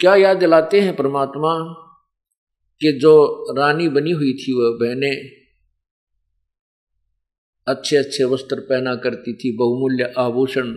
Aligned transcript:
क्या 0.00 0.14
याद 0.14 0.36
दिलाते 0.36 0.80
हैं 0.80 0.96
परमात्मा 0.96 1.74
कि 2.80 2.98
जो 3.02 3.44
रानी 3.58 3.88
बनी 3.88 4.10
हुई 4.10 4.32
थी 4.32 4.52
वह 4.52 4.88
बहने 4.88 5.38
अच्छे 7.68 7.96
अच्छे 7.96 8.24
वस्त्र 8.24 8.60
पहना 8.60 8.96
करती 8.96 9.32
थी, 9.32 9.56
बहुमूल्य 9.56 10.14
आभूषण 10.18 10.72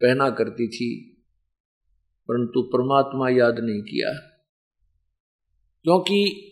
पहना 0.00 0.30
करती 0.30 0.68
थी, 0.68 1.16
परंतु 2.28 2.62
परमात्मा 2.62 3.28
याद 3.28 3.58
नहीं 3.58 3.82
किया। 3.82 4.12
क्योंकि 5.82 6.50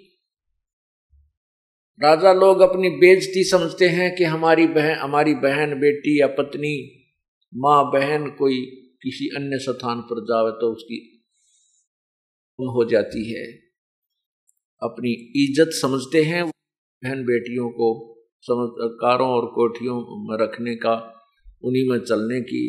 राजा 2.03 2.33
लोग 2.33 2.61
अपनी 2.61 2.91
बेजती 2.91 3.45
समझते 3.45 3.89
हैं 3.89 4.17
कि 4.17 4.25
हमारी 4.25 4.67
बहन 4.67 4.95
हमारी 4.95 5.35
बहन, 5.35 5.81
बेटी 5.81 6.21
या 6.21 6.27
पत्नी, 6.27 7.05
माँ, 7.55 7.93
बहन 7.93 8.31
कोई 8.31 8.61
किसी 9.03 9.29
अन्य 9.37 9.59
स्थान 9.59 10.01
पर 10.01 10.21
जावे 10.21 10.51
तो 10.51 10.73
उसकी 10.73 11.12
हो 12.69 12.85
जाती 12.85 13.25
है। 13.33 13.45
अपनी 14.83 15.13
इज़्ज़त 15.43 15.71
समझते 15.73 16.23
हैं 16.23 16.45
बहन 16.47 17.25
बेटियों 17.25 17.69
को 17.71 17.89
समझ 18.47 18.69
कारों 19.01 19.29
और 19.29 19.47
कोठियों 19.47 19.97
में 20.23 20.37
रखने 20.39 20.75
का, 20.77 20.95
उन्हीं 21.65 21.89
में 21.91 21.99
चलने 22.01 22.41
की। 22.41 22.63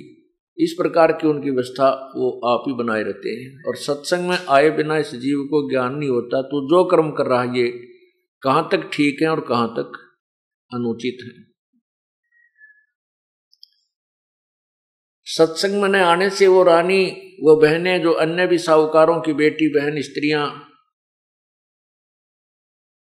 इस 0.58 0.74
प्रकार 0.78 1.12
की 1.12 1.28
उनकी 1.28 1.50
व्यवस्था 1.50 1.88
वो 2.18 2.30
आप 2.46 2.64
ही 2.68 2.74
बनाए 2.74 3.04
रहते 3.04 3.30
हैं। 3.30 3.64
और 3.68 3.76
सत्संग 3.78 4.30
में 4.30 4.38
आए 4.50 4.70
बिना 4.72 4.98
इस 4.98 5.16
जीव 5.16 5.40
को 5.52 5.70
ज्ञान 5.70 5.96
नहीं 5.96 6.10
होता 6.10 6.42
तो 6.44 6.62
जो 6.70 6.84
कर्म 6.88 7.10
कर 7.12 7.28
रहा 7.28 7.42
है 7.42 7.58
ये 7.58 7.68
कहाँ 8.44 8.68
तक 8.72 8.90
ठीक 8.94 9.22
है 9.22 9.28
और 9.30 9.40
कहाँ 9.40 9.68
तक 9.70 9.98
अनुचित 10.72 11.24
है? 11.24 11.32
सत्संग 15.26 15.82
में 15.82 16.02
आने 16.02 16.30
से 16.30 16.48
वो 16.48 16.64
रानी, 16.64 17.06
वो 17.44 17.56
बहनें 17.56 18.02
जो 18.02 18.12
अन्य 18.12 18.48
भी 18.48 18.58
साहूकारों 18.58 19.22
की 19.22 19.34
बेटी, 19.34 19.68
बहन, 19.68 20.02
स्त्रियाँ, 20.02 20.70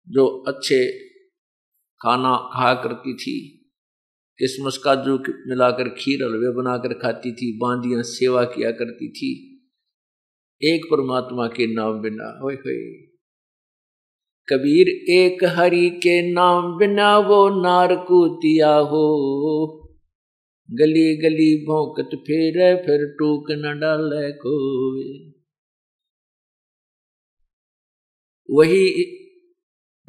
जो 0.08 0.44
अच्छे 0.48 0.98
खाना 2.02 2.50
खाया 2.54 2.74
करती 2.74 3.14
थी, 3.14 3.64
किसमस 4.38 4.78
काजू 4.78 5.18
मिलाकर 5.46 5.88
खीर 5.88 6.24
हलवे 6.24 6.62
बनाकर 6.62 6.94
खाती 6.94 7.32
थी, 7.32 7.58
बांदियाँ 7.58 8.02
सेवा 8.02 8.44
किया 8.44 8.70
करती 8.70 9.08
थी, 9.08 9.54
एक 10.62 10.84
परमात्मा 10.84 11.46
के 11.46 11.74
नाम 11.74 12.00
बिना 12.00 12.38
हो 12.42 12.56
कबीर 14.48 14.88
एक 15.10 15.44
हरि 15.44 15.90
के 15.90 16.32
नाम 16.32 16.78
बिना 16.78 17.18
वो 17.18 17.62
नारकूतिया 17.62 18.74
हो। 18.74 19.77
गली 20.68 21.16
गली 21.16 21.66
भौंकत 21.66 22.10
फिर 22.26 22.76
फिर 22.76 23.06
टूक 23.18 23.46
न 23.50 23.78
डाले 23.80 24.32
कोई। 24.32 25.34
वही 28.50 29.02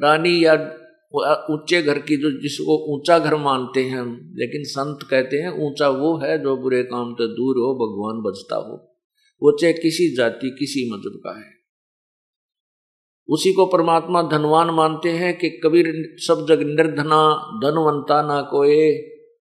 रानी 0.02 0.44
या 0.44 0.54
ऊँचे 1.50 1.82
घर 1.82 1.98
की 1.98 2.16
जो 2.16 2.30
जिसको 2.30 2.96
ऊँचा 2.96 3.18
घर 3.18 3.34
मानते 3.34 3.84
हैं 3.84 3.98
हम, 3.98 4.34
लेकिन 4.36 4.64
संत 4.64 4.98
कहते 5.10 5.36
हैं 5.36 5.50
ऊँचा 5.50 5.88
वो 5.88 6.16
है 6.16 6.42
जो 6.42 6.56
बुरे 6.56 6.82
काम 6.82 7.14
से 7.14 7.26
दूर 7.26 7.56
हो, 7.58 7.74
भगवान 7.74 8.22
बचता 8.22 8.56
हो। 8.56 8.76
वो 9.42 9.58
चाहे 9.58 9.72
किसी 9.72 10.16
जाति, 10.16 10.56
किसी 10.58 10.90
मज़हब 10.92 11.20
का 11.24 11.38
है। 11.38 11.52
उसी 13.28 13.52
को 13.52 13.66
परमात्मा 13.66 14.22
धनवान 14.22 14.70
मानते 14.70 15.08
हैं 15.08 15.38
कि 15.38 15.50
कबीर 15.50 16.14
सब 16.18 16.46
जग 16.48 16.62
निर्धना, 16.62 17.20
धनवंता 17.64 18.22
ना 18.22 18.42
कोई 18.42 18.76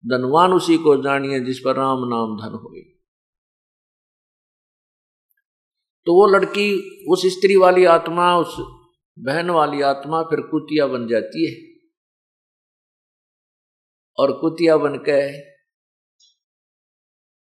धनवान 0.06 0.54
उसी 0.54 0.78
को 0.78 1.04
जानिए 1.04 1.40
जिस 1.40 1.60
पर 1.60 1.76
राम 1.76 2.00
नाम 2.00 2.38
धन 2.38 2.54
हो 2.54 2.76
तो 6.06 6.14
वो 6.14 6.28
लड़की, 6.28 7.00
उस 7.10 7.22
स्त्री 7.26 7.56
वाली 7.56 7.86
आत्मा, 7.86 8.38
उस 8.38 8.56
बहन 9.20 9.50
वाली 9.50 9.82
आत्मा 9.82 10.24
फिर 10.24 10.42
कुतिया 10.42 10.88
बन 10.88 11.08
जाती 11.08 11.48
है। 11.48 11.80
और 14.20 14.32
कुतिया 14.32 14.78
बन 14.78 14.98
के 15.10 15.50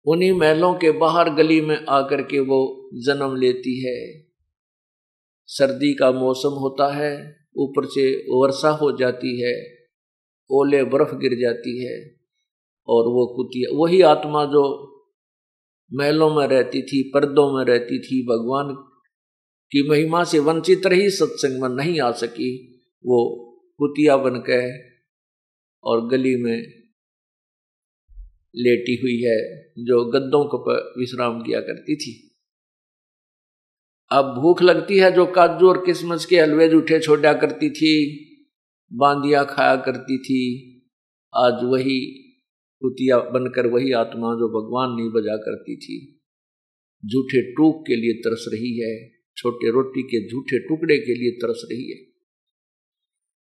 उन्हीं 0.06 0.32
महलों 0.32 0.74
के 0.74 0.92
बाहर 0.92 1.30
गली 1.30 1.62
में 1.62 1.86
आकर 1.86 2.22
के 2.22 2.40
वो 2.40 2.90
जन्म 2.94 3.36
लेती 3.36 3.88
है। 3.88 4.28
सर्दी 5.46 5.94
का 5.94 6.12
मौसम 6.12 6.50
होता 6.50 6.94
है, 6.94 7.48
ऊपर 7.58 7.86
से 7.86 8.18
वर्षा 8.18 8.70
हो 8.70 8.98
जाती 8.98 9.42
है, 9.42 9.88
ओले 10.52 10.84
बर्फ़ 10.84 11.16
गिर 11.16 11.40
जाती 11.40 11.86
है। 11.86 12.21
और 12.88 13.04
वो 13.04 13.36
कुतिया 13.36 13.78
वही 13.78 14.02
आत्मा 14.02 14.46
जो 14.46 14.88
महलों 15.94 16.36
में 16.36 16.48
रहती 16.48 16.82
थी, 16.82 17.12
पर्दों 17.14 17.58
में 17.58 17.66
रहती 17.66 18.00
थी, 18.00 18.26
भगवान 18.26 18.76
की 19.72 19.90
महिमा 19.90 20.24
से 20.24 20.40
वंचित 20.40 20.88
रही, 20.88 21.10
सत्संग 21.10 21.62
में 21.62 21.70
नहीं 21.70 22.02
आ 22.02 22.12
सकी, 22.12 22.82
वो 23.06 23.48
कुतिया 23.78 24.18
बन 24.18 24.44
के 24.50 24.92
और 25.84 26.08
गली 26.08 26.36
में 26.36 26.82
लेटी 28.56 28.96
हुई 28.96 29.22
है, 29.22 29.64
जो 29.84 30.06
गद्दों 30.06 30.46
को 30.46 30.58
विश्राम 31.00 31.42
किया 31.42 31.60
करती 31.60 31.96
थी। 31.96 32.28
अब 34.12 34.26
भूख 34.26 34.62
लगती 34.62 34.98
है, 34.98 35.12
जो 35.12 35.26
काजू 35.26 35.70
और 35.70 35.86
किसमस 35.86 36.26
के 36.26 36.40
हलवे 36.40 36.70
जूठे 36.70 37.00
छोड़ा 37.00 37.34
करती 37.34 37.70
थी, 37.70 38.18
बांदिया 38.94 39.44
खाया 39.44 39.76
करती 39.76 40.18
थी, 40.18 40.68
आज 41.36 41.54
वही 41.64 42.28
कुतिया 42.82 43.18
बनकर 43.18 43.68
वही 43.68 43.92
आत्मा 43.92 44.34
जो 44.34 44.48
भगवान 44.48 44.96
नहीं 44.96 45.10
बजा 45.10 45.38
करती 45.38 45.76
थी 45.76 46.18
झूठे 47.04 47.42
टूक 47.52 47.84
के 47.88 47.96
लिए 47.96 48.14
तरस 48.14 48.46
रही 48.54 48.80
है, 48.80 49.10
छोटे 49.38 49.72
रोटी 49.72 50.04
के 50.04 50.28
झूठे 50.28 50.60
टुकड़े 50.60 50.98
के 50.98 51.14
लिए 51.14 51.32
तरस 51.32 51.68
रही 51.72 51.92
है। 51.92 51.98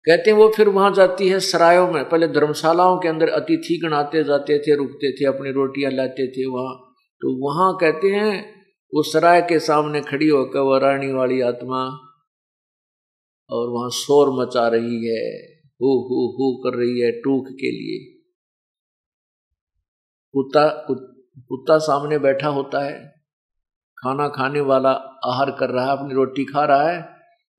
कहते 0.05 0.31
हैं 0.31 0.39
वो 0.39 0.49
फिर 0.49 0.69
वहाँ 0.69 0.95
जाती 0.95 1.29
है 1.29 1.41
सरायों 1.41 1.93
में। 1.93 2.09
पहले 2.09 2.29
धर्मशालाओं 2.29 2.99
के 2.99 3.09
अंदर 3.09 3.29
अतिथि 3.29 3.81
गण 3.85 3.93
आते 3.93 4.25
जाते 4.25 4.59
थे, 4.59 4.75
रुकते 4.77 5.13
थे, 5.13 5.25
अपनी 5.25 5.51
रोटियाँ 5.51 5.93
लाते 5.93 6.27
थे 6.29 6.47
वहाँ। 6.47 6.75
तो 7.23 7.35
वहाँ 7.45 7.77
कहते 7.81 8.09
हैं, 8.09 8.63
वो 8.93 9.03
सराय 9.03 9.41
के 9.43 9.59
सामने 9.59 10.01
खड़ी 10.01 10.29
होकर 10.29 10.61
वह 10.61 10.79
रानी 10.79 11.13
वाली 11.13 11.41
आत्मा 11.41 11.85
और 13.51 13.69
वहाँ 13.71 13.91
शोर 13.91 14.31
मचा 14.41 14.69
रही 14.69 15.07
है, 15.07 15.47
हु 15.81 15.93
हु 16.09 16.27
हु 16.33 16.57
कर 16.57 16.79
रही 16.79 17.01
है 17.01 17.13
टूक 17.13 17.47
के 17.49 17.71
लिए। 17.71 18.22
कुत्ता 20.33 20.87
कुत्ता 21.39 21.79
सामने 21.79 22.19
बैठा 22.19 22.49
होता 22.49 22.85
है, 22.85 23.15
खाना 23.99 24.29
खाने 24.29 24.61
वाला 24.61 24.91
आहार 25.25 25.51
कर 25.51 25.71
रहा 25.71 25.85
है, 25.87 25.93
अपनी 25.93 26.15
रोटी 26.15 26.45
खा 26.45 26.65
रहा 26.65 26.91
है, 26.91 27.05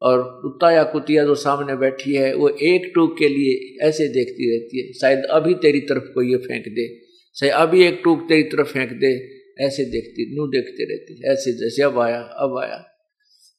और 0.01 0.39
कुत्ता 0.41 0.72
या 0.72 0.83
कुतिया 0.83 1.23
जो 1.23 1.35
सामने 1.35 1.75
बैठी 1.75 2.15
है, 2.15 2.33
वो 2.36 2.50
एक 2.50 2.92
टूक 2.95 3.18
के 3.18 3.30
लिए 3.30 3.86
ऐसे 3.88 4.07
देखती 4.07 4.51
रहती 4.51 4.81
है, 4.81 4.94
शायद 4.94 5.24
अभी 5.25 5.53
तेरी 5.53 5.80
तरफ़ 5.80 6.03
को 6.03 6.21
ये 6.21 6.38
फेंक 6.38 6.63
दे, 6.68 7.00
शायद 7.39 7.53
अभी 7.53 7.83
एक 7.83 8.01
टूक 8.03 8.19
तेरी 8.30 8.44
तरफ़ 8.44 8.68
फेंक 8.68 8.92
दे। 8.92 9.44
ऐसे 9.59 9.83
देखती 9.86 10.36
नू 10.36 10.48
देखते 10.48 10.83
रहती 10.83 11.31
ऐसे 11.31 11.51
जैसे, 11.51 11.83
अब 11.83 12.00
आया 12.00 12.21
अब 12.21 12.57
आया। 12.57 12.86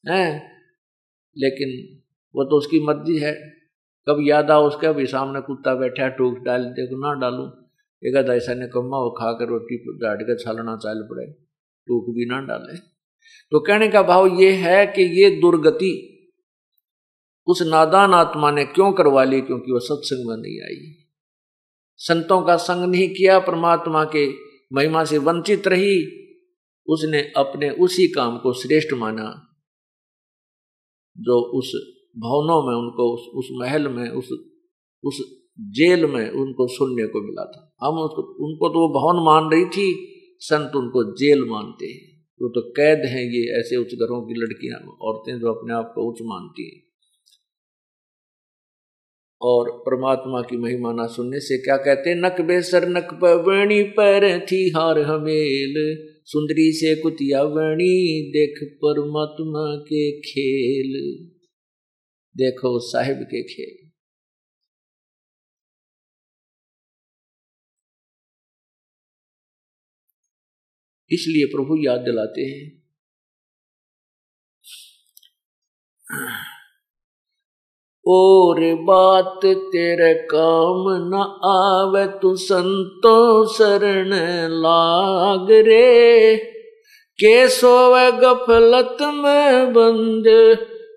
है? 0.09 0.51
लेकिन 1.39 1.99
वो 2.37 2.45
तो 2.45 2.57
उसकी 2.57 2.81
मर्ज़ी 2.81 3.19
है 3.19 3.35
कब 4.09 4.19
याद 4.21 4.51
आ 4.51 4.59
उसके, 4.59 4.87
अभी 4.87 5.07
सामने 5.07 5.41
कुत्ता 5.41 5.75
बैठा 5.75 6.09
टूक 6.09 6.39
डाल, 6.39 6.65
देखो 6.65 6.97
ना 6.97 7.21
डालू। 7.21 7.64
एक 8.07 8.29
ऐसा 8.31 8.55
ने 8.55 8.67
कमा 8.67 8.99
वो 8.99 9.11
खा 9.11 9.33
कर 9.33 9.49
रोटी 9.49 9.77
डाट 9.77 10.23
कर 10.23 10.39
छालना 10.39 10.77
चाल 10.77 11.09
पड़े। 11.11 11.33
टूक 11.87 12.05
भी 12.15 12.27
ना 12.27 12.41
डाले। 12.41 12.77
तो 13.51 13.61
कहने 13.61 13.89
का 13.89 14.03
भाव 14.03 14.27
ये 14.27 14.53
है 14.53 14.87
कि 14.87 15.23
ये 15.23 15.31
दुर्गति 15.31 16.11
उस 17.47 17.63
नादान 17.63 18.15
आत्मा 18.15 18.51
ने 18.51 18.65
क्यों 18.65 18.93
करवा 18.93 19.25
ली? 19.25 19.41
क्योंकि 19.41 19.73
वह 19.73 19.79
सत्संग 19.79 20.31
में 20.31 20.37
नहीं 20.37 20.61
आई। 20.63 20.95
संतों 21.97 22.43
का 22.43 22.57
संग 22.57 22.91
नहीं 22.91 23.09
किया 23.09 23.39
परमात्मा 23.39 24.05
के 24.05 24.33
महिमा 24.73 25.05
से 25.05 25.19
वंचित 25.19 25.69
रही। 25.69 26.25
उसने 26.89 27.33
अपने 27.37 27.71
उसी 27.71 28.09
काम 28.09 28.39
को 28.39 28.53
श्रेष्ठ 28.53 28.93
माना 28.93 29.49
जो 31.19 31.59
उस 31.59 31.73
भवनों 32.19 32.67
में 32.67 32.75
उनको 32.75 33.15
उस, 33.15 33.29
उस 33.35 33.49
महल 33.53 33.89
में 33.89 34.11
उस 34.11 34.29
उस 35.05 35.45
जेल 35.61 36.07
में 36.07 36.31
उनको 36.31 36.67
सुनने 36.67 37.07
को 37.07 37.23
मिला 37.23 37.45
था। 37.45 37.74
हम 37.85 37.99
उसको 37.99 38.23
उनको 38.45 38.69
तो 38.69 38.81
वो 38.81 38.89
भवन 38.89 39.25
मान 39.25 39.51
रही 39.53 39.65
थी, 39.65 40.11
संत 40.41 40.77
उनको 40.77 41.13
जेल 41.13 41.45
मानते 41.45 41.87
हैं। 41.87 42.15
वो 42.43 42.49
तो 42.49 42.61
कैद 42.61 42.99
हैं 42.99 43.25
ये 43.25 43.61
ऐसे 43.61 43.77
उच्च 43.77 43.95
घरों 43.95 44.23
की 44.23 44.35
लड़कियाँ, 44.35 44.79
औरतें 45.03 45.39
जो 45.41 45.53
अपने 45.53 45.75
आप 45.75 45.93
को 45.95 46.11
उच्च 46.11 46.19
मानती 46.23 46.65
हैं। 46.65 46.85
और 49.43 49.71
परमात्मा 49.71 50.41
की 50.41 50.57
महिमा 50.57 50.93
ना 50.93 51.07
सुनने 51.07 51.41
से 51.41 51.59
क्या 51.59 51.77
कहते 51.77 52.15
नक 52.15 52.41
बेसर 52.41 52.89
नक 52.89 53.09
पवणी 53.23 53.83
पर 53.83 54.47
थी 54.47 54.71
हार 54.71 54.99
हमेल 54.99 55.75
सुंदरी 56.27 56.73
से 56.73 56.95
कुतिया 56.97 57.43
वणी, 57.43 58.23
देख 58.31 58.69
परमात्मा 58.85 59.77
के 59.77 60.21
खेल। 60.21 60.93
देखो 62.37 62.79
साहिब 62.79 63.17
के 63.17 63.43
खेल। 63.43 63.84
इसलिए 71.11 71.45
प्रभु 71.47 71.77
याद 71.77 72.01
दिलाते 72.01 72.43
हैं। 72.43 72.85
और 78.07 78.75
बात 78.75 79.41
तेरे 79.45 80.15
काम 80.15 80.85
न 80.89 81.15
आवे, 81.45 82.19
तू 82.19 82.37
संतो 82.37 83.47
शरण 83.47 84.11
लाग 84.51 85.51
रे। 85.51 86.37
के 87.15 87.49
सोवे 87.49 88.13
गफलत 88.13 88.97
में 89.01 89.73
बंद 89.73 90.25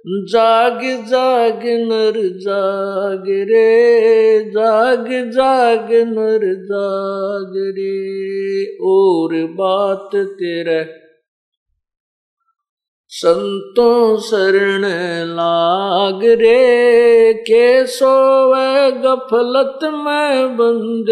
जाग 0.09 0.79
जाग 1.07 1.59
नर 1.65 2.37
जाग 2.37 3.23
रे, 3.27 4.39
जाग 4.49 5.31
जाग 5.31 5.91
नर 5.91 6.53
जाग 6.55 7.53
रे, 7.57 8.65
और 8.81 9.45
बात 9.53 10.09
तेरे 10.15 10.83
संतों 13.09 14.17
शरण 14.17 14.81
लाग 15.35 16.23
रे, 16.23 17.33
के 17.33 17.85
सोवे 17.85 18.91
गफलत 18.91 19.79
में 19.83 20.57
बंद 20.57 21.07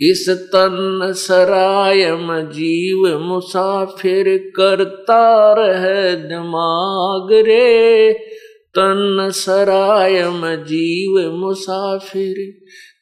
इस 0.00 0.30
तन 0.30 1.00
सरायम 1.16 2.40
जीव 2.40 3.18
मुसाफिर 3.18 4.52
करता 4.56 5.54
रह 5.58 6.14
दिमाग 6.14 7.28
रे। 7.32 8.12
तन 8.48 9.28
सरायम 9.32 10.54
जीव 10.54 11.32
मुसाफिर 11.32 12.52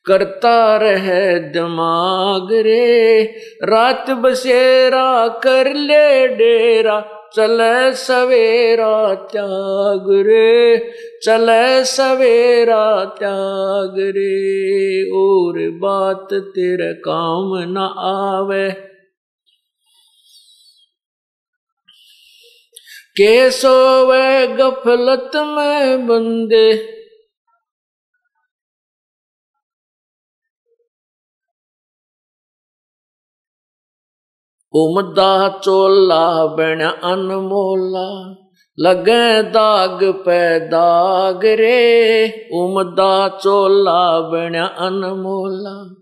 करता 0.07 0.77
रह 0.77 1.39
दिमाग 1.39 2.49
रे। 2.53 3.23
रात 3.63 4.11
बसेरा 4.11 5.29
कर 5.29 5.75
ले 5.75 6.29
डेरा 6.29 7.22
चले 7.37 7.93
सवेरा 7.93 9.15
त्याग 9.15 10.05
रे, 10.11 10.77
चले 11.25 11.85
सवेरा 11.85 13.05
त्याग 13.05 13.95
रे, 13.99 15.03
और 15.11 15.71
बात 15.71 16.29
तेरे 16.35 16.93
काम 16.93 17.51
न 17.55 17.79
आवे। 17.99 18.71
के 23.17 23.51
सोवे 23.51 24.47
गफलत 24.47 25.31
में 25.37 26.07
बंदे 26.07 27.02
उमदा 34.75 35.49
चोला 35.49 36.47
बन 36.47 36.81
अनमोला, 37.05 38.35
लगे 38.79 39.43
दाग 39.43 40.05
पैदाग 40.05 41.41
रे। 41.45 42.27
उमदा 42.55 43.29
चोला 43.29 44.21
बन 44.21 44.55
अनमोला, 44.79 45.95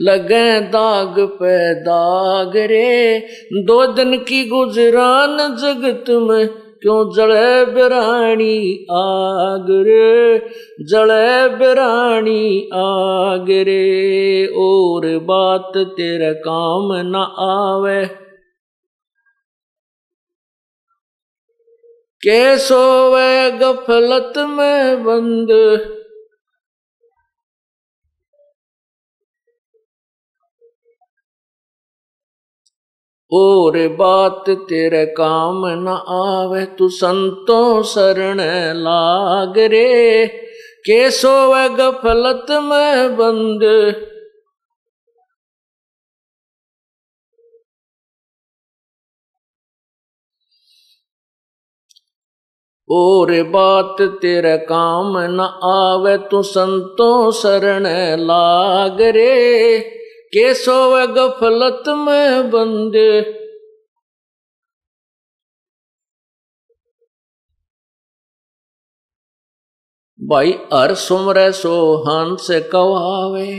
लगे 0.00 0.60
दाग 0.60 1.20
पैदाग 1.20 2.56
रे। 2.56 3.18
दो 3.52 3.86
दिन 3.86 4.16
की 4.16 4.44
गुजरान 4.44 5.56
जगत 5.56 6.04
में 6.10 6.61
क्यों 6.82 7.14
जड़े 7.14 7.64
बिरानी 7.64 8.86
आग 8.90 9.66
रे? 9.70 10.38
जड़े 10.84 11.48
बिरानी 11.48 12.70
आग 12.74 13.46
रे, 13.50 14.46
और 14.46 15.18
बात 15.18 15.72
तेरे 15.76 16.34
काम 16.34 16.88
न 16.92 17.14
आवे। 17.38 18.06
कैसो 22.24 23.14
वे 23.14 23.50
गफलत 23.50 24.32
में 24.38 25.04
बंद? 25.04 25.48
और 33.34 33.88
बात 33.88 34.44
तेरे 34.48 35.06
काम 35.06 35.66
न 35.66 35.88
आवे, 36.08 36.64
तू 36.64 36.88
संतों 36.88 37.82
शरण 37.82 38.40
लाग 38.76 39.58
रे। 39.58 40.26
के 40.86 41.10
सोवे 41.10 41.68
गफलत 41.68 42.46
में 42.50 43.16
बंद। 43.16 43.62
और 52.90 53.42
बात 53.42 53.96
तेरे 54.00 54.58
काम 54.58 55.18
न 55.18 55.40
आवे, 55.62 56.18
तू 56.18 56.42
संतों 56.42 57.30
शरण 57.30 57.86
लाग 58.20 59.00
रे। 59.00 60.01
के 60.32 60.52
सोवे 60.54 61.06
गफलत 61.06 61.88
में 61.88 62.50
बंद। 62.50 62.94
भाई 70.20 70.52
हर 70.72 70.94
सुमर 70.94 71.50
सो 71.50 71.74
हंस 72.02 72.46
कवावे, 72.72 73.52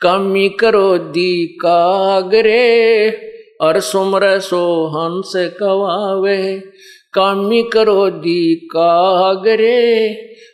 कमी 0.00 0.48
करो 0.48 0.96
दी 0.98 1.46
कागरे 1.56 2.56
हर 3.62 3.80
सुमर 3.80 4.38
सो 4.40 4.64
हंस 4.88 5.32
कवावे, 5.60 6.58
कामी 7.14 7.62
करो 7.72 8.10
दी 8.10 8.54
कागरे 8.66 9.80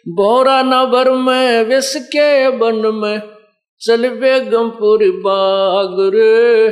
बोरा 0.09 0.62
नबर 0.62 1.11
में 1.11 1.65
विस 1.65 1.95
के 2.07 2.51
बन 2.59 2.87
में। 2.95 3.38
चल 3.81 4.09
बेगमपुर 4.09 5.11
बाग 5.11 5.97
रे, 6.15 6.71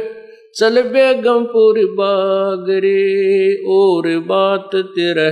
चल 0.54 0.82
बेगमपुर 0.82 1.84
बाग 1.94 2.70
रे, 2.70 3.54
और 3.68 4.18
बात 4.18 4.70
तेरा 4.74 5.30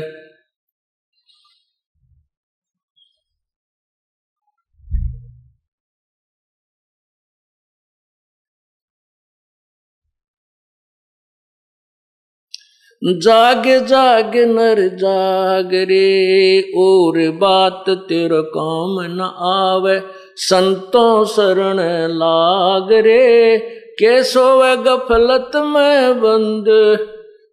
जाग 13.23 13.87
जाग 13.87 14.37
नर 14.37 14.89
जाग 14.97 15.75
रे, 15.75 16.61
और 16.77 17.31
बात 17.31 17.85
तेरा 17.89 18.41
काम 18.41 19.01
न 19.01 19.21
आवे। 19.49 19.99
संतों 20.37 21.25
शरण 21.25 21.77
लाग 22.13 22.93
रे, 22.93 23.59
के 23.93 24.23
सोवे 24.23 24.77
गफलत 24.77 25.51
में 25.57 26.21
बंद। 26.21 26.99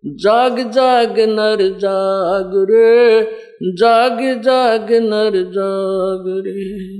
जाग 0.05 0.71
जाग, 0.71 1.19
नर, 1.19 1.57
जाग 1.61 2.51
रे, 2.71 3.21
जाग 3.63 4.41
जाग, 4.41 4.91
नर, 4.91 5.31
जाग 5.35 6.43
रे। 6.47 6.91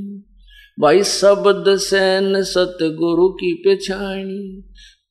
भाई 0.79 1.03
शब्द 1.03 1.75
सैन 1.75 2.43
सतगुरु 2.43 3.29
की 3.29 3.53
पिछाणी, 3.53 4.63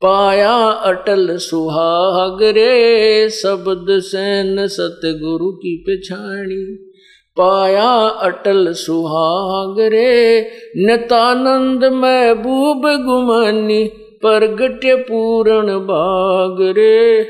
पाया 0.03 0.57
अटल 0.67 1.37
सुहाग 1.37 2.43
रे। 2.43 3.29
शब्द 3.29 3.87
सैन 3.91 4.67
सतगुरु 4.67 5.53
की 5.53 5.85
पिछाणी 5.87 6.90
पाया 7.37 7.91
अटल 8.07 8.73
सुहाग 8.73 9.81
रे 9.81 10.51
नतानंद 10.77 11.85
महबूब 11.85 12.83
गुमानी 12.87 13.85
प्रगट्य 14.23 14.95
पूरण 14.95 15.67
बाग 15.67 16.61
रे 16.61 17.23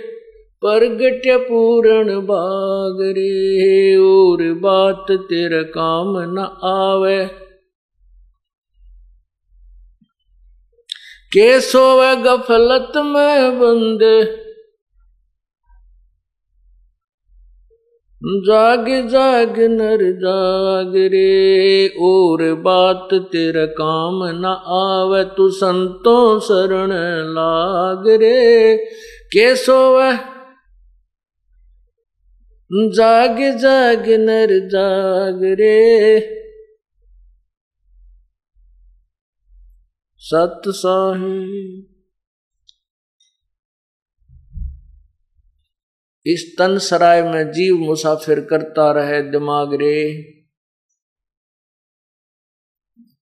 प्रगट्य 0.60 1.36
पूर्ण 1.36 2.20
बाग 2.20 2.98
रे 3.00 3.96
और 3.96 4.42
बात 4.54 5.06
तेरा 5.10 5.62
काम 5.62 6.18
न 6.18 6.38
आवे। 6.64 7.24
के 11.32 11.60
सोवे 11.60 12.16
गफलत 12.16 12.92
में 12.96 13.58
बंदे 13.58 14.49
जाग 18.24 19.08
जाग 19.08 19.60
नर 19.60 20.12
जाग 20.12 20.92
रे, 20.96 21.88
और 21.88 22.54
बात 22.54 23.08
तेरा 23.14 23.66
काम 23.66 24.24
न 24.24 24.44
आवे, 24.66 25.24
तू 25.24 25.50
संतों 25.50 26.40
शरण 26.40 26.88
लाग 27.28 28.08
रे। 28.08 28.76
के 29.32 29.56
सोवे? 29.56 30.12
जाग 32.72 33.58
जाग 33.58 34.04
नर 34.08 34.68
जाग 34.68 35.40
रे। 35.44 36.20
सत 40.18 40.62
साहिब। 40.68 41.89
इस 46.26 46.54
तन 46.58 46.78
सराय 46.78 47.22
में 47.22 47.50
जीव 47.50 47.76
मुसाफिर 47.76 48.40
करता 48.40 48.92
रहे 48.92 49.22
दिमाग 49.22 49.74
रे। 49.74 50.20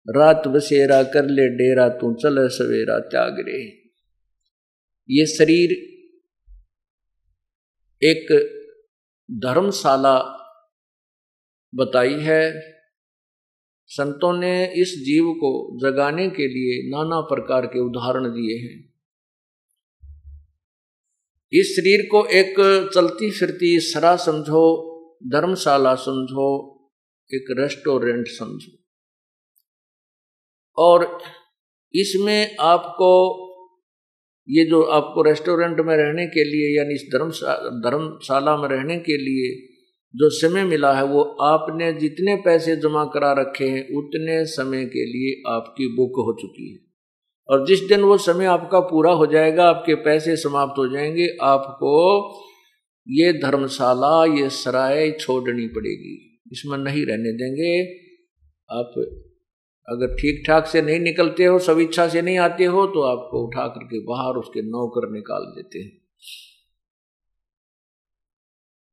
रात 0.10 0.48
बसेरा 0.48 1.04
कर 1.04 1.26
ले 1.26 1.50
डेरा, 1.50 1.90
तू 1.90 2.14
चले 2.14 2.50
सवेरा 2.50 3.00
त्याग 3.00 3.36
रे। 3.40 3.64
ये 5.10 5.26
शरीर 5.26 5.72
एक 8.04 8.28
धर्मशाला 9.32 10.20
बताई 11.76 12.20
है। 12.20 12.74
संतों 13.86 14.40
ने 14.40 14.74
इस 14.82 14.90
जीव 14.90 15.34
को 15.34 15.80
जगाने 15.82 16.30
के 16.30 16.48
लिए 16.48 16.90
नाना 16.90 17.22
प्रकार 17.22 17.66
के 17.66 17.80
उदाहरण 17.80 18.28
दिए 18.30 18.58
हैं। 18.58 18.87
इस 21.54 21.76
शरीर 21.76 22.08
को 22.12 22.26
एक 22.26 22.56
चलती 22.94 23.32
फिरती 23.32 23.80
सरा 23.80 24.16
समझो, 24.16 24.98
धर्मशाला 25.28 25.96
समझो, 25.96 26.74
एक 27.34 27.46
रेस्टोरेंट 27.60 28.28
समझो। 28.28 28.78
और 30.78 31.20
इसमें 31.96 32.58
आपको, 32.60 33.10
ये 34.50 34.66
जो 34.66 34.82
आपको 34.82 35.22
रेस्टोरेंट 35.22 35.80
में 35.80 35.98
रहने 35.98 36.28
के 36.28 36.44
लिए, 36.44 36.78
यानी 36.78 36.94
इस 36.94 37.10
धर्मशाला 37.14 37.90
धर्मशाला 37.90 38.58
में 38.58 38.70
रहने 38.70 38.98
के 39.00 39.18
लिए 39.18 39.68
जो 40.16 40.30
समय 40.30 40.64
मिला 40.64 40.94
है, 40.94 41.04
वो 41.04 41.24
आपने 41.24 41.94
जितने 41.94 42.36
पैसे 42.36 42.76
जमा 42.76 43.06
करा 43.06 43.32
रखे 43.34 43.66
हैं, 43.66 43.96
उतने 43.96 44.46
समय 44.46 44.86
के 44.86 45.06
लिए 45.06 45.52
आपकी 45.54 45.88
बुक 45.88 46.12
हो 46.12 46.42
चुकी 46.42 46.72
है। 46.72 46.87
और 47.50 47.66
जिस 47.66 47.82
दिन 47.82 48.02
वो 48.02 48.18
समय 48.18 48.46
आपका 48.46 48.80
पूरा 48.80 49.12
हो 49.12 49.26
जाएगा, 49.26 49.70
आपके 49.70 49.96
पैसे 49.96 50.36
समाप्त 50.36 50.78
हो 50.78 50.88
जाएँगे, 50.88 51.28
आपको 51.42 51.94
ये 53.08 53.34
धर्मशाला, 53.34 54.26
ये 54.26 54.50
सराय 54.50 55.12
छोड़नी 55.12 55.68
पड़ेगी। 55.68 56.42
इसमें 56.52 56.78
नहीं 56.78 57.06
रहने 57.06 57.32
देंगे। 57.32 57.82
आप 58.70 58.94
अगर 59.88 60.16
ठीक 60.16 60.44
ठाक 60.48 60.66
से 60.66 60.82
नहीं 60.82 61.00
निकलते 61.00 61.46
हो 61.46 61.60
सब 61.60 61.80
इच्छा 61.80 62.08
से 62.08 62.22
नहीं 62.22 62.38
आते 62.38 62.66
हो 62.66 62.86
तो 62.88 63.02
आपको 63.02 63.48
उठा 63.48 63.68
करके 63.68 64.00
बाहर 64.00 64.36
उसके 64.36 64.62
नौकर 64.62 65.10
निकाल 65.10 65.46
देते 65.56 65.80
हैं। 65.80 65.92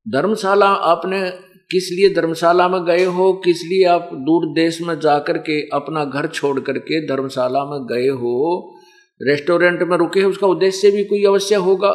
धर्मशाला 0.07 0.67
आपने 0.67 1.21
किस 1.75 1.89
लिए 1.93 2.15
धर्मशाला 2.15 2.69
में 2.69 2.85
गए 2.85 3.05
हो, 3.05 3.33
किस 3.33 3.63
लिए 3.65 3.85
आप 3.85 4.11
दूर 4.15 4.45
देश 4.55 4.81
में 4.81 4.99
जाकर 5.01 5.39
के 5.39 5.61
अपना 5.69 6.05
घर 6.05 6.27
छोड़ 6.27 6.61
करके 6.61 7.07
धर्मशाला 7.07 7.65
में 7.65 7.87
गए 7.87 8.09
हो? 8.09 8.75
रेस्टोरेंट 9.21 9.83
में 9.83 9.97
रुके 9.97 10.21
हो, 10.21 10.31
उसका 10.31 10.47
उद्देश्य 10.47 10.91
भी 10.91 11.05
कोई 11.05 11.25
अवश्य 11.25 11.55
होगा। 11.55 11.91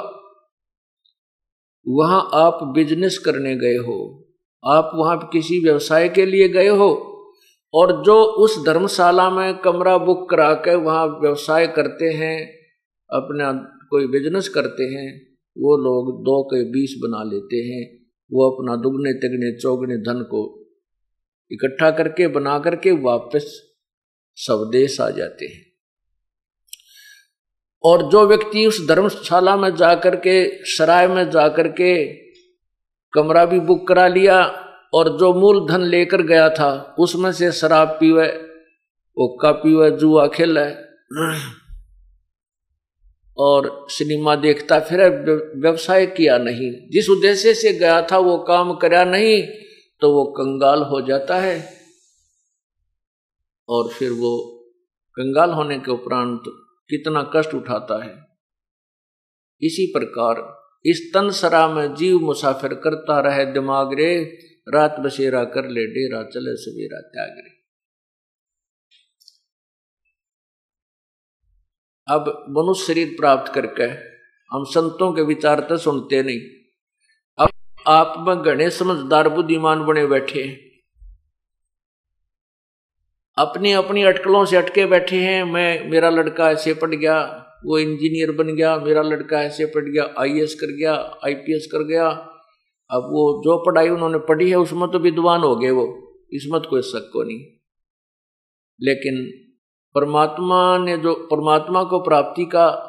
वहाँ 1.88 2.30
आप 2.34 2.60
बिज़नेस 2.76 3.18
करने 3.18 3.56
गए 3.56 3.76
हो, 3.76 4.26
आप 4.64 4.92
वहाँ 4.96 5.30
किसी 5.34 5.60
व्यवसाय 5.60 6.10
के 6.10 6.26
लिए 6.26 6.50
गए 6.50 6.68
हो, 6.68 6.90
और 7.74 8.04
जो 8.04 8.24
उस 8.24 8.66
धर्मशाला 8.66 9.30
में 9.30 9.58
कमरा 9.58 9.98
बुक 9.98 10.30
करा 10.30 10.54
कर 10.54 10.76
वहाँ 10.76 11.06
व्यवसाय 11.08 11.68
करते 11.68 12.06
हैं, 12.06 12.38
अपना 13.10 13.52
कोई 13.90 14.08
बिज़नेस 14.08 14.50
करते 14.50 14.84
हैं, 14.84 15.22
वो 15.58 15.78
लोग 15.78 16.22
दो 16.22 16.44
के 16.44 16.64
बीस 16.64 17.00
बना 17.04 17.24
लेते 17.24 17.58
हैं। 17.58 17.99
वो 18.32 18.52
अपना 18.52 18.76
दुगने, 18.76 19.14
तिगने, 19.14 19.60
चौगने 19.60 19.98
धन 19.98 20.24
को 20.24 20.72
इकट्ठा 21.52 21.92
करके, 21.92 22.28
बना 22.28 22.60
करके 22.60 22.92
वापस 22.92 23.76
स्वदेश 24.36 25.02
आ 25.02 25.10
जाते 25.10 25.46
हैं। 25.46 25.66
और 27.84 28.10
जो 28.12 28.28
व्यक्ति 28.28 28.66
उस 28.66 28.88
धर्मशाला 28.88 29.56
में 29.58 29.76
जाकर 29.76 30.16
के 30.16 30.66
सराय 30.66 31.08
में 31.08 31.30
जाकर 31.30 31.68
के 31.68 32.14
कमरा 33.14 33.46
भी 33.46 33.60
बुक 33.60 33.88
करा 33.88 34.08
लिया 34.08 34.66
और 34.94 35.18
जो 35.18 35.34
मूल 35.34 35.68
धन 35.68 35.82
लेकर 35.82 36.22
गया 36.22 36.50
था, 36.50 36.96
उसमें 37.00 37.32
से 37.32 37.52
शराब 37.52 37.88
पीवे, 37.88 38.28
ओक्का 39.18 39.52
पीवे, 39.52 39.92
जुआ 39.92 40.28
खेले 40.28 40.90
और 43.40 43.88
सिनेमा 43.90 44.36
देखता, 44.36 44.80
फिर 44.80 45.00
व्यवसाय 45.56 46.06
किया 46.06 46.38
नहीं। 46.38 46.90
जिस 46.90 47.10
उद्देश्य 47.10 47.54
से 47.54 47.74
गया 47.74 48.02
था, 48.02 48.18
वो 48.18 48.38
काम 48.38 48.74
करा 48.74 49.04
नहीं 49.04 49.48
तो 50.02 50.12
वो 50.14 50.26
कंगाल 50.26 50.82
हो 50.82 51.02
जाता 51.02 51.40
है। 51.40 51.74
और 53.70 53.90
फिर 53.90 54.12
वो 54.12 54.38
कंगाल 55.16 55.52
होने 55.52 55.80
के 55.80 55.92
उपरांत 55.92 56.42
कितना 56.90 57.32
कष्ट 57.36 57.54
उठाता 57.54 58.04
है। 58.04 58.16
इसी 59.62 59.94
प्रकार, 59.98 60.60
इस 60.86 61.12
तन 61.14 61.30
सरा 61.30 61.68
में 61.68 61.96
जीव 61.96 62.20
मुसाफिर 62.20 62.74
करता 62.74 63.20
रहे 63.20 63.46
दिमाग 63.46 63.94
रे, 63.94 64.24
रात 64.74 64.96
बसेरा 65.00 65.44
कर 65.44 65.70
ले 65.70 65.86
डेरा, 65.86 66.24
चले 66.24 66.56
सवेरा 66.56 67.02
त्याग 67.02 67.38
रे। 67.38 67.59
अब 72.10 72.46
मनुष्य 72.50 72.86
शरीर 72.86 73.16
प्राप्त 73.20 73.54
करके 73.54 73.84
हम 74.52 74.64
संतों 74.64 75.14
के 75.14 75.22
विचार 75.22 75.60
तो 75.60 75.78
सुनते 75.78 76.24
नहीं। 76.24 76.40
अब 77.38 77.50
आप 77.88 78.16
में 78.18 78.42
घने 78.42 78.70
समझदार 78.70 79.30
बुद्धिमान 79.30 79.86
बने 79.86 80.06
बैठे 80.06 80.44
हैं। 80.44 80.58
अपनी 83.38 83.72
अपनी 83.72 84.04
अटकलों 84.04 84.46
से 84.46 84.58
अटके 84.58 84.86
बैठे 84.86 85.16
हैं। 85.16 85.44
मैं, 85.44 85.90
मेरा 85.90 86.10
लड़का 86.10 86.52
ऐसे 86.52 86.74
पढ़ 86.74 86.96
गया, 86.96 87.46
वो 87.66 87.80
इंजीनियर 87.80 88.32
बन 88.32 88.56
गया, 88.56 88.78
मेरा 88.78 89.02
लड़का 89.02 89.42
ऐसे 89.42 89.66
पढ़ 89.66 89.84
गया 89.84 90.14
आईएएस 90.18 90.56
कर 90.56 90.68
गया 90.68 90.94
आईपीएस 91.26 91.68
कर 91.72 91.84
गया। 91.84 92.08
अब 92.92 93.04
वो 93.04 93.42
जो 93.44 93.58
पढ़ाई 93.66 93.90
उन्होंने 93.90 94.18
पढ़ी 94.18 94.50
है, 94.50 94.56
उसमें 94.56 94.92
तो 94.92 95.00
विद्वान 95.00 95.42
हो 95.42 95.56
गए 95.56 95.70
वो, 95.70 95.86
इसमें 96.34 96.62
तो 96.62 96.70
कोई 96.70 96.82
शक 96.82 97.10
को 97.14 97.24
नहीं। 97.24 97.40
लेकिन 98.82 99.46
परमात्मा 99.96 100.78
ने 100.78 100.98
जो, 100.98 101.16
परमात्मा 101.16 101.84
को 101.84 102.00
प्राप्ति 102.00 102.46
का 102.46 102.86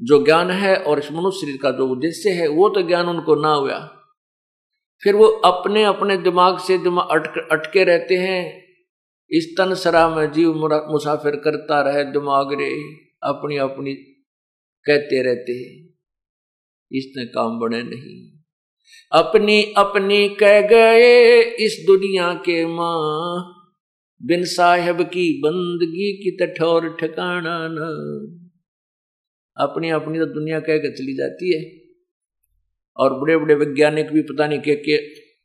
जो 0.00 0.24
ज्ञान 0.24 0.50
है 0.50 0.76
और 0.76 0.98
इस 0.98 1.12
मनुष्य 1.12 1.46
शरीर 1.46 1.58
का 1.62 1.70
जो 1.70 1.88
उद्देश्य 1.88 2.30
है, 2.30 2.48
वो 2.48 2.68
तो 2.68 2.82
ज्ञान 2.82 3.06
उनको 3.06 3.34
ना 3.34 3.54
हुआ। 3.54 4.00
फिर 5.02 5.14
वो 5.14 5.24
अपने 5.24 5.84
अपने 5.84 6.16
दिमाग 6.16 6.58
से 6.58 6.78
दिमाग 6.78 7.08
अटक, 7.10 7.48
अटके 7.52 7.84
रहते 7.84 8.14
हैं। 8.14 8.64
इस 9.30 9.54
तन 9.58 9.74
सरा 9.74 10.08
में 10.08 10.32
जीव 10.32 10.54
मुसाफिर 10.92 11.36
करता 11.36 11.80
रहे, 11.80 12.04
दिमाग 12.04 12.52
रे, 12.52 12.70
अपनी 13.22 13.56
अपनी 13.56 13.94
कहते 14.84 15.22
रहते 15.22 15.52
हैं। 15.52 15.94
इसने 16.92 17.24
काम 17.24 17.60
बने 17.60 17.82
नहीं। 17.82 18.40
अपनी 19.12 19.62
अपनी 19.62 20.28
कह 20.28 20.60
गए 20.60 21.40
इस 21.40 21.84
दुनिया 21.86 22.34
के 22.34 22.66
माँ 22.66 23.53
बिन 24.24 24.44
साहेब 24.44 25.02
की 25.02 25.40
बंदगी 25.40 26.12
की 26.12 26.30
तठौर 26.30 26.96
ठिकाना 27.00 27.68
न। 27.70 27.74
अपनी 29.60 29.88
अपनी 29.88 30.18
तो 30.18 30.26
दुनिया 30.26 30.60
कह 30.60 30.76
के 30.76 30.96
चली 30.96 31.14
जाती 31.14 31.58
है। 31.58 31.82
और 32.96 33.20
बड़े 33.20 33.36
बड़े 33.36 33.54
वैज्ञानिक 33.54 34.10
भी 34.10 34.22
पता 34.22 34.46
नहीं 34.46 34.58
क्या 34.58 34.74
के 34.74 34.96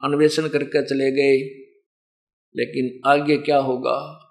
अन्वेषण 0.04 0.48
करके 0.48 0.86
चले 0.86 1.12
गए। 1.12 1.38
लेकिन 2.56 3.02
आगे 3.06 3.38
क्या 3.38 3.58
होगा? 3.58 4.26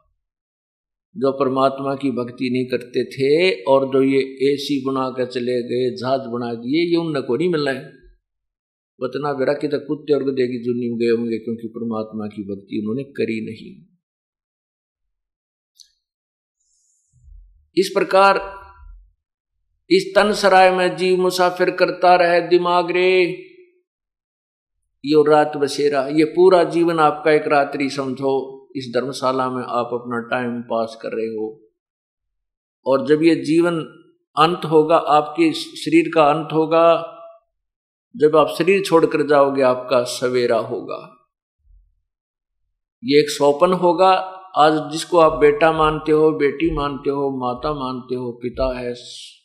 जो 1.16 1.32
परमात्मा 1.32 1.94
की 1.94 2.10
भक्ति 2.10 2.50
नहीं 2.50 2.66
करते 2.66 3.04
थे 3.04 3.62
और 3.62 3.86
जो 3.86 4.02
ये 4.02 4.18
एसी 4.18 4.84
बना 4.84 5.10
कर 5.10 5.26
चले 5.26 5.62
गए, 5.62 5.96
जहाज़ 5.96 6.20
बना 6.20 6.54
दिए, 6.54 6.90
ये 6.90 6.96
उन 6.96 7.20
को 7.20 7.36
नहीं 7.36 7.48
मिलना 7.48 7.70
है। 7.70 7.86
वतना 9.02 9.32
बेरा 9.32 9.52
कि 9.52 9.68
तक 9.68 9.84
कुत्ते 9.88 10.14
और 10.14 10.22
गधे 10.24 10.46
की 10.46 10.64
जुनी 10.64 10.88
में 10.88 10.98
गए 10.98 11.08
होंगे 11.08 11.38
क्योंकि 11.38 11.68
परमात्मा 11.68 12.26
की 12.26 12.42
भक्ति 12.42 12.78
उन्होंने 12.78 13.02
करी 13.02 13.40
नहीं। 13.40 13.97
इस 17.76 17.90
प्रकार 17.94 18.58
इस 19.90 20.12
तन 20.16 20.32
सराय 20.32 20.70
में 20.70 20.96
जीव 20.96 21.20
मुसाफिर 21.20 21.70
करता 21.70 22.14
रहे 22.14 22.40
दिमाग 22.40 22.90
रे। 22.90 23.44
यो 25.04 25.22
रात 25.22 25.56
बसेरा, 25.56 26.08
ये 26.08 26.24
पूरा 26.24 26.64
जीवन 26.64 26.98
आपका 27.00 27.32
एक 27.32 27.46
रात्रि 27.46 27.90
समझो 27.90 28.68
इस 28.76 28.92
धर्मशाला 28.94 29.50
में 29.50 29.62
आप 29.62 29.90
अपना 29.92 30.20
टाइम 30.20 30.62
पास 30.62 30.98
कर 31.02 31.08
रहे 31.08 31.26
हो। 31.26 31.68
और 32.86 33.06
जब 33.06 33.22
ये 33.22 33.34
जीवन 33.34 33.80
अंत 34.36 34.64
होगा, 34.64 34.96
आपके 34.96 35.52
शरीर 35.52 36.10
का 36.14 36.24
अंत 36.24 36.48
होगा, 36.52 37.14
जब 38.16 38.36
आप 38.36 38.54
शरीर 38.58 38.82
छोड़कर 38.84 39.26
जाओगे, 39.26 39.62
आपका 39.62 40.02
सवेरा 40.02 40.58
होगा। 40.58 41.14
ये 43.04 43.20
एक 43.20 43.28
सोपन 43.28 43.72
होगा 43.72 44.34
आज 44.58 44.72
जिसको 44.92 45.18
आप 45.18 45.32
बेटा 45.32 45.72
मानते 45.72 46.12
हो, 46.12 46.30
बेटी 46.30 46.70
मानते 46.74 47.10
हो, 47.10 47.30
माता 47.38 47.72
मानते 47.74 48.14
हो, 48.14 48.30
पिता 48.32 48.78
है, 48.78 48.92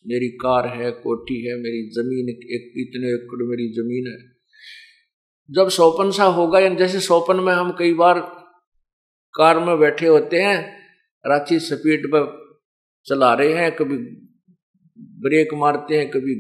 मेरी 0.08 0.28
कार 0.28 0.68
है, 0.68 0.92
कोठी 0.92 1.36
है, 1.48 1.56
मेरी 1.56 1.82
ज़मीन 1.90 2.30
एक 2.30 2.72
इतने 2.78 3.08
एकड़ 3.08 3.44
मेरी 3.44 3.68
ज़मीन 3.74 4.08
है। 4.08 4.18
जब 5.50 5.70
सोपन 5.70 6.12
सा 6.12 6.24
होगा 6.24 6.60
या 6.60 6.74
जैसे 6.74 7.00
सोपन 7.00 7.40
में 7.40 7.54
हम 7.54 7.72
कई 7.80 7.94
बार 7.94 8.20
कार 9.34 9.60
में 9.60 9.80
बैठे 9.80 10.08
होते 10.08 10.42
हैं, 10.42 10.58
रांची 11.26 11.60
स्पीड 11.60 12.08
पर 12.08 12.26
चला 13.08 13.34
रहे 13.34 13.54
हैं, 13.54 13.76
कभी 13.76 13.98
ब्रेक 14.98 15.54
मारते 15.54 15.98
हैं, 15.98 16.10
कभी 16.10 16.36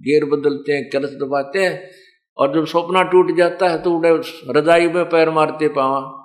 गेयर 0.00 0.24
बदलते 0.24 0.72
हैं 0.72 0.88
क्लच 0.90 1.10
दबाते 1.10 1.58
हैं, 1.58 1.90
और 2.38 2.54
जब 2.54 2.66
सपना 2.66 3.02
टूट 3.02 3.36
जाता 3.36 3.68
है 3.68 3.82
तो 3.82 3.92
उड़े 3.92 4.10
रजाई 4.58 4.88
में 4.88 5.04
पैर 5.04 5.30
मारते 5.30 5.68
पावा। 5.68 6.16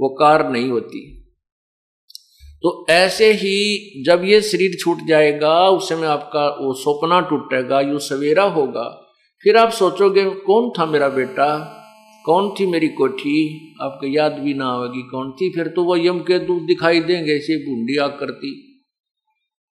वो 0.00 0.08
कार 0.08 0.50
नहीं 0.50 0.70
होती। 0.70 1.14
तो 2.62 2.86
ऐसे 2.90 3.32
ही 3.32 3.92
जब 4.04 4.22
ये 4.24 4.40
शरीर 4.40 4.76
छूट 4.80 4.98
जाएगा, 5.08 5.68
उस 5.68 5.88
समय 5.88 6.06
आपका 6.06 6.48
वो 6.48 6.74
सपना 6.74 7.20
टूटेगा, 7.20 7.80
यू 7.80 7.98
सवेरा 7.98 8.42
होगा। 8.42 9.04
फिर 9.42 9.56
आप 9.56 9.70
सोचोगे, 9.70 10.24
कौन 10.24 10.70
था 10.78 10.86
मेरा 10.86 11.08
बेटा? 11.08 11.74
कौन 12.24 12.54
थी 12.60 12.66
मेरी 12.66 12.88
कोठी? 12.88 13.68
आपको 13.82 14.06
याद 14.06 14.32
भी 14.32 14.54
ना 14.54 14.82
आएगी 14.82 15.02
कौन 15.02 15.32
थी। 15.32 15.52
फिर 15.54 15.68
तो 15.68 15.84
वो 15.84 15.96
यम 15.96 16.18
के 16.18 16.38
दूध 16.38 16.62
दिखाई 16.62 17.00
देंगे, 17.00 17.32
ऐसे 17.32 17.56
बूंदी 17.56 17.96
आग 17.96 18.10
करती। 18.10 18.64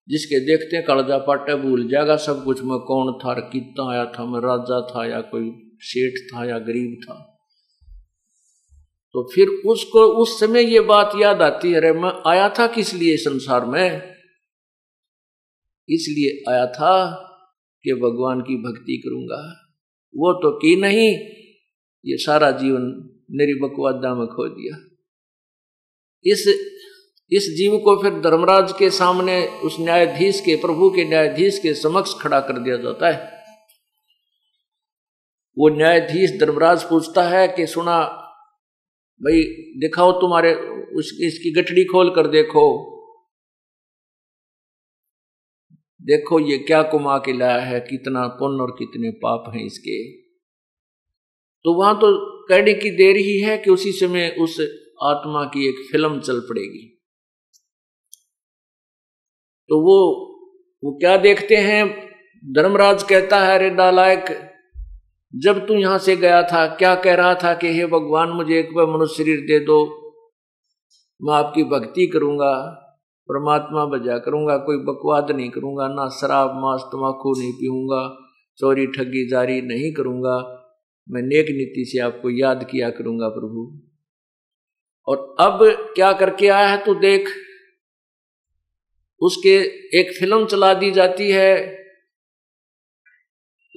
जिसके 0.09 0.39
देखते 0.39 0.81
कड़जा 0.81 1.17
पाटा 1.17 1.55
भूल 1.55 1.89
जाएगा 1.89 2.15
सब 2.15 2.43
कुछ। 2.43 2.63
मैं 2.63 2.79
कौन 2.79 3.13
था, 3.13 3.33
कितना 3.33 3.91
आया 3.91 4.05
था, 4.05 4.25
मैं 4.25 4.39
राजा 4.39 4.87
था 4.87 5.05
या 5.05 5.21
कोई 5.21 5.51
सेठ 5.79 6.33
था 6.33 6.45
या 6.45 6.59
गरीब 6.59 6.97
था? 7.03 7.28
तो 9.13 9.29
फिर 9.35 9.47
उसको, 9.47 9.99
उस 9.99 10.39
समय 10.39 10.63
ये 10.63 10.79
बात 10.79 11.11
याद 11.15 11.41
आती 11.41 11.71
है, 11.71 11.75
अरे 11.75 11.93
मैं 11.93 12.11
आया 12.27 12.49
था 12.49 12.67
किस 12.67 12.93
लिए 12.93 13.17
संसार 13.17 13.65
में? 13.65 14.15
इसलिए 15.89 16.51
आया 16.51 16.65
था 16.65 17.25
कि 17.83 17.93
भगवान 17.93 18.41
की 18.41 18.55
भक्ति 18.55 19.01
करूँगा। 19.05 19.65
वो 20.15 20.33
तो 20.33 20.57
की 20.57 20.75
नहीं, 20.75 21.09
ये 22.05 22.17
सारा 22.17 22.51
जीवन 22.51 23.15
मेरी 23.31 23.53
बकवादा 23.53 24.15
में 24.15 24.27
खो 24.27 24.47
दिया। 24.47 24.77
इस 26.25 26.65
इस 27.31 27.43
जीव 27.57 27.77
को 27.77 28.01
फिर 28.01 28.11
धर्मराज 28.19 28.73
के 28.79 28.89
सामने 28.89 29.47
उस 29.47 29.75
न्यायाधीश 29.79 30.41
के, 30.41 30.55
प्रभु 30.55 30.89
के 30.89 31.05
न्यायाधीश 31.05 31.59
के 31.59 31.73
समक्ष 31.73 32.13
खड़ा 32.21 32.39
कर 32.39 32.59
दिया 32.59 32.77
जाता 32.77 33.09
है। 33.09 33.43
वो 35.57 35.69
न्यायाधीश 35.69 36.39
धर्मराज 36.39 36.83
पूछता 36.83 37.23
है 37.23 37.47
कि 37.47 37.67
सुना 37.67 38.25
भाई, 39.21 39.41
दिखाओ 39.77 40.11
तुम्हारे 40.11 40.53
उसकी 40.95 41.27
इसकी 41.27 41.51
गठड़ी 41.51 41.83
खोल 41.85 42.09
कर 42.09 42.27
देखो। 42.27 42.95
देखो 46.01 46.39
ये 46.39 46.57
क्या 46.57 46.81
कुमा 46.83 47.17
के 47.17 47.33
लाया 47.33 47.59
है, 47.59 47.79
कितना 47.79 48.27
पुण्य 48.27 48.61
और 48.61 48.71
कितने 48.71 49.11
पाप 49.11 49.51
हैं 49.55 49.65
इसके। 49.65 50.11
तो 51.65 51.73
वहाँ 51.73 51.95
तो 51.95 52.11
कहने 52.45 52.73
की 52.73 52.91
देर 52.91 53.17
ही 53.17 53.39
है 53.39 53.57
कि 53.57 53.71
उसी 53.71 53.91
समय 53.91 54.35
उस 54.39 54.59
आत्मा 55.03 55.43
की 55.45 55.67
एक 55.69 55.75
फ़िल्म 55.91 56.19
चल 56.19 56.39
पड़ेगी। 56.39 56.85
तो 59.69 59.81
वो 59.81 59.97
वो 60.83 60.91
क्या 60.91 61.17
देखते 61.17 61.55
हैं? 61.55 61.85
धर्मराज 62.43 63.03
कहता 63.03 63.39
है, 63.39 63.55
अरे 63.57 63.69
नालायक 63.71 64.48
जब 65.35 65.67
तू 65.67 65.73
यहाँ 65.73 65.97
से 65.97 66.15
गया 66.15 66.43
था, 66.43 66.67
क्या 66.67 66.95
कह 66.95 67.15
रहा 67.15 67.35
था 67.35 67.53
कि, 67.53 67.67
हे 67.67 67.85
भगवान, 67.85 68.29
मुझे 68.29 68.59
एक 68.59 68.75
बार 68.75 68.85
मनुष्य 68.85 69.23
शरीर 69.23 69.39
दे 69.39 69.59
दो। 69.59 69.95
मैं 71.23 71.33
आपकी 71.33 71.63
भक्ति 71.63 72.07
करूँगा, 72.07 72.55
परमात्मा 73.29 73.85
बजा 73.85 74.17
करूँगा, 74.17 74.57
कोई 74.57 74.77
बकवाद 74.77 75.31
नहीं 75.31 75.49
करूँगा, 75.49 75.87
ना 75.87 76.09
शराब 76.09 76.51
मांस 76.55 76.81
तम्बाकू 76.81 77.39
नहीं 77.39 77.53
पीऊँगा, 77.53 78.17
चोरी, 78.57 78.87
ठगी, 78.87 79.29
जारी 79.29 79.61
नहीं 79.61 79.93
करूँगा। 79.93 80.55
मैं 81.11 81.21
नेक 81.21 81.45
नीति 81.45 81.85
से 81.85 81.99
आपको 81.99 82.29
याद 82.29 82.67
किया 82.71 82.89
करूँगा, 82.89 83.29
प्रभु। 83.29 83.81
और 85.07 85.35
अब 85.39 85.59
क्या 85.95 86.13
करके 86.13 86.47
आया 86.47 86.67
है 86.67 86.77
तो 86.77 86.93
देख? 86.93 87.29
उसके 89.21 89.55
एक 89.99 90.17
फ़िल्म 90.19 90.45
चला 90.45 90.73
दी 90.73 90.91
जाती 90.91 91.31
है 91.31 91.78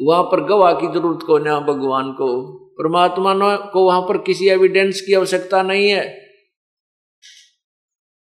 वहाँ 0.03 0.23
पर 0.23 0.45
गवाह 0.45 0.73
की 0.73 0.87
ज़रूरत 0.87 1.23
को, 1.27 1.39
ना 1.39 1.61
भगवान 1.61 2.13
को। 2.13 2.59
परमात्मा 2.79 3.57
को 3.57 3.85
वहाँ 3.85 4.01
पर 4.01 4.19
किसी 4.19 4.49
एविडेंस 4.49 5.01
की 5.01 5.15
आवश्यकता 5.15 5.63
नहीं 5.63 5.89
है। 5.89 6.23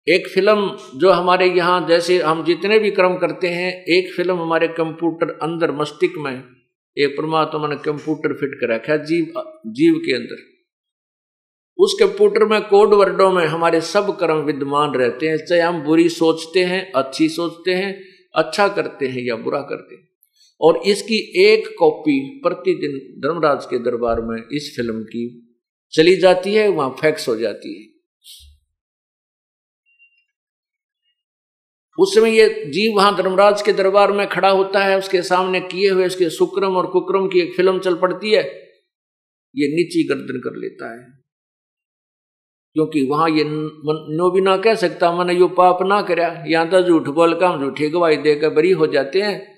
एक 0.08 0.28
फ़िल्म 0.28 0.78
जो 0.96 1.12
हमारे 1.12 1.46
यहाँ, 1.46 1.88
जैसे 1.88 2.22
हम 2.22 2.44
जितने 2.44 2.80
भी 2.80 2.92
कर्म 2.92 3.18
करते 3.18 3.48
हैं, 3.48 3.84
एक 3.84 4.14
फ़िल्म 4.16 4.42
हमारे 4.42 4.68
कंप्यूटर 4.68 5.40
अंदर, 5.42 5.72
मस्तिष्क 5.72 6.14
में, 6.18 6.44
एक 6.98 7.18
परमात्मा 7.18 7.68
ने 7.68 7.76
कंप्यूटर 7.76 8.34
फिट 8.34 8.52
कर 8.54 8.74
रखा 8.76 8.94
है, 8.94 9.06
जीव 9.06 9.34
जीव 9.68 9.94
के 9.94 10.16
अंदर। 10.16 10.36
उस 11.80 11.98
कंप्यूटर 12.00 12.46
में 12.46 12.62
कोड 12.62 12.94
वर्डों 12.94 13.32
में 13.32 13.46
हमारे 13.46 13.82
सब 13.82 14.18
कर्म 14.18 14.38
विद्यमान 14.38 14.94
रहते 14.94 15.28
हैं, 15.28 15.38
चाहे 15.38 15.62
हम 15.62 15.82
बुरी 15.82 16.10
सोचते 16.10 16.64
हैं, 16.64 16.92
अच्छी 16.92 17.30
सोचते 17.30 17.74
हैं 17.74 18.04
अच्छा 18.36 18.68
करते 18.68 19.08
हैं 19.08 19.24
या 19.24 19.36
बुरा 19.36 19.62
करते 19.62 19.96
हैं। 19.96 20.07
और 20.62 20.78
इसकी 20.88 21.18
एक 21.42 21.68
कॉपी 21.80 22.20
प्रतिदिन 22.44 22.98
धर्मराज 23.22 23.66
के 23.66 23.80
दरबार 23.82 24.22
में 24.22 24.38
इस 24.38 24.74
फ़िल्म 24.76 25.04
की 25.06 25.26
चली 25.94 26.16
जाती 26.18 26.54
है, 26.54 26.68
वहाँ 26.70 26.90
फैक्स 27.02 27.28
हो 27.28 27.36
जाती 27.36 27.74
है। 27.74 27.86
उस 31.98 32.14
समय 32.16 32.38
ये 32.38 32.48
जीव 32.68 32.96
वहाँ 32.96 33.16
धर्मराज 33.18 33.62
के 33.62 33.74
दरबार 33.74 34.12
में 34.12 34.28
खड़ा 34.30 34.50
होता 34.50 34.84
है, 34.84 34.98
उसके 34.98 35.22
सामने 35.24 35.60
किए 35.62 35.90
हुए 35.90 36.06
उसके 36.06 36.30
सुक्रम 36.30 36.76
और 36.78 36.88
कुक्रम 36.88 37.28
की 37.28 37.40
एक 37.40 37.56
फ़िल्म 37.56 37.80
चल 37.80 37.96
पड़ती 37.98 38.32
है, 38.32 38.44
ये 39.56 39.68
नीची 39.76 40.04
गर्दन 40.10 40.40
कर 40.40 40.56
लेता 40.58 40.92
है। 40.92 41.06
क्योंकि 42.76 43.04
वहाँ 43.10 43.30
ये 43.30 43.44
नो 43.46 44.30
भी 44.32 44.42
ना 44.42 44.56
कह 44.58 44.76
सकता, 44.78 45.12
मैंने 45.14 45.34
यो 45.34 45.48
पाप 45.50 45.80
ना 45.84 46.02
तो 46.66 46.82
झूठ 46.82 47.08
बोल 47.16 47.34
का 47.40 47.48
हम 47.50 47.64
झूठी 47.66 47.90
गवाही 47.90 48.18
देकर 48.20 48.50
बरी 48.52 48.72
हो 48.74 48.88
जाते 48.88 49.22
हैं 49.22 49.57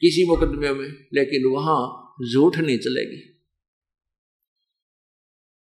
किसी 0.00 0.28
मुकदमे 0.28 0.72
में, 0.72 0.88
लेकिन 1.14 1.50
वहाँ 1.52 2.16
झूठ 2.32 2.58
नहीं 2.58 2.78
चलेगी। 2.78 3.34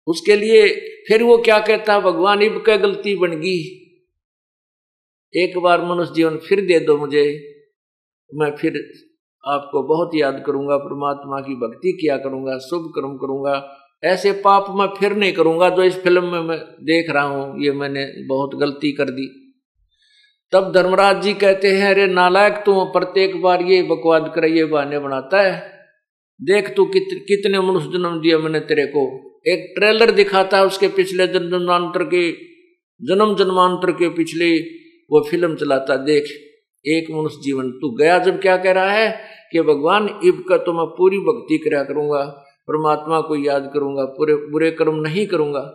उसके 0.07 0.35
लिए 0.35 0.67
फिर 1.07 1.23
वो 1.23 1.37
क्या 1.37 1.59
कहता 1.59 1.99
भगवान 1.99 2.41
इब 2.41 2.57
क्या 2.57 2.77
गलती 2.77 3.15
बन 3.15 3.31
गई। 3.31 3.59
एक 5.33 5.57
बार 5.57 5.85
मनुष्य 5.85 6.13
जीवन 6.15 6.37
फिर 6.37 6.65
दे 6.65 6.79
दो 6.79 6.97
मुझे। 6.97 7.23
मैं 8.35 8.55
फिर 8.55 8.91
आपको 9.43 9.83
बहुत 9.83 10.11
याद 10.15 10.43
करूँगा, 10.45 10.77
परमात्मा 10.77 11.41
की 11.41 11.55
भक्ति 11.55 11.91
किया 11.91 12.17
करूँगा, 12.17 12.57
शुभ 12.57 12.91
कर्म 12.95 13.17
करूँगा। 13.17 13.73
ऐसे 14.03 14.31
पाप 14.31 14.65
मैं 14.69 14.87
फिर 14.87 15.15
नहीं 15.15 15.33
करूँगा 15.33 15.69
जो 15.69 15.83
इस 15.83 15.95
फ़िल्म 15.95 16.23
में 16.23 16.39
मैं 16.39 16.57
देख 16.59 17.09
रहा 17.09 17.23
हूँ। 17.23 17.63
ये 17.63 17.71
मैंने 17.71 18.05
बहुत 18.27 18.55
गलती 18.55 18.91
कर 18.91 19.09
दी। 19.09 19.46
तब 20.53 20.71
धर्मराज 20.73 21.21
जी 21.23 21.33
कहते 21.33 21.71
हैं 21.71 21.89
अरे 21.89 22.05
नालायक 22.07 22.61
तू 22.65 22.83
प्रत्येक 22.91 23.41
बार 23.41 23.61
ये 23.61 23.81
बकवाद 23.83 24.31
कर 24.35 24.45
ये 24.47 24.65
बहाने 24.65 24.99
बनाता 24.99 25.41
है। 25.41 25.55
देख 26.39 26.73
तू 26.75 26.85
कित, 26.85 27.07
कितने 27.27 27.59
मनुष्य 27.61 27.89
जन्म 27.89 28.19
दिया 28.21 28.37
मैंने 28.37 28.59
तेरे 28.61 28.85
को। 28.85 29.03
एक 29.45 29.73
ट्रेलर 29.77 30.11
दिखाता 30.11 30.57
है 30.57 30.65
उसके 30.65 30.87
पिछले 30.97 31.27
जन्मांतर 31.27 32.03
के 32.03 32.31
जन्म 33.01 33.35
जन्मांतर 33.35 33.91
के 33.91 34.09
पिछले 34.09 34.49
वो 35.11 35.21
फ़िल्म 35.29 35.55
चलाता 35.55 35.95
देख 36.03 36.29
एक 36.85 37.11
मनुष्य 37.11 37.39
जीवन। 37.43 37.71
तू 37.71 37.89
गया 37.95 38.17
जब 38.19 38.39
क्या 38.41 38.55
कह 38.57 38.71
रहा 38.71 38.91
है 38.91 39.09
कि 39.51 39.61
भगवान 39.63 40.09
इब 40.23 40.43
का 40.49 40.57
तो 40.57 40.73
मैं 40.73 40.85
पूरी 40.97 41.19
भक्ति 41.19 41.57
करा 41.57 41.83
करूँगा 41.83 42.23
परमात्मा 42.67 43.21
को 43.21 43.35
याद 43.35 43.69
करूँगा 43.73 44.05
पूरे 44.17 44.35
बुरे 44.51 44.71
कर्म 44.71 44.95
नहीं 45.01 45.27
करूँगा। 45.27 45.65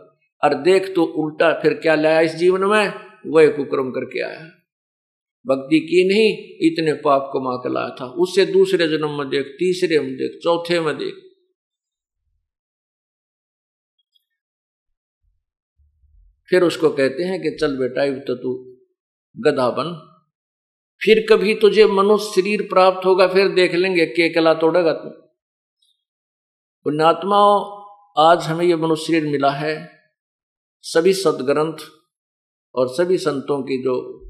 और 0.42 0.54
देख 0.62 0.92
तो 0.96 1.04
उल्टा 1.18 1.52
फिर 1.62 1.74
क्या 1.74 1.94
लाया 1.94 2.20
इस 2.20 2.35
जीवन 2.37 2.64
में? 2.64 2.92
वह 3.26 3.48
कुक्रम 3.48 3.90
करके 3.90 4.22
आया। 4.24 4.48
भक्ति 5.46 5.81
की 5.81 6.09
नहीं, 6.09 6.28
इतने 6.70 6.92
पाप 6.92 7.31
कमा 7.35 7.57
के 7.57 7.72
लाया 7.72 7.88
था। 7.88 8.07
उससे 8.07 8.46
दूसरे 8.46 8.88
जन्म 8.88 9.18
में 9.18 9.28
देख, 9.28 9.46
तीसरे 9.46 9.98
में 9.98 10.14
देख, 10.14 10.40
चौथे 10.42 10.81
में 10.81 10.98
देख। 10.98 11.14
फिर 16.48 16.62
उसको 16.62 16.90
कहते 16.90 17.22
हैं 17.22 17.42
कि 17.42 17.57
चल 17.61 17.76
बेटा 17.76 18.05
इब 18.05 18.18
तो 18.18 18.35
तू 18.35 18.78
गधा 19.37 19.70
बन। 19.70 20.09
फिर 21.00 21.26
कभी 21.31 21.55
तुझे 21.55 21.87
मनुष्य 21.87 22.42
शरीर 22.42 22.62
प्राप्त 22.62 23.07
होगा, 23.07 23.26
फिर 23.28 23.48
देख 23.48 23.74
लेंगे 23.74 24.07
के 24.07 24.28
कला 24.28 24.55
तोड़ेगा 24.55 24.92
तू। 24.92 25.09
पुण्यात्माओं, 26.85 27.83
आज 28.18 28.44
हमें 28.44 28.64
यह 28.64 28.76
मनुष्य 28.76 29.05
शरीर 29.05 29.31
मिला 29.31 29.50
है। 29.50 29.90
सभी 30.81 31.12
सदग्रंथ 31.12 31.76
और 32.74 32.88
सभी 32.88 33.18
संतों 33.18 33.62
की 33.62 33.83
जो 33.83 34.28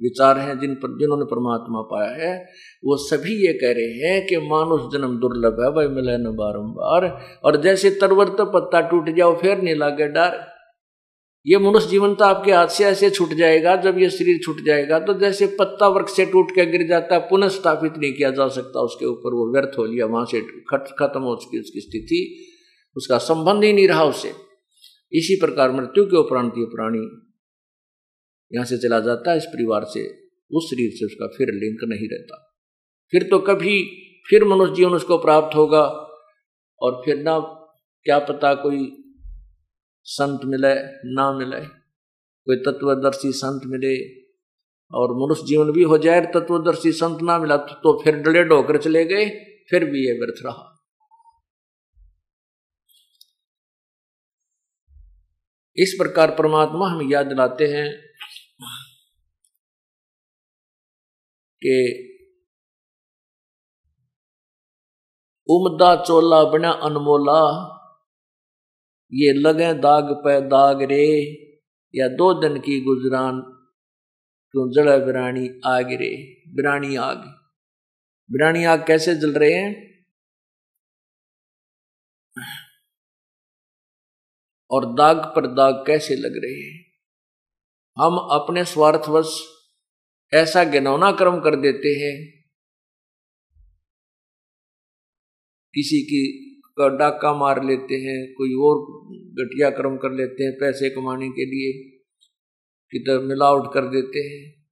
विचार 0.00 0.38
हैं 0.38 0.58
जिन 0.60 0.74
पर, 0.74 0.96
जिन्होंने 0.98 1.24
परमात्मा 1.26 1.80
पाया 1.90 2.10
है, 2.20 2.32
वो 2.84 2.96
सभी 3.00 3.34
ये 3.42 3.52
कह 3.54 3.72
रहे 3.72 3.92
हैं 4.02 4.26
कि 4.26 4.36
मानुष 4.48 4.90
जन्म 4.92 5.18
दुर्लभ 5.18 5.60
है 5.60 5.70
भाई 5.74 5.88
मिले 5.90 6.16
न 6.18 6.34
बारम्बार 6.36 7.06
और 7.44 7.60
जैसे 7.62 7.90
तरवर 8.00 8.28
तो 8.30 8.46
पत्ता 8.52 8.80
टूट 8.88 9.14
जाओ, 9.16 9.36
फिर 9.36 9.62
नहीं 9.62 9.74
लागे 9.76 10.08
डर। 10.10 10.42
ये 11.46 11.58
मनुष्य 11.60 11.88
जीवन 11.88 12.14
तो 12.14 12.24
आपके 12.24 12.52
हाथ 12.52 12.68
से 12.68 12.84
ऐसे 12.84 13.10
छूट 13.10 13.32
जाएगा, 13.34 13.74
जब 13.78 13.98
ये 13.98 14.08
शरीर 14.10 14.38
छूट 14.44 14.64
जाएगा 14.66 14.98
तो 15.00 15.14
जैसे 15.20 15.46
पत्ता 15.58 15.88
वर्ग 15.88 16.06
से 16.08 16.24
टूट 16.26 16.50
के 16.50 16.64
गिर 16.66 16.86
जाता 16.88 17.14
है 17.14 17.20
पुनः 17.30 17.48
स्थापित 17.50 17.98
नहीं 17.98 18.12
किया 18.12 18.30
जा 18.30 18.46
सकता, 18.50 18.80
उसके 18.80 19.06
ऊपर 19.06 19.34
वो 19.34 19.50
व्यर्थ 19.52 19.78
हो 19.78 19.84
लिया, 19.84 20.06
वहाँ 20.06 20.24
से 20.24 20.40
खत्म 20.70 21.20
हो 21.22 21.36
चुकी 21.42 21.60
उसकी 21.60 21.80
स्थिति, 21.80 22.20
उसका 22.96 23.18
संबंध 23.20 23.64
ही 23.64 23.72
नहीं 23.72 23.88
रहा 23.88 24.04
उससे 24.06 24.32
इसी 25.12 25.36
प्रकार 25.40 25.72
मृत्यु 25.72 26.04
के 26.04 26.16
उपरांत 26.16 26.52
ये 26.58 26.64
प्राणी 26.70 27.06
यहाँ 28.52 28.64
से 28.66 28.78
चला 28.78 29.00
जाता 29.00 29.30
है 29.30 29.36
इस 29.36 29.44
परिवार 29.44 29.84
से 29.84 30.02
उस 30.50 30.66
शरीर 30.70 30.90
से 30.90 31.06
उसका 31.06 31.26
फिर 31.26 31.48
लिंक 31.54 31.84
नहीं 31.84 32.08
रहता। 32.08 32.40
फिर 33.12 33.22
तो 33.22 33.38
कभी 33.38 33.76
फिर 34.30 34.44
मनुष्य 34.44 34.74
जीवन 34.74 34.92
उसको 34.92 35.18
प्राप्त 35.18 35.56
होगा 35.56 35.82
और 36.80 37.00
फिर 37.04 37.16
ना 37.16 37.38
क्या 38.06 38.18
पता 38.18 38.54
कोई 38.54 38.84
संत 40.06 40.40
मिले 40.44 40.74
ना 41.14 41.32
मिले 41.38 41.60
कोई 42.46 42.56
तत्वदर्शी 42.56 43.32
संत 43.32 43.62
मिले 43.66 43.94
और 44.92 45.12
मनुष्य 45.14 45.46
जीवन 45.46 45.70
भी 45.72 45.82
हो 45.82 45.98
जाए 45.98 46.20
तत्वदर्शी 46.20 46.92
संत 46.92 47.22
ना 47.22 47.38
मिला 47.38 47.56
तो, 47.56 47.74
तो 47.74 48.02
फिर 48.04 48.16
डले 48.16 48.44
डोकर 48.44 48.76
चले 48.78 49.04
गए 49.04 49.28
फिर 49.70 49.84
भी 49.84 50.06
ये 50.06 50.12
व्यर्थ 50.12 50.44
रहा। 50.46 50.70
इस 55.76 55.94
प्रकार 55.98 56.30
परमात्मा 56.30 56.88
हम 56.88 57.12
याद 57.12 57.26
दिलाते 57.26 57.66
हैं 57.66 57.86
कि 61.62 62.10
उमदा 65.50 66.04
चोला 66.04 66.44
बना 66.44 66.70
अनमोला, 66.70 67.74
ये 69.12 69.32
लगे 69.32 69.74
दाग 69.74 70.04
पे 70.04 70.40
दाग 70.40 70.82
रे, 70.82 71.34
या 71.94 72.08
दो 72.08 72.40
दिन 72.40 72.60
की 72.60 72.80
गुजरान 72.80 73.40
क्यों 74.50 74.72
जड़ 74.72 75.04
बिरानी 75.04 75.60
आग 75.66 75.86
रे 75.92 76.42
बिरानी 76.48 76.96
आग। 76.96 77.18
बिरानी 78.30 78.64
आग 78.64 78.86
कैसे 78.86 79.14
जल 79.14 79.32
रहे 79.32 79.52
हैं? 79.52 79.94
और 84.70 84.94
दाग 84.94 85.16
पर 85.16 85.46
दाग 85.46 85.84
कैसे 85.86 86.16
लग 86.16 86.32
रहे 86.44 86.60
हैं? 86.60 86.83
हम 87.98 88.16
अपने 88.16 88.64
स्वार्थवश 88.64 89.40
ऐसा 90.34 90.64
गिनौना 90.64 91.12
कर्म 91.12 91.40
कर 91.40 91.56
देते 91.56 91.88
हैं। 91.88 92.44
किसी 95.74 96.02
की 96.02 96.50
डाका 96.80 97.34
मार 97.34 97.64
लेते 97.64 97.94
हैं, 97.94 98.32
कोई 98.32 98.54
और 98.54 99.06
घटिया 99.24 99.70
कर्म 99.70 99.96
कर 99.96 100.12
लेते 100.12 100.44
हैं 100.44 100.52
पैसे 100.60 100.90
कमाने 100.90 101.28
के 101.28 101.44
लिए, 101.44 101.98
किधर 102.90 103.20
मिलावट 103.20 103.74
कर 103.74 103.80
देते 103.80 104.18
हैं। 104.18 104.66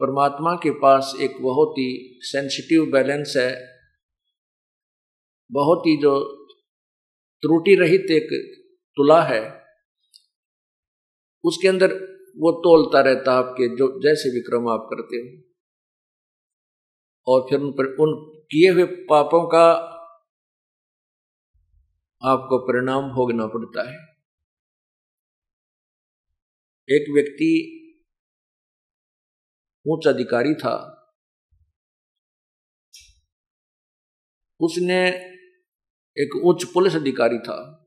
परमात्मा 0.00 0.54
के 0.54 0.70
पास 0.70 1.14
एक 1.20 1.42
बहुत 1.42 1.72
ही 1.72 2.18
सेंसिटिव 2.22 2.86
बैलेंस 2.86 3.34
है। 3.36 3.78
बहुत 5.52 5.82
ही 5.86 5.96
जो 5.96 6.46
त्रुटि 7.42 7.74
रहित 7.74 8.06
एक 8.10 8.28
तुला 8.96 9.22
है। 9.22 9.63
उसके 11.44 11.68
अंदर 11.68 12.14
वो 12.36 12.52
तोलता 12.52 13.00
रहता 13.00 13.32
आपके, 13.32 13.76
जो 13.76 14.00
जैसे 14.00 14.30
विक्रम 14.30 14.68
आप 14.68 14.88
करते 14.92 15.16
हो। 15.16 15.54
और 17.26 17.46
फिर 17.50 17.60
उन 17.60 17.72
पर, 17.72 17.84
उन 17.84 18.38
किए 18.44 18.70
हुए 18.70 18.84
पापों 18.84 19.48
का 19.48 19.90
आपको 22.24 22.58
परिणाम 22.58 23.02
भोगना 23.02 23.46
पड़ता 23.46 23.90
है। 23.90 24.14
एक 26.90 27.12
व्यक्ति 27.14 27.80
उच्च 29.86 30.08
अधिकारी 30.08 30.54
था। 30.54 31.00
उसने 34.60 35.08
एक 36.18 36.42
उच्च 36.44 36.64
पुलिस 36.64 36.96
अधिकारी 36.96 37.38
था। 37.38 37.83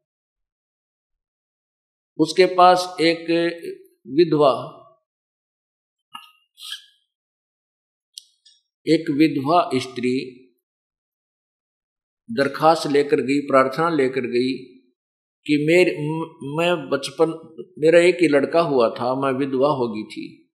उसके 2.19 2.45
पास 2.45 2.95
एक 3.01 3.29
विधवा 4.07 4.73
एक 8.85 9.09
विधवा 9.11 9.69
स्त्री 9.75 10.43
दरखास्त 12.29 12.87
लेकर 12.91 13.21
गई, 13.21 13.39
प्रार्थना 13.39 13.89
लेकर 13.89 14.21
गई 14.21 14.53
कि 15.45 15.65
मेरे, 15.67 15.91
मैं 16.57 16.89
बचपन, 16.89 17.31
मेरा 17.79 17.99
एक 17.99 18.17
ही 18.21 18.27
लड़का 18.27 18.61
हुआ 18.61 18.89
था, 18.89 19.13
मैं 19.15 19.31
विधवा 19.39 19.69
होगी 19.69 20.03
थी। 20.03 20.49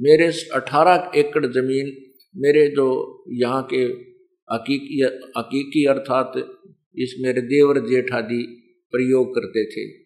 मेरे 0.00 0.26
अठारह 0.54 1.10
एकड़ 1.16 1.46
ज़मीन, 1.46 1.96
मेरे 2.36 2.68
जो 2.68 2.88
यहाँ 3.32 3.68
के 3.74 3.82
हकीकी 4.52 5.84
अर्थात 5.84 6.32
इस 6.96 7.16
मेरे 7.20 7.40
देवर 7.40 7.80
जेठ 7.80 8.12
आदि 8.12 8.42
प्रयोग 8.90 9.34
करते 9.34 9.64
थे। 9.64 10.01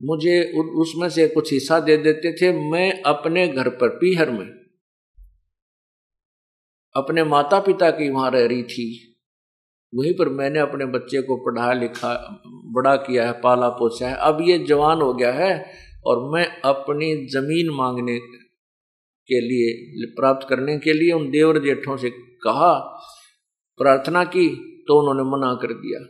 मुझे 0.00 0.40
उसमें 0.76 1.08
से 1.10 1.26
कुछ 1.28 1.52
हिस्सा 1.52 1.78
दे 1.80 1.96
देते 1.98 2.32
थे। 2.32 2.52
मैं 2.70 3.02
अपने 3.04 3.46
घर 3.48 3.68
पर 3.70 3.88
पीहर 3.96 4.30
में, 4.30 4.46
अपने 6.94 7.24
माता 7.26 7.58
पिता 7.60 7.90
की 7.90 8.08
वहाँ 8.10 8.30
रह 8.30 8.46
रही 8.46 8.62
थी। 8.64 8.86
वहीं 9.92 10.12
पर 10.14 10.28
मैंने 10.30 10.58
अपने 10.58 10.86
बच्चे 10.88 11.20
को 11.22 11.36
पढ़ा 11.44 11.72
लिखा, 11.72 12.12
बड़ा 12.74 12.94
किया 12.96 13.26
है, 13.26 13.32
पाला 13.40 13.68
पोसा 13.70 14.08
है। 14.08 14.14
अब 14.16 14.40
ये 14.40 14.58
जवान 14.64 15.00
हो 15.00 15.12
गया 15.14 15.32
है 15.32 15.52
और 16.06 16.22
मैं 16.32 16.44
अपनी 16.64 17.14
ज़मीन 17.26 17.70
मांगने 17.76 18.18
के 18.18 19.40
लिए, 19.40 20.06
प्राप्त 20.16 20.46
करने 20.48 20.78
के 20.78 20.92
लिए 20.92 21.12
उन 21.12 21.30
देवर 21.30 21.58
जेठों 21.62 21.96
से 21.96 22.10
कहा, 22.44 22.72
प्रार्थना 23.80 24.24
की 24.26 24.48
तो 24.88 24.98
उन्होंने 25.00 25.30
मना 25.30 25.52
कर 25.62 25.72
दिया। 25.74 26.00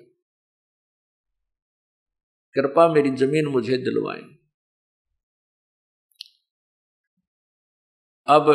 कृपा 2.54 2.88
मेरी 2.88 3.10
ज़मीन 3.10 3.46
मुझे 3.46 3.76
दिलवाए। 3.76 4.20
अब 8.26 8.48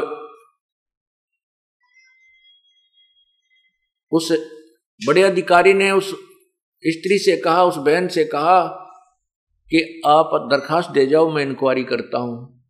उस 4.12 4.32
बड़े 5.08 5.24
अधिकारी 5.24 5.74
ने 5.74 5.92
उस 5.92 6.10
स्त्री 6.84 7.18
से 7.20 7.38
कहा, 7.38 7.64
उस 7.64 7.78
बहन 7.78 8.08
से 8.08 8.26
कहा 8.26 8.62
कि 9.70 10.02
आप 10.06 10.30
दरखास्त 10.52 10.90
दे 10.90 11.06
जाओ, 11.06 11.32
मैं 11.32 11.44
इंक्वायरी 11.44 11.84
करता 11.84 12.18
हूँ। 12.18 12.64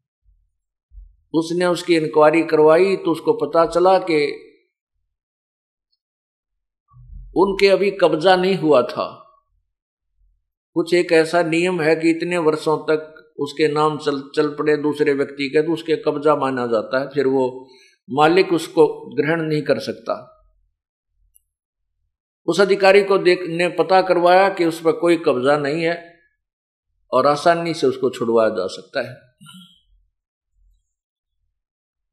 उसने 1.34 1.66
उसकी 1.66 1.96
इंक्वायरी 1.96 2.44
करवाई 2.44 2.96
तो 2.96 3.12
उसको 3.12 3.34
पता 3.34 3.66
चला 3.66 3.98
कि 4.00 4.24
उनके 7.38 7.68
अभी 7.68 7.92
कब्जा 7.92 8.36
नहीं 8.36 8.56
हुआ 8.56 8.82
था। 8.82 9.25
कुछ 10.76 10.94
एक 10.94 11.12
ऐसा 11.12 11.42
नियम 11.44 11.82
है 11.82 11.96
कि 11.96 12.10
इतने 12.10 12.38
वर्षों 12.38 12.78
तक 12.78 13.12
उसके 13.40 13.68
नाम 13.68 13.98
चल 13.98 14.22
चल 14.36 14.50
पड़े 14.56 14.76
दूसरे 14.78 15.14
व्यक्ति 15.14 15.50
के 15.50 15.62
तो 15.62 15.74
उसके 15.74 15.96
कब्जा 15.96 16.36
माना 16.36 16.66
जाता 16.68 17.00
है, 17.00 17.08
फिर 17.08 17.28
वो 17.28 17.70
मालिक 18.10 18.54
उसको 18.54 18.88
ग्रहण 19.16 19.42
नहीं 19.42 19.62
कर 19.62 19.80
सकता। 19.80 20.16
उस 22.48 22.62
अधिकारी 22.62 23.04
को 23.04 23.18
देख 23.18 23.44
ने 23.50 23.68
पता 23.70 24.02
करवाया 24.02 24.50
कि 24.50 24.66
उस 24.66 24.82
पर 24.82 24.92
कोई 24.92 25.18
कब्जा 25.18 25.58
नहीं 25.58 25.84
है 25.84 25.96
और 27.12 27.28
आसानी 27.28 27.74
से 27.74 27.88
उसको 27.88 28.10
छुड़वाया 28.10 28.50
जा 28.50 28.68
सकता 28.68 29.02
है। 29.02 29.16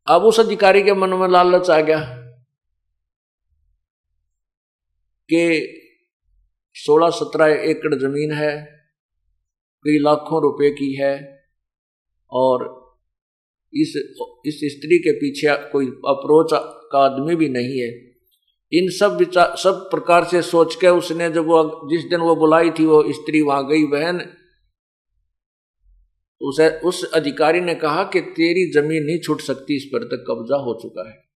अब 0.07 0.25
उस 0.25 0.41
अधिकारी 0.41 0.83
के 0.83 0.95
मन 0.95 1.11
में 1.11 1.29
लालच 1.29 1.71
आ 1.71 1.81
गया 1.81 1.99
कि 5.29 5.79
सोलह 6.75 7.11
सत्रह 7.11 7.47
एकड़ 7.47 7.95
ज़मीन 7.95 8.33
है, 8.33 8.67
कई 9.85 9.99
लाखों 9.99 10.43
रुपए 10.43 10.71
की 10.71 10.95
है, 10.95 11.45
और 12.31 12.83
इस 13.75 13.95
इस 14.47 14.61
स्त्री 14.65 14.99
के 14.99 15.13
पीछे 15.13 15.71
कोई 15.71 15.87
अप्रोच 15.87 16.51
का 16.93 16.99
आदमी 16.99 17.37
भी 17.37 17.49
नहीं 17.49 17.81
है। 17.81 18.13
इन 18.73 18.91
सब 18.91 19.17
विचार 19.17 19.57
सब 19.57 19.89
प्रकार 19.91 20.25
से 20.25 20.43
सोच 20.43 20.75
के 20.75 20.89
उसने 20.89 21.31
जब 21.31 21.47
वो, 21.47 21.89
जिस 21.91 22.05
दिन 22.05 22.21
वो 22.21 22.37
बुलाई 22.37 22.71
थी, 22.71 22.87
वो 22.87 23.13
स्त्री 23.13 23.41
वहाँ 23.41 23.67
गई, 23.69 23.85
बहन, 23.85 24.21
उसे, 26.41 26.69
उस 26.69 27.13
अधिकारी 27.13 27.61
ने 27.61 27.75
कहा 27.75 28.05
कि 28.05 28.21
तेरी 28.21 28.71
ज़मीन 28.73 29.05
नहीं 29.05 29.21
छूट 29.21 29.41
सकती, 29.41 29.77
इस 29.77 29.85
पर 29.85 30.05
तक 30.05 30.25
कब्जा 30.31 30.57
हो 30.57 30.79
चुका 30.83 31.09
है। 31.11 31.32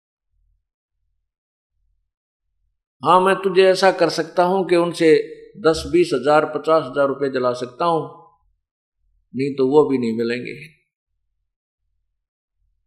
हाँ 3.03 3.19
मैं 3.21 3.35
तुझे 3.35 3.63
ऐसा 3.63 3.91
कर 3.91 4.09
सकता 4.09 4.43
हूँ 4.43 4.65
कि 4.67 4.75
उनसे 4.75 5.07
दस, 5.59 5.83
बीस 5.93 6.09
हज़ार, 6.13 6.45
पचास 6.45 6.83
हज़ार 6.83 7.07
रुपये 7.07 7.29
दिला 7.29 7.51
सकता 7.53 7.85
हूँ। 7.85 8.01
नहीं 9.33 9.53
तो 9.55 9.67
वो 9.67 9.83
भी 9.89 9.97
नहीं 9.97 10.17
मिलेंगे। 10.17 10.53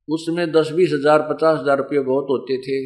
उसमें 0.09 0.50
दस, 0.52 0.70
बीस 0.72 0.92
हज़ार, 0.92 1.22
पचास 1.22 1.59
हज़ार 1.59 1.76
रुपये 1.79 2.00
बहुत 2.00 2.26
होते 2.31 2.57
थे 2.59 2.79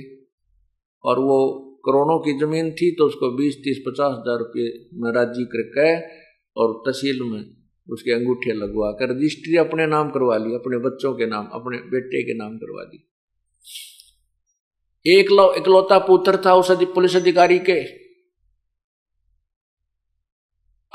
और 1.05 1.19
वो 1.19 1.39
करोड़ों 1.87 2.19
की 2.19 2.33
ज़मीन 2.39 2.71
थी 2.73 2.91
तो 2.97 3.07
उसको 3.07 3.31
बीस, 3.37 3.57
तीस, 3.65 3.83
पचास 3.87 4.13
हज़ार 4.13 4.39
रुपये 4.39 4.67
में 4.95 5.13
राज़ी 5.13 5.45
करके 5.55 5.89
और 6.57 6.73
तहसील 6.87 7.23
में 7.23 7.45
उसके 7.89 8.13
अंगूठे 8.13 8.55
लगवा 8.55 8.91
कर 8.93 9.11
रजिस्ट्री 9.11 9.57
अपने 9.57 9.87
नाम 9.87 10.11
करवा 10.11 10.37
ली, 10.37 10.55
अपने 10.55 10.79
बच्चों 10.79 11.15
के 11.15 11.27
नाम, 11.27 11.47
अपने 11.53 11.79
बेटे 11.91 12.23
के 12.23 12.35
नाम 12.35 12.57
करवा 12.59 12.85
दी। 12.85 13.05
एक 15.07 15.31
लो 15.31 15.53
इकलौता 15.55 15.99
पुत्र 15.99 16.41
था 16.47 16.55
उस 16.55 16.71
पुलिस 16.95 17.17
अधिकारी 17.17 17.59
के। 17.61 17.81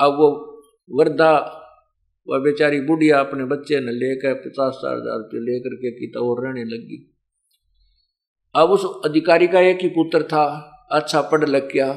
अब 0.00 0.16
वो 0.18 0.28
वृद्धा 0.90 1.32
वह 2.28 2.38
बेचारी 2.38 2.80
बुढ़िया 2.80 3.18
अपने 3.20 3.44
बच्चे 3.46 3.80
ने 3.80 3.92
लेकर 3.92 4.34
पचास 4.36 4.74
साठ 4.74 4.92
हज़ार 4.92 5.18
रुपये 5.18 5.40
लेकर 5.42 5.74
के 5.74 5.90
की 5.90 6.06
तो 6.06 6.28
और 6.28 6.44
रहने 6.44 6.64
लगी। 6.66 6.98
अब 8.54 8.70
उस 8.70 8.84
अधिकारी 9.04 9.46
का 9.46 9.60
एक 9.62 9.82
ही 9.82 9.88
पुत्र 9.88 10.22
था 10.24 10.44
अच्छा 10.92 11.20
पढ़ 11.22 11.44
लग 11.44 11.72
गया, 11.72 11.88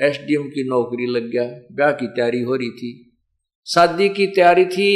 एसडीएम 0.00 0.48
की 0.48 0.68
नौकरी 0.68 1.06
लग 1.06 1.30
गया, 1.30 1.44
ब्याह 1.72 1.92
की 1.92 2.06
तैयारी 2.08 2.42
हो 2.42 2.56
रही 2.56 2.70
थी। 2.72 2.92
शादी 3.66 4.08
की 4.08 4.26
तैयारी 4.26 4.64
थी, 4.66 4.90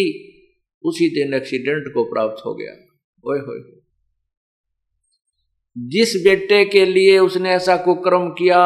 उसी 0.85 1.09
दिन 1.15 1.35
एक्सीडेंट 1.35 1.93
को 1.95 2.05
प्राप्त 2.05 2.45
हो 2.47 2.55
गया। 2.55 2.73
ओए 3.25 3.39
होए। 3.41 3.61
जिस 5.77 6.15
बेटे 6.25 6.65
के 6.65 6.85
लिए 6.87 7.19
उसने 7.19 7.51
ऐसा 7.51 7.77
कुक्रम 7.77 8.29
किया, 8.29 8.61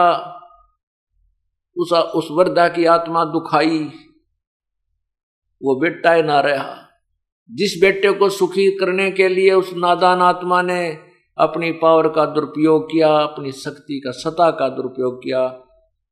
उस 1.77 1.93
उस 1.93 2.29
वर्दा 2.31 2.69
की 2.69 2.85
आत्मा 2.85 3.25
दुखाई, 3.25 3.79
वो 5.63 5.81
बेटा 5.81 6.13
ही 6.13 6.23
ना 6.23 6.41
रहा। 6.41 6.77
जिस 7.51 7.81
बेटे 7.81 8.13
को 8.13 8.29
सुखी 8.29 8.71
करने 8.77 9.11
के 9.11 9.29
लिए 9.29 9.53
उस 9.53 9.71
नादान 9.77 10.21
आत्मा 10.23 10.63
ने 10.63 10.99
अपनी 11.39 11.73
पावर 11.73 12.09
का 12.09 12.25
दुरुपयोग 12.27 12.87
किया, 12.93 13.09
अपनी 13.09 13.53
शक्ति 13.53 14.01
का 14.01 14.11
सता 14.11 14.51
का 14.51 14.69
दुरुपयोग 14.69 15.19
किया, 15.19 15.49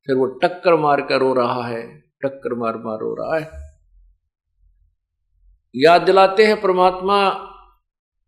फिर 0.07 0.15
वो 0.15 0.25
टक्कर 0.25 0.75
मार 0.75 1.01
कर 1.01 1.19
रो 1.19 1.33
रहा 1.33 1.67
है, 1.67 1.99
टक्कर 1.99 2.55
मार 2.55 2.77
मार 2.77 2.99
रो 2.99 3.13
रहा 3.15 3.39
है। 3.39 3.69
याद 5.75 6.01
दिलाते 6.01 6.45
हैं 6.45 6.61
परमात्मा 6.61 7.17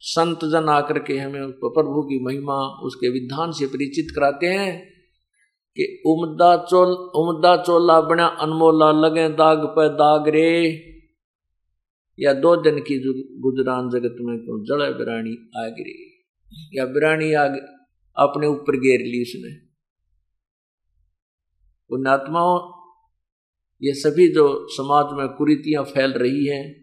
संत 0.04 0.46
जन 0.46 0.70
आकर 0.70 1.00
के 1.00 1.18
हमें 1.18 1.52
प्रभु 1.52 2.02
की 2.02 2.24
महिमा, 2.24 2.80
उसके 2.84 3.10
विधान 3.10 3.52
से 3.52 3.66
परिचित 3.66 4.16
कराते 4.16 4.48
हैं 4.48 4.90
कि 5.76 6.04
उमदा 6.06 6.58
चोल, 6.58 6.90
उमदा 6.90 7.58
चोला 7.58 8.02
बना 8.02 8.26
अनमोला 8.26 8.92
लगे 8.92 9.30
दाग 9.30 9.58
पे 9.66 9.90
दाग 9.90 10.28
रे। 10.28 10.82
या 12.20 12.34
दो 12.34 12.56
दिन 12.56 12.80
की 12.80 13.00
गुजरान 13.40 13.90
जगत 13.90 14.16
में 14.22 14.40
क्यों 14.40 14.64
जड़ 14.64 14.98
बिरानी 14.98 15.50
आ 15.58 15.68
गिरी। 15.68 16.26
या 16.80 16.86
बिराणी 16.86 17.34
आग 17.34 17.52
अपने 18.18 18.48
ऊपर 18.48 18.76
घेर 18.76 19.00
ली 19.00 19.22
उसने। 19.22 19.56
पुण्यात्माओं, 21.90 22.82
ये 23.84 23.94
सभी 23.94 24.28
जो 24.28 24.68
समाज 24.70 25.06
में 25.14 25.28
कुरीतियाँ 25.28 25.84
फैल 25.84 26.12
रही 26.12 26.46
हैं 26.48 26.81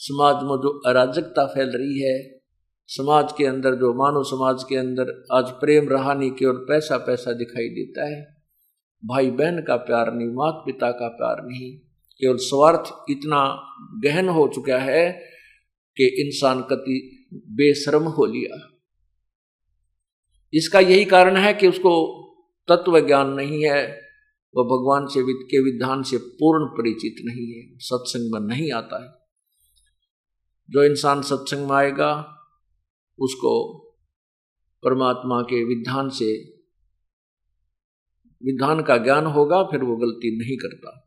समाज 0.00 0.42
में 0.42 0.56
जो 0.56 0.70
अराजकता 0.86 1.46
फैल 1.46 1.70
रही 1.70 2.00
है, 2.00 2.16
समाज 2.88 3.32
के 3.38 3.46
अंदर 3.46 3.74
जो 3.74 3.92
मानव 3.94 4.22
समाज 4.24 4.62
के 4.68 4.76
अंदर 4.76 5.12
आज 5.32 5.50
प्रेम 5.50 5.88
रहा 5.88 6.14
नहीं 6.14 6.30
केवल 6.30 6.56
पैसा 6.68 6.96
पैसा 6.98 7.32
दिखाई 7.32 7.68
देता 7.68 8.06
है। 8.06 8.20
भाई 9.02 9.30
बहन 9.30 9.60
का 9.62 9.76
प्यार 9.76 10.12
नहीं 10.14 10.28
माता 10.28 10.62
पिता 10.66 10.90
का 10.90 11.08
प्यार 11.08 11.44
नहीं, 11.46 11.76
केवल 12.20 12.36
स्वार्थ 12.36 13.10
इतना 13.10 13.42
गहन 14.04 14.28
हो 14.28 14.46
चुका 14.54 14.78
है 14.78 15.10
कि 15.96 16.06
इंसान 16.20 16.62
कति 16.62 16.96
बेशरम 17.34 18.04
हो 18.08 18.26
लिया। 18.26 18.58
इसका 20.52 20.80
यही 20.80 21.04
कारण 21.04 21.36
है 21.36 21.52
कि 21.54 21.68
उसको 21.68 21.94
तत्व 22.68 22.98
ज्ञान 23.06 23.30
नहीं 23.30 23.62
है, 23.64 23.82
वह 24.54 24.64
भगवान 24.64 25.06
से 25.06 25.22
के 25.44 25.62
विधान 25.62 26.02
से 26.02 26.16
पूर्ण 26.16 26.66
परिचित 26.68 27.24
नहीं 27.26 27.52
है, 27.52 27.78
सत्संग 27.78 28.34
में 28.34 28.40
नहीं 28.48 28.72
आता 28.72 29.04
है। 29.04 29.17
जो 30.70 30.84
इंसान 30.84 31.22
सत्संग 31.22 31.70
में 31.70 31.76
आएगा, 31.76 32.34
उसको 33.18 33.78
परमात्मा 34.84 35.42
के 35.42 35.64
विधान 35.64 36.08
से, 36.08 36.44
विधान 38.42 38.82
का 38.82 38.96
ज्ञान 38.96 39.26
होगा, 39.26 39.62
फिर 39.62 39.82
वो 39.82 39.96
गलती 39.96 40.38
नहीं 40.38 40.56
करता। 40.56 41.04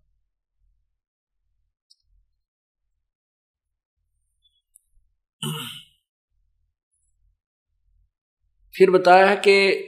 फिर 8.77 8.91
बताया 8.91 9.25
है 9.25 9.35
कि 9.35 9.87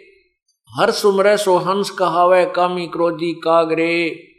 हर 0.79 0.91
सुमर 0.91 1.37
सोहंस 1.37 1.89
कहावे, 1.89 2.45
कामी 2.45 2.87
क्रोधी 2.87 3.33
कागरे 3.33 4.29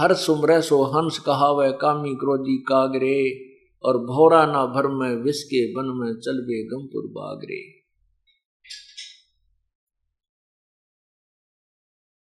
हर 0.00 0.14
सुमर 0.14 0.60
सो 0.60 0.84
हंस 0.84 1.18
कहावे 1.18 1.72
कामी 1.72 2.14
क्रोधी 2.14 2.58
कागरे, 2.58 3.48
और 3.82 3.98
भौरा 3.98 4.46
ना 4.46 4.66
भर 4.66 4.86
में 4.86 5.16
विष 5.16 5.42
के 5.42 5.72
बन 5.72 5.84
में 5.84 6.20
चलबे 6.20 6.64
गमपुर 6.64 7.06
बागरे। 7.06 7.78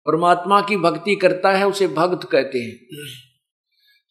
परमात्मा 0.07 0.61
की 0.61 0.77
भक्ति 0.77 1.17
करता 1.17 1.53
है, 1.53 1.67
उसे 1.67 1.89
भक्त 1.89 2.29
कहते 2.29 2.59
हैं। 2.59 2.87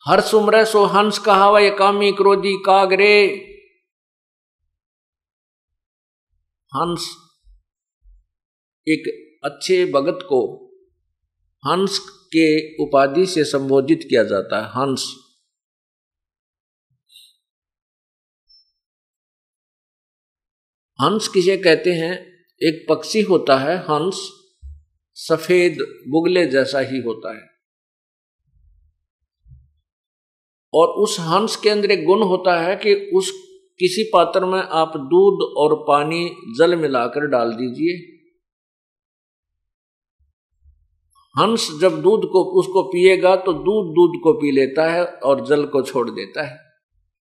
हर 0.08 0.22
सुमर 0.22 0.66
सो 0.66 0.86
हंस 0.86 1.20
कहावा 1.20 1.70
कामी 1.70 2.12
क्रोधी 2.12 2.54
कागरे। 2.66 3.28
हंस 6.76 7.16
एक 8.88 9.04
अच्छे 9.44 9.92
भगत 9.92 10.20
को, 10.24 10.72
हंस 11.68 12.19
के 12.36 12.76
उपाधि 12.84 13.26
से 13.26 13.44
संबोधित 13.44 14.00
किया 14.10 14.24
जाता 14.24 14.62
है, 14.62 14.70
हंस। 14.70 15.16
हंस 21.02 21.28
किसे 21.28 21.58
कहते 21.58 21.90
हैं? 21.90 22.46
एक 22.64 22.86
पक्षी 22.90 23.22
होता 23.22 23.58
है, 23.58 23.78
हंस 23.78 24.32
सफ़ेद 25.14 25.78
बुगले 26.08 26.46
जैसा 26.46 26.80
ही 26.80 27.00
होता 27.00 27.36
है। 27.36 27.50
और 30.74 30.88
उस 30.88 31.18
हंस 31.20 31.56
के 31.56 31.70
अंदर 31.70 31.92
एक 31.92 32.06
गुण 32.06 32.24
होता 32.24 32.62
है 32.62 32.76
कि 32.76 33.12
उस 33.14 33.32
किसी 33.80 34.04
पात्र 34.14 34.46
में 34.46 34.60
आप 34.60 34.88
दूध 34.88 35.54
और 35.58 35.86
पानी 35.88 36.30
जल 36.58 36.76
मिलाकर 36.76 37.28
डाल 37.28 37.54
दीजिए। 37.54 38.19
हंस 41.38 41.78
जब 41.82 42.02
दूध 42.02 42.20
को, 42.20 42.44
उसको 42.60 42.84
पिएगा 42.84 43.36
तो 43.36 43.54
दूध 43.54 43.94
दूध 43.96 44.22
को 44.24 44.34
पी 44.34 44.52
लेता 44.52 44.90
है 44.90 45.06
और 45.06 45.46
जल 45.46 45.66
को 45.66 45.82
छोड़ 45.82 46.10
देता 46.10 46.44
है। 46.44 46.58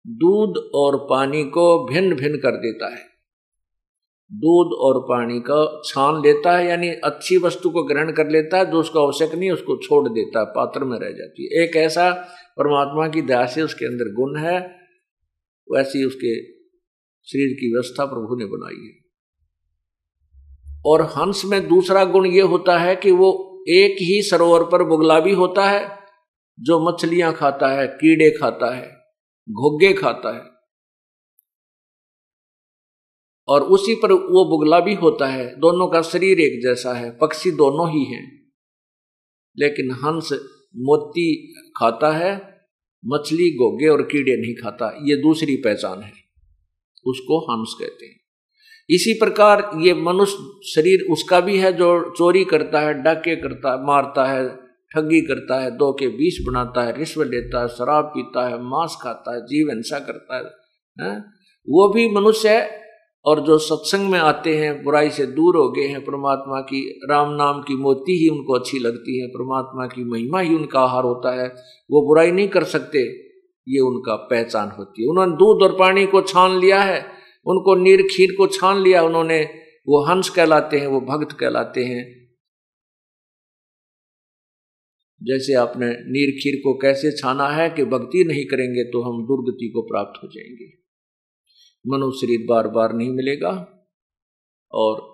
दूध 0.07 0.71
और 0.75 1.07
पानी 1.11 1.45
को 1.45 1.87
भिन्न 1.89 2.15
भिन्न 2.15 2.37
कर 2.37 2.51
देता 2.51 2.95
है। 2.97 3.13
दूध 4.33 4.73
और 4.79 5.01
पानी 5.01 5.41
का 5.41 5.83
छान 5.85 6.23
लेता 6.23 6.57
है, 6.59 6.67
यानी 6.67 6.89
अच्छी 6.89 7.39
वस्तु 7.39 7.71
को 7.71 7.83
ग्रहण 7.83 8.13
कर 8.13 8.31
लेता 8.31 8.59
है, 8.59 8.71
जो 8.71 8.81
उसको 8.81 8.99
आवश्यक 8.99 9.35
नहीं, 9.35 9.51
उसको 9.51 9.77
छोड़ 9.77 10.09
देता 10.09 10.41
है, 10.41 10.47
पात्र 10.47 10.85
में 10.85 10.99
रह 10.99 11.11
जाती 11.11 11.45
है। 11.45 11.65
एक 11.65 11.77
ऐसा 11.77 12.11
परमात्मा 12.59 13.09
की 13.09 13.23
दया 13.23 13.47
से 13.47 13.63
उसके 13.63 13.85
अंदर 13.85 14.05
गुण 14.05 14.39
है, 14.39 14.61
वैसी 15.73 16.05
उसके 16.05 16.43
शरीर 17.25 17.57
की 17.61 17.73
व्यवस्था 17.73 18.05
प्रभु 18.05 18.37
ने 18.37 18.45
बनाई 18.45 18.87
है। 18.87 19.03
और 20.87 21.03
हंस 21.03 21.43
में 21.45 21.69
दूसरा 21.69 22.05
गुण 22.05 22.27
ये 22.27 22.41
होता 22.41 22.79
है 22.79 22.97
कि 22.97 23.11
वो 23.11 23.49
एक 23.69 23.97
ही 24.01 24.23
सरोवर 24.23 24.65
पर 24.65 24.83
बुगला 24.83 25.21
भी 25.21 25.33
होता 25.33 25.71
है, 25.71 25.99
जो 26.61 26.81
मछलियाँ 26.81 27.35
खाता 27.35 27.69
है, 27.69 27.87
कीड़े 27.87 28.31
खाता 28.31 28.75
है, 28.75 28.89
घोगे 29.51 29.93
खाता 29.93 30.35
है। 30.35 30.53
और 33.49 33.63
उसी 33.63 33.95
पर 33.95 34.13
वो 34.13 34.49
बुगला 34.51 34.81
भी 34.81 34.95
होता 34.95 35.27
है, 35.27 35.57
दोनों 35.57 35.89
का 35.89 36.03
शरीर 36.03 36.41
एक 36.41 36.63
जैसा 36.63 36.95
है, 36.95 37.19
पक्षी 37.19 37.51
दोनों 37.51 37.91
ही 37.91 38.05
हैं। 38.05 38.53
लेकिन 39.59 39.91
हंस 39.91 40.33
मोती 40.77 41.55
खाता 41.79 42.11
है, 42.11 42.37
मछली 43.07 43.51
गोगे 43.51 43.89
और 43.89 44.03
कीड़े 44.03 44.37
नहीं 44.37 44.55
खाता, 44.55 44.99
ये 45.03 45.17
दूसरी 45.17 45.57
पहचान 45.57 46.03
है। 46.03 46.13
उसको 47.07 47.39
हंस 47.39 47.77
कहते 47.81 48.07
हैं। 48.07 48.22
इसी 48.93 49.13
प्रकार 49.15 49.71
ये 49.81 49.95
मनुष्य 49.95 50.71
शरीर 50.75 51.07
उसका 51.13 51.41
भी 51.41 51.59
है 51.59 51.73
जो 51.73 51.89
चोरी 52.19 52.45
करता 52.45 52.81
है 52.81 53.03
डाके 53.03 53.37
करता 53.37 53.73
है 53.73 53.87
मारता 53.87 54.25
है 54.27 54.49
ठगी 54.95 55.21
करता 55.21 55.61
है 55.61 55.71
दो 55.71 55.93
के 55.93 56.09
बीस 56.09 56.39
बनाता 56.47 56.83
है 56.83 56.97
रिश्वत 56.99 57.27
लेता 57.27 57.61
है 57.61 57.69
शराब 57.69 58.05
पीता 58.05 58.49
है 58.49 58.63
मांस 58.63 58.97
खाता 59.03 59.35
है 59.35 59.41
जीव 59.41 59.71
हिंसा 59.71 59.99
करता 59.99 60.37
है, 60.37 60.45
है? 60.99 61.19
वो 61.69 61.89
भी 61.89 62.09
मनुष्य 62.15 62.49
है 62.49 62.83
और 63.25 63.41
जो 63.41 63.59
सत्संग 63.59 64.11
में 64.11 64.19
आते 64.19 64.57
हैं 64.57 64.83
बुराई 64.85 65.11
से 65.11 65.27
दूर 65.27 65.57
हो 65.57 65.69
गए 65.71 65.87
हैं 65.87 66.05
परमात्मा 66.05 66.61
की 66.61 66.81
राम 67.11 67.33
नाम 67.33 67.63
की 67.63 67.77
मोती 67.77 68.13
ही 68.13 68.29
उनको 68.29 68.55
अच्छी 68.55 68.79
लगती 68.79 69.21
है 69.21 69.27
परमात्मा 69.27 69.87
की 69.87 70.05
महिमा 70.05 70.41
ही 70.41 70.55
उनका 70.55 70.81
आहार 70.81 71.05
होता 71.05 71.35
है 71.41 71.49
वो 71.91 72.07
बुराई 72.07 72.31
नहीं 72.31 72.49
कर 72.49 72.65
सकते 72.65 73.03
ये 73.67 73.81
उनका 73.81 74.15
पहचान 74.31 74.73
होती 74.79 75.03
है 75.03 75.09
उन्होंने 75.09 75.37
दूध 75.37 75.63
और 75.63 75.77
पानी 75.79 76.07
को 76.07 76.23
छान 76.23 76.59
लिया 76.59 76.81
है 76.81 77.12
उनको 77.47 77.75
नीर 77.75 78.03
खीर 78.03 78.35
को 78.39 78.47
छान 78.47 78.83
लिया 78.83 79.03
उन्होंने, 79.03 79.43
वो 79.89 80.05
हंस 80.05 80.31
कहलाते 80.31 80.79
हैं, 80.79 80.87
वो 80.87 81.01
भक्त 81.01 81.37
कहलाते 81.39 81.85
हैं। 81.85 82.23
जैसे 85.23 85.55
आपने 85.55 85.87
नीर 85.87 86.31
खीर 86.43 86.57
को 86.57 86.79
कैसे 86.79 87.13
छाना 87.13 87.49
है 87.49 87.71
कि 87.71 87.85
भक्ति 87.85 88.25
नहीं 88.25 88.45
करेंगे 88.45 88.85
तो 88.85 89.03
हम 89.03 89.23
दुर्गति 89.25 89.69
को 89.69 89.83
प्राप्त 89.83 90.23
हो 90.23 90.29
जाएँगे। 90.29 90.83
मनुष्य 91.87 92.27
शरीर 92.27 92.47
बार 92.49 92.69
बार 92.69 92.93
नहीं 92.93 93.11
मिलेगा 93.11 93.83
और 94.73 95.13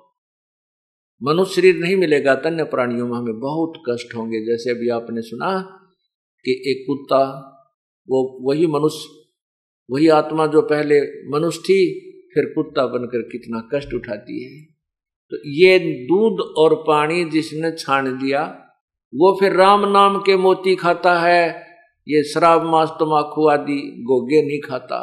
मनुष्य 1.23 1.55
शरीर 1.55 1.77
नहीं 1.77 1.97
मिलेगा 1.97 2.35
तन्य 2.35 2.65
प्राणियों 2.65 3.09
में 3.09 3.19
हमें 3.19 3.41
बहुत 3.41 3.83
कष्ट 3.89 4.15
होंगे। 4.15 4.41
जैसे 4.47 4.71
अभी 4.71 4.89
आपने 4.89 5.23
सुना 5.23 5.61
कि 6.45 6.51
एक 6.67 6.85
कुत्ता, 6.87 7.25
वो 8.09 8.49
वही 8.49 8.67
मनुष्य, 8.67 9.09
वही 9.91 10.09
आत्मा 10.09 10.47
जो 10.47 10.63
पहले 10.63 11.01
मनुष्य 11.31 11.61
थी 11.61 12.08
फिर 12.39 12.53
कुत्ता 12.55 12.87
बनकर 12.87 13.23
कितना 13.23 13.69
कष्ट 13.75 13.95
उठाती 13.95 14.45
है। 14.45 14.63
तो 15.31 15.37
ये 15.47 15.79
दूध 15.79 16.41
और 16.57 16.85
पानी 16.87 17.25
जिसने 17.25 17.73
छान 17.73 18.19
दिया 18.19 18.65
वो 19.15 19.37
फिर 19.41 19.53
राम 19.53 19.89
नाम 19.89 20.19
के 20.19 20.37
मोती 20.37 20.77
खाता 20.77 21.21
है। 21.21 21.67
ये 22.09 22.23
शराब 22.23 22.65
मांस 22.65 22.89
तमाकू 22.89 23.49
आदि 23.49 23.81
गोगे 23.99 24.43
नहीं 24.43 24.61
खाता। 24.61 25.01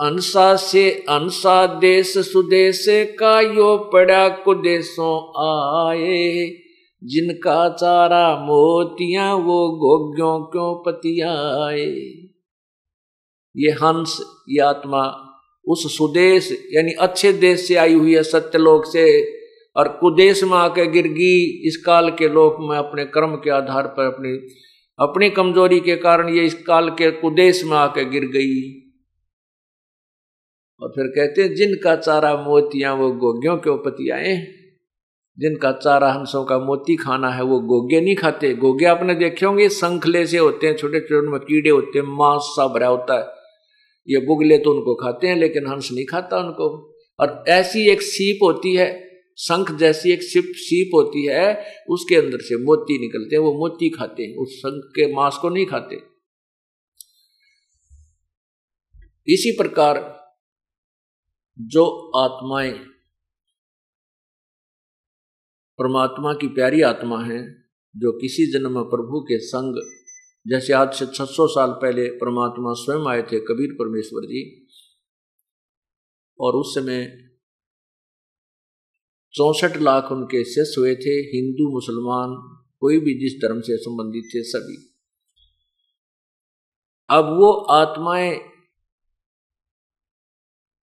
अंसा 0.00 0.56
से 0.56 0.90
अंसा 0.90 1.66
देश 1.66 2.18
सुदेश 2.18 2.86
का 2.88 3.40
यो 3.40 3.90
पड़ा 3.92 4.28
कुदेशों 4.28 5.16
आए। 5.88 6.50
जिनका 7.04 7.68
चारा 7.68 8.36
मोतियाँ 8.36 9.34
वो 9.34 9.68
गोग्यों 9.68 10.40
क्यों 10.40 10.82
पतियाए। 10.86 11.86
ये 13.56 13.70
हंस, 13.70 14.44
ये 14.48 14.60
आत्मा 14.60 15.25
उस 15.66 15.96
सुदेश, 15.98 16.68
यानी 16.72 16.92
अच्छे 16.92 17.32
देश 17.32 17.68
से 17.68 17.74
आई 17.74 17.94
हुई 17.94 18.14
है 18.14 18.22
सत्यलोक 18.22 18.86
से, 18.86 19.06
और 19.76 19.88
कुदेश 19.88 20.44
में 20.44 20.56
आके 20.56 20.86
गिर 20.86 21.06
गई। 21.06 21.68
इस 21.68 21.76
काल 21.86 22.10
के 22.10 22.28
लोक 22.28 22.56
में 22.60 22.76
अपने 22.76 23.04
कर्म 23.04 23.34
के 23.34 23.50
आधार 23.50 23.86
पर 23.86 24.06
अपनी 24.06 24.32
अपनी 24.98 25.30
कमज़ोरी 25.30 25.80
के 25.80 25.96
कारण 25.96 26.28
ये 26.28 26.44
इस 26.44 26.54
काल 26.54 26.90
के 26.90 27.10
कुदेश 27.10 27.64
में 27.64 27.76
आके 27.76 28.04
गिर 28.04 28.24
गई। 28.24 28.82
और 30.80 30.88
फिर 30.88 31.06
कहते 31.06 31.42
हैं, 31.42 31.54
जिनका 31.54 31.96
चारा 31.96 32.34
मोतियाँ, 32.36 32.94
वो 32.94 33.12
गोग्यों 33.12 33.56
के 33.56 33.70
उपतियाए 33.70 34.46
जिनका 35.38 35.72
चारा 35.72 36.12
हंसों 36.12 36.44
का 36.44 36.58
मोती 36.58 36.96
खाना 36.96 37.30
है, 37.30 37.42
वो 37.42 37.60
गोगे 37.60 38.00
नहीं 38.00 38.16
खाते। 38.16 38.54
गोगे 38.54 38.84
आपने 38.84 39.14
देखे 39.14 39.46
होंगे 39.46 39.68
संखले 39.68 40.26
से 40.26 40.38
होते 40.38 40.66
हैं 40.66 40.76
छोटे 40.76 41.00
छोटे 41.00 41.30
में 41.30 41.40
कीड़े 41.40 41.70
होते 41.70 41.98
हैं, 41.98 42.06
मांस 42.06 42.42
सा 42.42 42.66
भरा 42.66 42.86
होता 42.86 43.18
है। 43.18 43.35
ये 44.08 44.26
बुगले 44.26 44.58
तो 44.58 44.74
उनको 44.74 44.94
खाते 44.94 45.26
हैं, 45.26 45.36
लेकिन 45.36 45.66
हंस 45.66 45.88
नहीं 45.92 46.06
खाता 46.06 46.38
उनको। 46.38 46.96
और 47.20 47.44
ऐसी 47.48 47.88
एक 47.88 48.02
सीप 48.02 48.38
होती 48.42 48.74
है, 48.74 49.06
शंख 49.38 49.72
जैसी 49.72 50.12
एक 50.12 50.22
सिप, 50.22 50.52
सीप 50.56 50.90
होती 50.94 51.26
है, 51.26 51.74
उसके 51.90 52.16
अंदर 52.16 52.38
से 52.40 52.64
मोती 52.64 52.98
निकलते 53.00 53.36
हैं, 53.36 53.42
वो 53.42 53.52
मोती 53.52 53.90
खाते 53.90 54.22
हैं, 54.22 54.36
उस 54.36 54.58
शंख 54.58 54.84
के 54.84 55.14
मांस 55.14 55.38
को 55.42 55.48
नहीं 55.48 55.66
खाते। 55.66 55.96
इसी 59.28 59.52
प्रकार 59.52 59.98
जो 61.60 62.12
आत्माएँ, 62.16 62.72
परमात्मा 65.78 66.32
की 66.32 66.46
प्यारी 66.46 66.82
आत्मा 66.82 67.24
है, 67.24 67.52
जो 67.96 68.12
किसी 68.12 68.52
जन्म 68.52 68.82
प्रभु 68.82 69.20
के 69.20 69.38
संग 69.38 69.74
जैसे 70.46 70.72
आज 70.72 70.94
से 70.94 71.06
600 71.06 71.46
साल 71.48 71.70
पहले 71.70 72.08
परमात्मा 72.08 72.72
स्वयं 72.72 73.08
आए 73.10 73.22
थे 73.22 73.40
कबीर 73.40 73.72
परमेश्वर 73.72 74.22
जी, 74.26 74.68
और 76.40 76.54
उस 76.54 76.74
समय 76.74 77.30
चौसठ 79.34 79.76
लाख 79.76 80.12
उनके 80.12 80.44
शिष्य 80.44 80.74
हुए 80.78 80.94
थे, 80.94 81.10
हिंदू, 81.10 81.72
मुसलमान, 81.72 82.58
कोई 82.80 82.98
भी 83.00 83.14
जिस 83.18 83.32
धर्म 83.42 83.60
से 83.60 83.76
संबंधित 83.76 84.24
थे 84.34 84.42
सभी। 84.42 84.96
अब 87.10 87.24
वो 87.24 87.52
आत्माएँ 87.52 88.38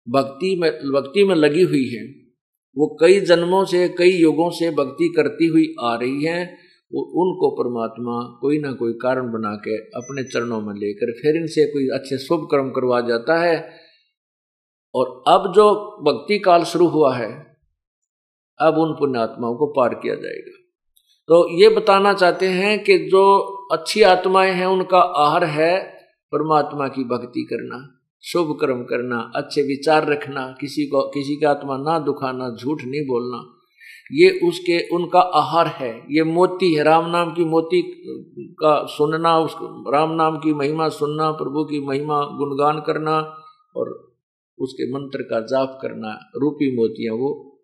भक्ति 0.10 0.56
में 0.56 0.72
भक्ति 0.72 1.24
में 1.24 1.36
लगी 1.36 1.62
हुई 1.62 1.90
है। 1.90 2.08
वो 2.78 2.98
कई 3.02 3.20
जन्मों 3.20 3.66
से, 3.66 3.90
कई 3.90 4.12
युगों 4.12 4.52
से 4.52 4.72
भक्ति 4.72 5.14
करती 5.18 5.46
हुई 5.46 5.76
आ 5.82 5.96
रही 5.96 6.24
है 6.24 6.63
उनको 7.02 7.50
परमात्मा 7.50 8.38
कोई 8.42 8.60
ना 8.60 8.72
कोई 8.72 8.94
कारण 8.94 9.32
बना 9.32 9.56
के 9.56 9.78
अपने 9.78 10.24
चरणों 10.24 10.62
में 10.62 10.74
लेकर 10.74 11.12
फिर 11.12 11.36
इनसे 11.36 11.66
कोई 11.66 11.88
अच्छे 11.88 12.18
शुभ 12.18 12.48
कर्म 12.52 12.70
करवा 12.70 13.02
जाता 13.02 13.42
है। 13.42 13.84
और 14.96 15.24
अब 15.28 15.54
जो 15.54 15.74
भक्ति 16.02 16.40
काल 16.40 16.64
शुरू 16.64 16.88
हुआ 16.88 17.16
है, 17.16 17.58
अब 18.60 18.78
उन 18.78 18.94
पुण्यात्माओं 18.94 19.56
को 19.56 19.68
पार 19.68 19.94
किया 19.94 20.16
जाएगा। 20.16 20.60
तो 21.28 21.62
ये 21.62 21.70
बताना 21.70 22.14
चाहते 22.14 22.48
हैं 22.48 22.84
कि 22.84 22.98
जो 22.98 23.40
अच्छी 23.72 24.02
आत्माएँ 24.02 24.52
हैं, 24.52 24.66
उनका 24.66 25.00
आहार 25.00 25.44
है 25.44 25.98
परमात्मा 26.32 26.88
की 26.88 27.04
भक्ति 27.04 27.44
करना, 27.44 28.00
शुभ 28.24 28.58
कर्म 28.62 28.84
करना, 28.84 29.32
अच्छे 29.36 29.62
विचार 29.62 30.08
रखना, 30.08 30.56
किसी 30.62 30.86
को, 30.86 31.02
किसी 31.02 31.36
का 31.36 31.50
आत्मा 31.50 31.78
ना 31.78 32.00
दुखाना, 32.00 32.50
झूठ 32.50 32.82
नहीं 32.82 33.08
बोलना। 33.08 33.63
ये 34.12 34.40
उसके, 34.44 34.96
उनका 34.96 35.20
आहार 35.20 35.68
है। 35.68 36.00
ये 36.12 36.24
मोती 36.24 36.74
है, 36.74 36.84
राम 36.84 37.10
नाम 37.10 37.34
की 37.34 37.46
मोती 37.46 37.82
का 38.40 38.86
सुनना, 38.86 39.40
उस 39.40 39.56
राम 39.94 40.12
नाम 40.12 40.38
की 40.38 40.54
महिमा 40.54 40.90
सुनना, 40.90 41.32
प्रभु 41.32 41.64
की 41.64 41.80
महिमा 41.80 42.22
गुणगान 42.22 42.80
करना 42.80 43.20
और 43.76 44.14
उसके 44.60 44.94
मंत्र 44.94 45.22
का 45.22 45.40
जाप 45.40 45.80
करना, 45.82 46.30
रूपी 46.36 46.76
मोतियाँ 46.76 47.16
वो, 47.16 47.62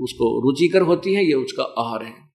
उसको 0.00 0.40
रुचिकर 0.40 0.82
होती 0.82 1.14
हैं, 1.14 1.22
ये 1.22 1.34
उसका 1.34 1.64
आहार 1.64 2.02
है। 2.02 2.28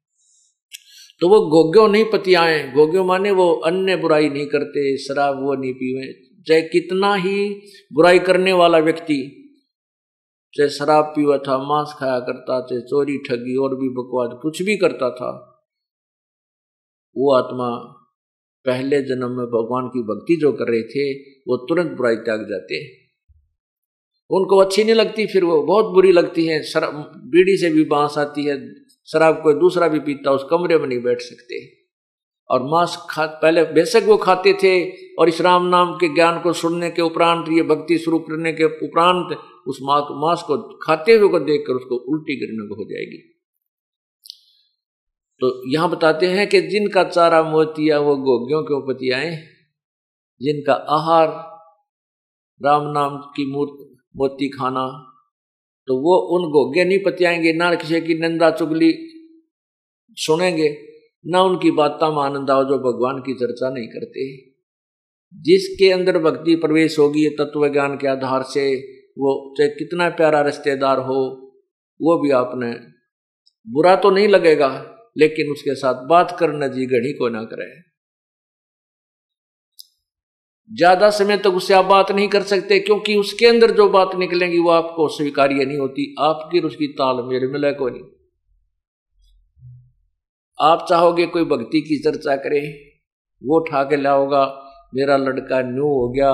तो 1.20 1.28
वो 1.30 1.39
गोग्यो 1.39 1.88
नहीं 1.88 2.06
पतियाए 2.06 2.72
गोग्यो 2.72 3.04
माने 3.04 3.32
वो 3.32 3.54
अन्य 3.54 3.96
बुराई 3.96 4.30
नहीं 4.30 4.46
करते, 4.46 4.98
शराब 4.98 5.44
वो 5.44 5.56
नहीं 5.56 5.74
पीवे। 5.74 6.13
चाहे 6.48 6.62
कितना 6.62 7.16
ही 7.16 7.62
बुराई 7.94 8.20
करने 8.20 8.54
वाला 8.54 8.78
व्यक्ति 8.78 9.43
चाहे 10.58 10.70
शराब 10.70 11.06
पीवा 11.06 11.38
था, 11.38 11.58
मांस 11.58 11.96
खाया 12.00 12.20
करता 12.20 12.62
चाहे 12.62 12.82
चोरी 12.82 13.18
ठगी, 13.18 13.56
और 13.56 13.76
भी 13.76 13.89
बकवाद 13.89 14.39
कुछ 14.42 14.62
भी 14.62 14.78
करता 14.78 15.10
था। 15.10 15.50
वो 17.18 17.34
आत्मा 17.34 18.00
पहले 18.66 19.02
जन्म 19.02 19.28
में 19.28 19.46
भगवान 19.46 19.88
की 19.88 20.04
भक्ति 20.04 20.36
जो 20.36 20.52
कर 20.52 20.72
रहे 20.72 20.84
थे, 20.84 21.13
वो 21.39 21.58
तुरंत 21.58 21.92
बुराई 21.92 22.16
त्याग 22.16 22.42
जाते 22.42 23.04
उनको 24.30 24.58
अच्छी 24.58 24.84
नहीं 24.84 24.96
लगती, 24.96 25.26
फिर 25.26 25.44
वो 25.44 25.63
बहुत 25.63 25.86
बुरी 25.86 26.12
लगती 26.12 26.46
है। 26.46 26.63
शराब 26.63 27.22
बीड़ी 27.26 27.58
से 27.58 27.70
भी 27.70 27.84
बाँस 27.84 28.18
आती 28.18 28.44
है, 28.44 28.74
शराब 29.06 29.44
कोई 29.44 29.54
दूसरा 29.54 29.88
भी 29.88 30.00
पीता, 30.00 30.32
उस 30.32 30.46
कमरे 30.50 30.78
में 30.78 30.88
नहीं 30.88 31.02
बैठ 31.02 31.22
सकते। 31.22 31.68
और 32.50 32.63
मांस 32.63 33.08
खा, 33.10 33.26
पहले 33.26 33.63
बेशक 33.63 34.02
वो 34.06 34.18
खाते 34.18 34.54
थे, 34.54 34.92
और 35.20 35.30
इस 35.30 35.42
राम 35.42 35.66
नाम 35.66 35.94
के 35.94 36.13
ज्ञान 36.13 36.42
को 36.42 36.54
सुनने 36.54 36.92
के 36.92 37.02
उपरांत, 37.02 37.46
ये 37.50 37.63
भक्ति 37.63 37.98
शुरू 37.98 38.20
करने 38.20 38.54
के 38.54 38.63
उपरांत 38.63 39.38
उस 39.67 39.78
मांस 39.82 40.41
को 40.41 40.58
खाते 40.78 41.13
हुए 41.13 41.30
को 41.30 41.39
देखकर 41.39 41.73
उसको 41.73 41.95
उल्टी 42.13 42.36
गिरने 42.36 42.67
को 42.67 42.76
हो 42.76 42.84
जाएगी। 42.84 43.17
तो 45.39 45.71
यहाँ 45.73 45.89
बताते 45.89 46.28
हैं 46.28 46.47
कि 46.49 46.62
जिनका 46.62 47.04
चारा 47.04 47.41
मोतिया, 47.43 47.99
वो 47.99 48.16
गोग्यों 48.18 48.61
के 48.64 48.74
उपतियाए 48.74 49.32
जिनका 50.41 50.74
आहार 50.74 51.28
राम 52.61 52.91
नाम 52.91 53.18
की 53.18 53.45
मोती 53.51 54.49
खाना 54.49 54.86
तो 55.88 55.95
वो 55.97 56.16
उन 56.36 56.49
गोग्य 56.51 56.84
नहीं 56.86 56.99
पतियाएँगे, 56.99 57.53
ना 57.53 57.74
किसी 57.76 58.01
की 58.01 58.20
निंदा 58.20 58.49
चुगली 58.51 58.91
सुनेंगे, 60.18 60.70
ना 61.26 61.41
उनकी 61.41 61.72
बातों 61.72 62.11
में 62.16 62.22
आनंद 62.22 62.51
आओ 62.51 62.64
जो 62.64 62.78
भगवान 62.80 63.20
की 63.20 63.34
चर्चा 63.34 63.70
नहीं 63.70 63.88
करते। 63.88 64.26
जिसके 65.34 65.91
अंदर 65.91 66.18
भक्ति 66.20 66.55
प्रवेश 66.55 66.99
होगी 66.99 67.30
तत्व 67.30 67.68
ज्ञान 67.68 67.97
के 67.97 68.07
आधार 68.07 68.43
से 68.43 68.64
वो 69.18 69.53
चाहे 69.57 69.70
कितना 69.70 70.09
प्यारा 70.09 70.41
रिश्तेदार 70.41 70.99
हो, 70.99 71.22
वो 71.99 72.18
भी 72.18 72.32
आपने, 72.32 72.72
बुरा 73.68 73.95
तो 73.95 74.09
नहीं 74.09 74.28
लगेगा, 74.28 74.70
लेकिन 75.18 75.51
उसके 75.51 75.76
साथ 75.76 76.05
बात 76.07 76.36
करना 76.39 76.68
जी 76.68 76.86
घड़ी 76.86 77.14
को 77.14 77.30
ना 77.30 77.43
करे। 77.43 77.68
ज़्यादा 80.72 81.09
समय 81.09 81.38
तक 81.38 81.53
उससे 81.53 81.74
आप 81.74 81.86
बात 81.86 82.11
नहीं 82.11 82.28
कर 82.28 82.43
सकते, 82.43 82.80
क्योंकि 82.80 83.16
उसके 83.16 83.45
अंदर 83.45 83.72
जो 83.72 83.88
बात 83.89 84.16
निकलेंगी 84.16 84.59
वो 84.59 84.70
आपको 84.70 85.07
स्वीकार्य 85.07 85.66
नहीं 85.66 85.78
होती, 85.78 86.16
आपकी 86.20 86.59
उसकी 86.59 86.88
ताल 86.93 87.24
मेरे 87.24 87.47
मिले 87.47 87.72
को 87.74 87.89
नहीं। 87.89 88.03
आप 90.59 90.86
चाहोगे 90.89 91.26
कोई 91.28 91.43
भक्ति 91.45 91.82
की 91.82 91.97
चर्चा 92.03 92.36
करे, 92.36 92.61
वो 93.41 93.59
उठा 93.59 93.84
के 93.84 93.97
लाओगा, 93.97 94.43
मेरा 94.95 95.18
लड़का 95.18 95.61
न्यू 95.61 95.88
हो 95.89 96.09
गया 96.09 96.32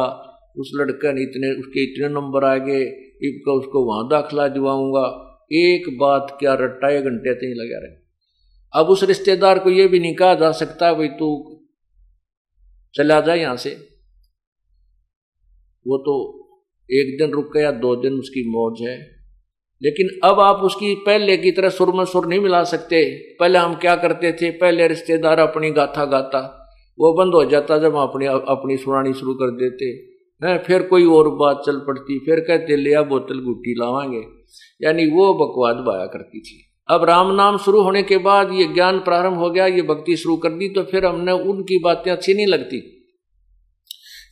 उस 0.60 0.72
लड़के 0.76 1.14
ने 1.14 1.22
इतने, 1.22 1.60
उसके 1.60 1.84
इतने 1.84 2.10
नंबर 2.10 2.44
आ 2.44 2.58
गए 2.58 2.82
इबका 3.24 3.52
उसको 3.52 3.86
वहाँ 3.86 4.10
दाखिला 4.10 4.48
दिवाऊँगा। 4.48 5.26
एक 5.54 5.98
बात 6.00 6.38
क्या 6.40 6.54
रट्टा 6.54 7.02
घंटे 7.02 7.34
तक 7.34 7.56
लगा 7.58 7.88
रहे। 7.88 8.00
अब 8.74 8.90
उस 8.90 9.04
रिश्तेदार 9.04 9.60
को 9.60 9.70
यह 9.70 9.88
भी 9.88 10.00
नहीं 10.00 10.16
कहा 10.16 10.34
जा 10.34 10.52
सकता, 10.52 10.94
भाई 10.94 11.08
तू 11.08 11.62
चला 12.96 13.22
जाए 13.22 13.40
यहाँ 13.40 13.58
से। 13.58 13.70
वो 15.88 15.98
तो 15.98 16.40
एक 16.92 17.18
दिन 17.18 17.32
रुक 17.32 17.54
गया, 17.54 17.72
दो 17.72 17.96
दिन 17.96 18.14
उसकी 18.14 18.50
मौज 18.50 18.88
है। 18.88 19.20
लेकिन 19.84 20.30
अब 20.30 20.40
आप 20.40 20.56
उसकी 20.56 20.96
पहले 20.96 21.38
की 21.38 21.52
तरह 21.52 21.70
सुर 21.70 21.94
में 21.94 22.06
सुर 22.06 22.28
नहीं 22.28 22.40
मिला 22.40 22.64
सकते। 22.64 23.18
पहले 23.40 23.60
हम 23.60 23.76
क्या 23.76 23.96
करते 23.96 24.32
थे? 24.32 24.52
पहले 24.52 24.88
रिश्तेदार 24.88 25.40
अपनी 25.40 25.72
गाथा 25.72 26.06
गाता। 26.06 26.56
वो 27.00 27.14
बंद 27.14 27.34
हो 27.34 27.46
जाता 27.46 27.78
जब 27.78 27.96
हम 27.96 28.10
अपनी 28.10 28.26
अपनी 28.26 28.78
सुनानी 28.78 29.14
शुरू 29.14 29.34
कर 29.34 29.52
देते। 29.52 30.09
हैं, 30.42 30.58
फिर 30.64 30.84
कोई 30.84 31.06
और 31.08 31.30
बात 31.36 31.62
चल 31.66 31.78
पड़ती, 31.88 32.20
फिर 32.20 32.40
कहते 32.40 32.76
लिया 32.76 33.02
बोतल 33.04 33.40
गुट्टी 33.40 33.74
लावांगे। 33.80 34.22
यानी 34.82 35.06
वो 35.08 35.34
बकवाद 35.36 35.84
बाया 35.86 36.06
करती 36.08 36.40
थी। 36.40 36.66
अब 36.90 37.04
राम 37.04 37.32
नाम 37.36 37.58
शुरू 37.58 37.82
होने 37.82 38.04
के 38.04 38.18
बाद 38.20 38.54
ये 38.54 38.66
ज्ञान 38.66 39.00
प्रारंभ 39.00 39.38
हो 39.38 39.50
गया, 39.50 39.66
ये 39.66 39.82
भक्ति 39.82 40.16
शुरू 40.18 40.38
कर 40.38 40.52
दी 40.52 40.70
तो 40.70 40.84
फिर 40.84 41.06
हमने 41.06 41.32
उनकी 41.32 41.80
बातें 41.84 42.12
अच्छी 42.12 42.34
नहीं 42.34 42.48
लगती। 42.48 42.82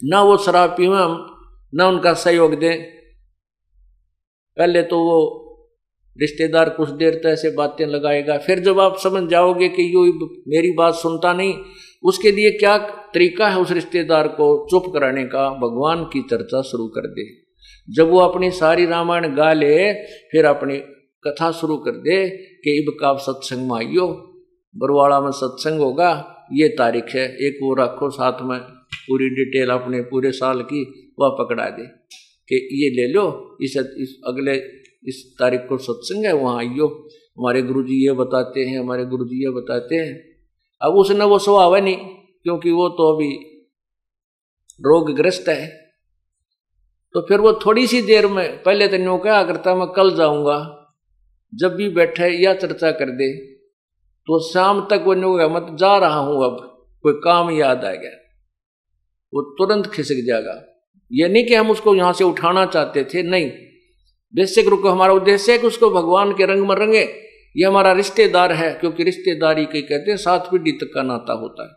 ना 0.03 0.21
वो 0.21 0.37
शराब 0.37 0.69
पीवे 0.69 0.95
हम, 0.95 1.17
ना 1.73 1.87
उनका 1.87 2.13
सहयोग 2.15 2.53
दें। 2.55 2.83
पहले 4.57 4.81
तो 4.83 4.99
वो 4.99 5.19
रिश्तेदार 6.17 6.69
कुछ 6.69 6.89
देर 6.91 7.15
तक 7.15 7.27
ऐसे 7.27 7.49
बातें 7.51 7.85
लगाएगा, 7.85 8.37
फिर 8.37 8.59
जब 8.59 8.79
आप 8.79 8.97
समझ 8.97 9.29
जाओगे 9.29 9.67
कि 9.69 9.83
यो 9.95 10.03
मेरी 10.47 10.71
बात 10.77 10.95
सुनता 10.95 11.33
नहीं 11.33 11.53
उसके 12.03 12.31
लिए 12.31 12.51
क्या 12.51 12.77
तरीका 13.13 13.49
है 13.49 13.59
उस 13.59 13.71
रिश्तेदार 13.71 14.27
को 14.27 14.67
चुप 14.71 14.93
कराने 14.93 15.25
का? 15.25 15.49
भगवान 15.49 16.03
की 16.03 16.21
चर्चा 16.21 16.61
शुरू 16.61 16.87
कर 16.87 17.07
दे। 17.07 17.47
जब 17.93 18.09
वो 18.09 18.19
अपनी 18.19 18.51
सारी 18.51 18.85
रामायण 18.85 19.35
गा 19.35 19.53
ले 19.53 19.93
फिर 19.93 20.45
अपनी 20.45 20.77
कथा 21.23 21.51
शुरू 21.51 21.77
कर 21.77 21.91
दे 21.91 22.29
कि 22.29 22.83
इब 22.83 22.97
का 22.99 23.15
सत्संग 23.17 23.71
में 23.71 23.77
आइयो। 23.77 24.07
बरवाड़ा 24.75 25.21
में 25.21 25.31
सत्संग 25.31 25.79
होगा। 25.79 26.33
ये 26.53 26.67
तारीख 26.67 27.05
है। 27.09 27.35
एक 27.35 27.59
वो 27.63 27.73
रखो 27.73 28.09
साथ 28.09 28.41
में 28.41 28.59
पूरी 29.07 29.29
डिटेल 29.29 29.69
अपने 29.69 30.01
पूरे 30.01 30.31
साल 30.31 30.61
की 30.61 31.13
वह 31.19 31.29
पकड़ा 31.29 31.69
दे 31.69 31.83
कि 32.49 32.55
ये 32.55 32.89
ले 32.89 33.13
लो। 33.13 33.57
इस, 33.61 33.77
इस 33.77 34.21
अगले 34.27 34.55
इस 35.07 35.35
तारीख 35.39 35.59
को 35.69 35.77
सत्संग 35.77 36.25
है 36.25 36.33
वहाँ 36.33 36.57
आइयो। 36.57 37.07
हमारे 37.37 37.61
गुरु 37.61 37.83
जी 37.83 38.05
ये 38.05 38.11
बताते 38.11 38.65
हैं 38.65 38.79
हमारे 38.79 39.05
गुरु 39.05 39.25
जी 39.25 39.43
ये 39.43 39.49
बताते 39.49 39.95
हैं। 39.95 40.36
अब 40.81 40.93
उसने 40.93 41.25
वो 41.25 41.39
स्वभाव 41.39 41.75
है 41.75 41.81
नहीं, 41.81 41.97
क्योंकि 42.43 42.71
वो 42.71 42.89
तो 42.89 43.15
अभी 43.15 43.33
रोगग्रस्त 44.85 45.49
है। 45.49 45.67
तो 47.13 47.21
फिर 47.21 47.39
वो 47.39 47.53
थोड़ी 47.53 47.87
सी 47.87 48.01
देर 48.01 48.27
में, 48.27 48.63
पहले 48.63 48.87
तो 48.87 48.97
न्यू 48.97 49.17
क्या 49.17 49.43
करता 49.43 49.75
मैं 49.75 49.87
कल 49.87 50.15
जाऊँगा, 50.15 50.73
जब 51.55 51.75
भी 51.75 51.89
बैठे, 51.89 52.29
या 52.43 52.53
चर्चा 52.53 52.91
कर 52.91 53.05
दे। 53.05 53.57
तो 54.27 54.51
शाम 54.53 54.87
तक 54.89 55.03
वो 55.05 55.13
न्यू 55.13 55.49
मत 55.49 55.67
जा 55.79 55.97
रहा 55.97 56.19
हूँ 56.19 56.45
अब, 56.45 56.85
कोई 57.03 57.13
काम 57.13 57.51
याद 57.51 57.85
आ 57.85 57.91
गया। 57.91 58.11
वो 59.33 59.41
तुरंत 59.41 59.87
खिसक 59.87 60.25
जाएगा। 60.27 60.63
ये 61.11 61.27
नहीं 61.27 61.45
कि 61.45 61.55
हम 61.55 61.71
उसको 61.71 61.95
यहाँ 61.95 62.13
से 62.13 62.23
उठाना 62.23 62.65
चाहते 62.65 63.03
थे, 63.03 63.23
नहीं। 63.23 63.51
बेसिक 64.33 64.67
रूप 64.67 64.81
हमारा 64.85 65.13
उद्देश्य 65.13 65.51
है 65.51 65.57
कि 65.57 65.67
उसको 65.67 65.89
भगवान 65.89 66.33
के 66.33 66.45
रंग 66.45 66.67
में 66.67 66.75
रंगे। 66.75 67.26
ये 67.57 67.65
हमारा 67.65 67.91
रिश्तेदार 67.91 68.51
है, 68.51 68.73
क्योंकि 68.73 69.03
रिश्तेदारी 69.03 69.65
के 69.65 69.81
कहते 69.81 70.11
हैं, 70.11 70.17
सात 70.17 70.47
पीढ़ी 70.51 70.71
तक 70.71 70.91
का 70.93 71.01
नाता 71.01 71.33
होता 71.33 71.63
है। 71.63 71.69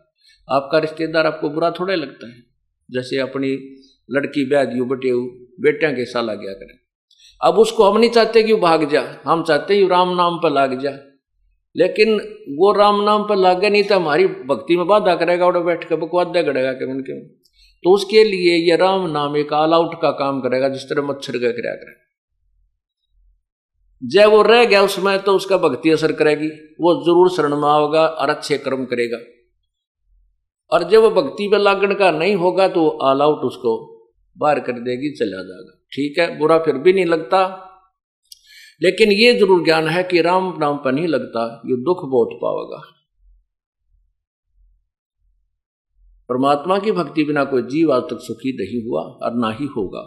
आपका 0.57 0.79
रिश्तेदार 0.79 1.27
आपको 1.27 1.51
बुरा 1.51 1.71
थोड़ा 1.71 1.95
लगता 1.95 2.27
है। 2.27 2.35
जैसे 2.91 3.19
अपनी 3.19 3.77
लड़की 4.11 4.49
ब्याह 4.49 4.65
दियो 4.65 4.85
बटे 4.85 5.13
बेटिया 5.63 5.93
के 5.93 6.05
साला 6.05 6.35
गया 6.35 6.53
करें। 6.53 6.79
अब 7.45 7.59
उसको 7.59 7.91
हम 7.91 8.01
नहीं 8.01 8.11
चाहते 8.11 8.43
कि 8.43 8.53
वो 8.53 8.59
भाग 8.59 8.91
जा। 8.91 9.17
हम 9.27 9.43
चाहते 9.43 9.77
हैं 9.77 9.89
राम 9.89 10.17
नाम 10.17 10.37
पर 10.37 10.53
लाग 10.53 10.81
जा। 10.81 10.99
लेकिन 11.77 12.15
वो 12.49 12.79
राम 12.79 13.05
नाम 13.05 13.23
पर 13.23 13.37
लागे 13.37 13.71
नहीं 13.71 13.83
तो 13.83 13.97
हमारी 13.97 14.27
भक्ति 14.27 14.77
में 14.77 14.87
बाधा 14.87 15.15
करेगा 15.15 15.47
और 15.47 15.65
बैठ 15.65 15.89
के 15.89 15.97
बकवाद 15.97 16.33
करेगा 16.35 16.73
कि 16.73 16.85
उनके। 16.85 17.21
तो 17.85 17.95
उसके 17.95 18.25
लिए 18.25 18.71
ये 18.71 18.77
राम 18.77 19.11
नाम 19.11 19.37
एक 19.37 19.53
ऑल 19.53 19.75
आउट 19.75 20.03
का 20.03 20.11
काम 20.11 20.41
करेगा, 20.41 20.69
जिस 20.69 20.83
तरह 20.83 21.03
मच्छर 21.03 21.33
का 21.33 21.51
क्रिया 21.51 21.75
करे। 21.75 22.10
जब 24.03 24.31
वो 24.31 24.43
रह 24.43 24.65
गया 24.65 24.83
उसमें 24.83 25.19
तो 25.23 25.33
उसका 25.37 25.57
भक्ति 25.59 25.91
असर 25.91 26.13
करेगी, 26.15 26.49
वो 26.49 26.95
ज़रूर 27.05 27.31
शरण 27.31 27.57
में 27.57 27.69
आओगा 27.69 28.07
और 28.07 28.31
अच्छे 28.31 28.59
कर्म 28.59 28.85
करेगा। 28.85 29.19
और 30.73 30.89
जब 30.91 31.03
वो 31.03 31.11
भक्ति 31.13 31.49
पे 31.49 31.59
लागण 31.59 31.95
का 31.95 32.11
नहीं 32.13 32.35
होगा 32.37 32.69
तो 32.69 32.89
ऑल 33.03 33.23
आउट 33.23 33.45
उसको 33.45 33.73
बाहर 34.37 34.61
कर 34.61 34.79
देगी, 34.81 35.11
चला 35.13 35.43
जाएगा। 35.43 35.77
ठीक 35.93 36.19
है, 36.19 36.39
बुरा 36.39 36.59
फिर 36.59 36.79
भी 36.79 36.93
नहीं 36.93 37.05
लगता। 37.07 37.43
लेकिन 38.81 39.13
ये 39.13 39.33
ज़रूर 39.39 39.65
ज्ञान 39.65 39.89
है 39.89 40.03
कि 40.05 40.21
राम 40.23 40.55
नाम 40.61 40.77
पर 40.77 40.93
नहीं 40.93 41.09
लगता, 41.09 41.63
ये 41.67 41.77
दुख 41.85 42.05
बहुत 42.07 42.39
पाओगा 42.43 42.83
परमात्मा 46.31 46.79
की 46.79 46.93
भक्ति 46.93 47.25
बिना 47.25 47.45
कोई 47.47 47.63
जीव 47.65 47.93
आज 47.93 48.03
तक 48.11 48.19
सुखी 48.23 48.53
नहीं 48.57 48.83
हुआ, 48.85 49.03
और 49.03 49.35
ना 49.37 49.51
ही 49.53 49.67
होगा। 49.69 50.03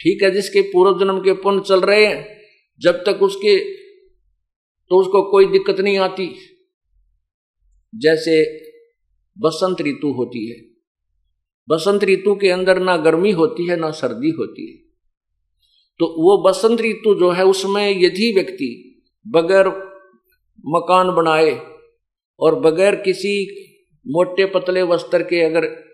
ठीक 0.00 0.22
है, 0.22 0.30
जिसके 0.30 0.60
पूर्व 0.68 0.98
जन्म 1.00 1.18
के 1.20 1.32
पुण्य 1.42 1.62
चल 1.62 1.80
रहे 1.82 2.06
हैं 2.06 2.22
जब 2.80 3.04
तक 3.04 3.22
उसके 3.22 3.74
तो 4.90 5.00
उसको 5.00 5.30
कोई 5.30 5.46
दिक्कत 5.46 5.80
नहीं 5.80 5.98
आती। 5.98 6.36
जैसे 7.94 8.62
बसंत 9.38 9.80
ऋतु 9.80 10.12
होती 10.12 10.50
है। 10.50 10.60
बसंत 11.68 12.04
ऋतु 12.04 12.34
के 12.34 12.50
अंदर 12.50 12.78
ना 12.78 12.96
गर्मी 12.96 13.32
होती 13.32 13.66
है, 13.66 13.76
ना 13.76 13.90
सर्दी 13.90 14.30
होती 14.30 14.70
है। 14.70 14.76
तो 15.98 16.06
वो 16.06 16.50
बसंत 16.50 16.80
ऋतु 16.80 17.14
जो 17.14 17.30
है, 17.30 17.44
उसमें 17.44 18.02
यदि 18.02 18.32
व्यक्ति 18.32 19.02
बगैर 19.28 19.68
मकान 20.66 21.14
बनाए 21.14 21.66
और 22.40 22.60
बगैर 22.60 22.94
किसी 22.94 23.64
मोटे 24.06 24.46
पतले 24.46 24.82
वस्त्र 24.82 25.22
के, 25.22 25.40
अगर 25.40 25.84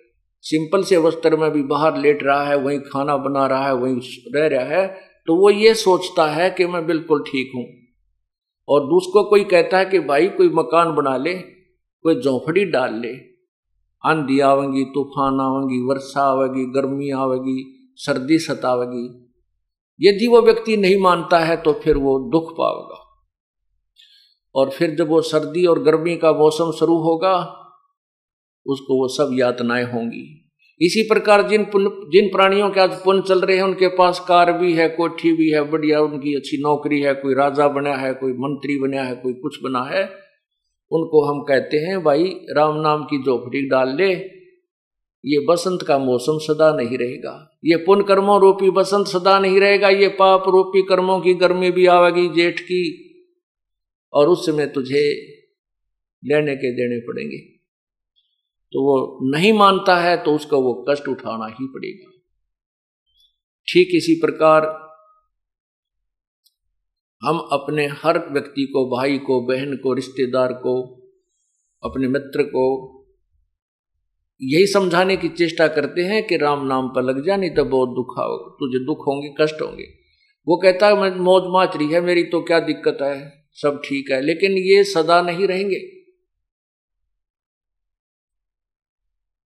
सिंपल 0.41 0.83
से 0.83 0.97
वस्त्र 0.97 1.37
में 1.37 1.51
भी 1.51 1.63
बाहर 1.63 1.99
लेट 1.99 2.23
रहा 2.23 2.45
है, 2.45 2.57
वहीं 2.57 2.81
खाना 2.81 3.17
बना 3.17 3.47
रहा 3.47 3.67
है, 3.67 3.75
वहीं 3.75 4.01
रह 4.35 4.47
रहा 4.47 4.81
है 4.81 5.10
तो 5.31 5.37
वो 5.37 5.51
ये 5.51 5.75
सोचता 5.75 6.27
है 6.27 6.51
कि 6.51 6.67
मैं 6.67 6.87
बिल्कुल 6.87 7.23
ठीक 7.23 7.53
हूँ। 7.55 7.65
और 8.69 8.81
दूसको 8.81 9.31
कोई 9.31 9.45
कहता 9.45 9.79
है 9.79 9.85
कि 9.85 9.99
भाई 9.99 10.29
कोई 10.29 10.49
मकान 10.49 10.95
बना 10.95 11.17
ले, 11.17 11.35
कोई 12.03 12.21
झोंपड़ी 12.21 12.65
डाल 12.65 12.95
ले। 12.95 13.15
आंधी 14.07 14.41
आवेगी, 14.41 14.85
तूफ़ान 14.85 15.41
आवेगी, 15.41 15.83
वर्षा 15.87 16.21
आवेगी, 16.21 16.65
गर्मी 16.65 17.11
आवेगी, 17.11 17.93
सर्दी 17.97 18.39
सतावेगी। 18.39 19.33
यदि 20.01 20.27
वो 20.27 20.43
व्यक्ति 20.43 20.77
नहीं 20.77 21.01
मानता 21.01 21.39
है 21.39 21.57
तो 21.57 21.73
फिर 21.73 21.97
वो 21.97 22.31
दुख 22.33 22.53
पाएगा। 22.61 23.25
और 24.55 24.71
फिर 24.71 24.95
जब 24.95 25.09
वो 25.09 25.21
सर्दी 25.21 25.67
और 25.67 25.83
गर्मी 25.83 26.17
का 26.17 26.33
मौसम 26.33 26.73
शुरू 26.73 26.97
होगा, 26.97 27.37
उसको 28.67 29.03
वो 29.03 29.09
सब 29.09 29.31
यातनाएँ 29.33 29.85
होंगी। 29.85 30.40
इसी 30.81 31.03
प्रकार 31.03 31.49
जिन 31.49 31.65
जिन 32.13 32.29
प्राणियों 32.29 32.71
के 32.71 32.81
आज 32.81 32.91
पुण्य 32.91 33.23
चल 33.29 33.41
रहे 33.41 33.57
हैं, 33.57 33.63
उनके 33.63 33.89
पास 33.89 34.25
कार 34.29 34.53
भी 34.53 34.73
है, 34.73 34.89
कोठी 34.89 35.33
भी 35.33 35.51
है, 35.51 35.63
बढ़िया 35.63 36.01
उनकी 36.01 36.35
अच्छी 36.35 36.57
नौकरी 36.57 37.01
है, 37.01 37.15
कोई 37.15 37.35
राजा 37.35 37.69
बना 37.69 37.97
है, 37.97 38.15
कोई 38.15 38.33
मंत्री 38.33 38.79
बना 38.81 39.03
है, 39.03 39.15
कोई 39.15 39.33
कुछ 39.33 39.59
बना 39.63 39.83
है, 39.83 40.05
उनको 40.93 41.25
हम 41.25 41.43
कहते 41.43 41.77
हैं, 41.77 42.03
भाई, 42.03 42.25
राम 42.57 42.81
नाम 42.81 43.05
की 43.05 43.23
झोपड़ी 43.23 43.69
डाल 43.69 43.97
ले, 43.97 44.15
ये 45.25 45.47
बसंत 45.49 45.83
का 45.83 45.99
मौसम 45.99 46.39
सदा 46.39 46.77
नहीं 46.77 46.99
रहेगा। 46.99 47.59
ये 47.65 47.77
पुण्य 47.77 48.05
कर्मों 48.09 48.41
रूपी 48.41 48.71
बसंत 48.71 49.07
सदा 49.07 49.39
नहीं 49.39 49.61
रहेगा, 49.61 49.89
ये 49.89 50.09
पाप 50.09 50.45
रूपी 50.49 50.83
कर्मों 50.83 51.21
की 51.21 51.35
गर्मी 51.35 51.71
भी 51.71 51.87
आवेगी 51.87 52.29
जेठ 52.29 52.61
की, 52.61 52.83
और 54.13 54.29
उस 54.29 54.47
समय 54.47 54.67
तुझे 54.67 55.11
लेने 56.25 56.57
के 56.57 56.73
देने 56.73 57.01
पड़ेंगे। 57.01 57.60
तो 58.73 58.83
वो 58.83 59.31
नहीं 59.31 59.53
मानता 59.53 59.97
है 59.97 60.17
तो 60.17 60.35
उसका 60.35 60.57
वो 60.57 60.73
कष्ट 60.89 61.09
उठाना 61.09 61.47
ही 61.47 61.67
पड़ेगा। 61.67 62.11
ठीक 63.69 63.89
इसी 63.95 64.15
प्रकार 64.21 64.67
हम 67.23 67.39
अपने 67.53 67.87
हर 68.03 68.19
व्यक्ति 68.33 68.65
को, 68.65 68.85
भाई 68.91 69.19
को, 69.19 69.41
बहन 69.41 69.77
को, 69.77 69.93
रिश्तेदार 69.95 70.53
को, 70.53 70.75
अपने 71.83 72.09
मित्र 72.09 72.43
को 72.43 72.65
यही 74.41 74.67
समझाने 74.67 75.17
की 75.17 75.29
चेष्टा 75.29 75.67
करते 75.69 76.03
हैं 76.03 76.27
कि 76.27 76.37
राम 76.37 76.67
नाम 76.67 76.89
पर 76.89 77.03
लग 77.03 77.25
जा, 77.27 77.37
नहीं 77.37 77.51
तो 77.51 77.65
बहुत 77.65 77.89
दुख 77.89 78.15
तुझे 78.61 78.85
दुख 78.85 79.07
होंगे, 79.07 79.35
कष्ट 79.41 79.63
होंगे। 79.63 79.85
वो 80.47 80.57
कहता 80.57 80.87
है, 80.87 81.19
मौज 81.19 81.43
माच 81.47 81.77
रही 81.77 81.93
है 81.93 82.01
मेरी 82.01 82.23
तो 82.25 82.41
क्या 82.43 82.61
दिक्कत 82.61 82.99
है? 83.03 83.47
सब 83.55 83.81
ठीक 83.85 84.11
है, 84.11 84.21
लेकिन 84.21 84.53
ये 84.53 84.85
सदा 84.85 85.21
नहीं 85.23 85.47
रहेंगे। 85.47 85.79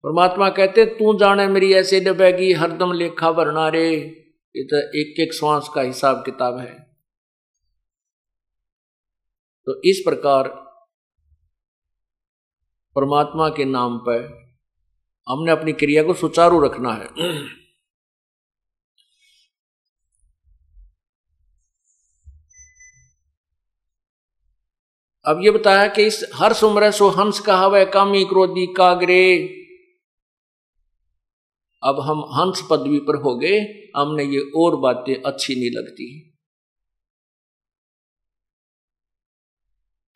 परमात्मा 0.05 0.49
कहते, 0.49 0.85
तू 0.85 1.19
जाने 1.19 1.47
मेरी 1.47 1.73
ऐसे 1.75 2.01
डबेगी 2.01 2.53
हरदम 2.53 2.93
लेखा 2.93 3.33
भरना 3.33 3.69
रे। 3.69 3.97
ये 4.57 4.65
तो 4.65 4.77
एक 5.01 5.21
एक 5.21 5.35
श्वास 5.35 5.71
का 5.75 5.81
हिसाब 5.81 6.23
किताब 6.25 6.59
है। 6.59 6.93
तो 9.67 9.81
इस 9.85 10.03
प्रकार 10.05 10.49
परमात्मा 12.97 13.49
के 13.49 13.65
नाम 13.65 13.99
पर 13.99 14.43
हमने 15.29 15.53
अपनी 15.53 15.73
क्रिया 15.73 16.03
को 16.03 16.15
सुचारू 16.15 16.61
रखना 16.61 16.93
है। 16.93 17.07
अब 25.25 25.41
ये 25.45 25.51
बताया 25.51 25.87
कि 25.87 26.03
इस 26.03 26.31
हर 26.35 26.53
सुमर 26.53 26.91
सो 26.91 27.09
हंस 27.09 27.41
कहावे, 27.41 27.85
कामी 27.85 28.25
क्रोधी 28.25 28.67
कागरे। 28.67 29.62
अब 31.85 32.01
हम 32.01 32.19
हंस 32.21 32.69
पदवी 32.71 32.99
पर 32.99 33.17
हो 33.17 33.39
गए, 33.39 33.59
हमने 33.97 34.25
ये 34.25 34.51
और 34.57 34.77
बातें 34.77 35.23
अच्छी 35.23 35.55
नहीं 35.55 35.71
लगती। 35.71 36.29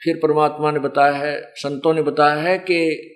फिर 0.04 0.20
परमात्मा 0.22 0.70
ने 0.70 0.78
बताया 0.78 1.12
है, 1.12 1.52
संतों 1.56 1.94
ने 1.94 2.02
बताया 2.02 2.34
है 2.34 2.58
कि 2.58 3.12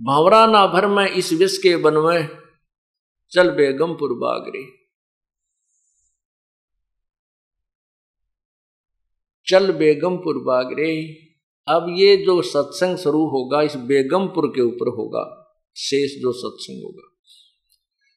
भावरा 0.00 0.46
ना 0.46 0.66
भर 0.66 0.86
में 0.86 1.06
इस 1.06 1.32
विष 1.32 1.58
के 1.58 1.76
बन 1.76 1.94
में, 1.94 2.28
चल 3.30 3.50
बेगमपुर 3.50 4.12
बागरे। 4.12 4.84
चल 9.46 9.72
बेगमपुर 9.72 10.38
बागरे, 10.38 11.04
अब 11.68 11.86
ये 11.88 12.16
जो 12.16 12.42
सत्संग 12.42 12.96
शुरू 12.96 13.26
होगा, 13.26 13.62
इस 13.62 13.76
बेगमपुर 13.76 14.46
के 14.46 14.60
ऊपर 14.60 14.88
होगा। 14.88 15.43
शेष 15.76 16.20
जो 16.20 16.32
सत्संग 16.32 16.82
होगा। 16.84 17.10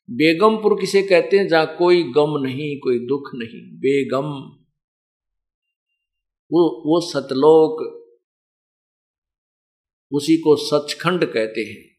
बेगमपुर 0.09 0.81
किसे 0.81 1.03
कहते 1.03 1.37
हैं? 1.37 1.47
जहाँ 1.47 1.77
कोई 1.77 2.03
गम 2.03 2.37
नहीं, 2.37 2.79
कोई 2.79 2.99
दुख 2.99 3.31
नहीं। 3.35 3.77
बेगम, 3.77 4.57
वो 6.51 6.83
वो 6.85 7.11
सतलोक 7.11 7.97
उसी 10.11 10.37
को 10.37 10.55
सचखंड 10.55 11.25
कहते 11.25 11.61
हैं। 11.61 11.97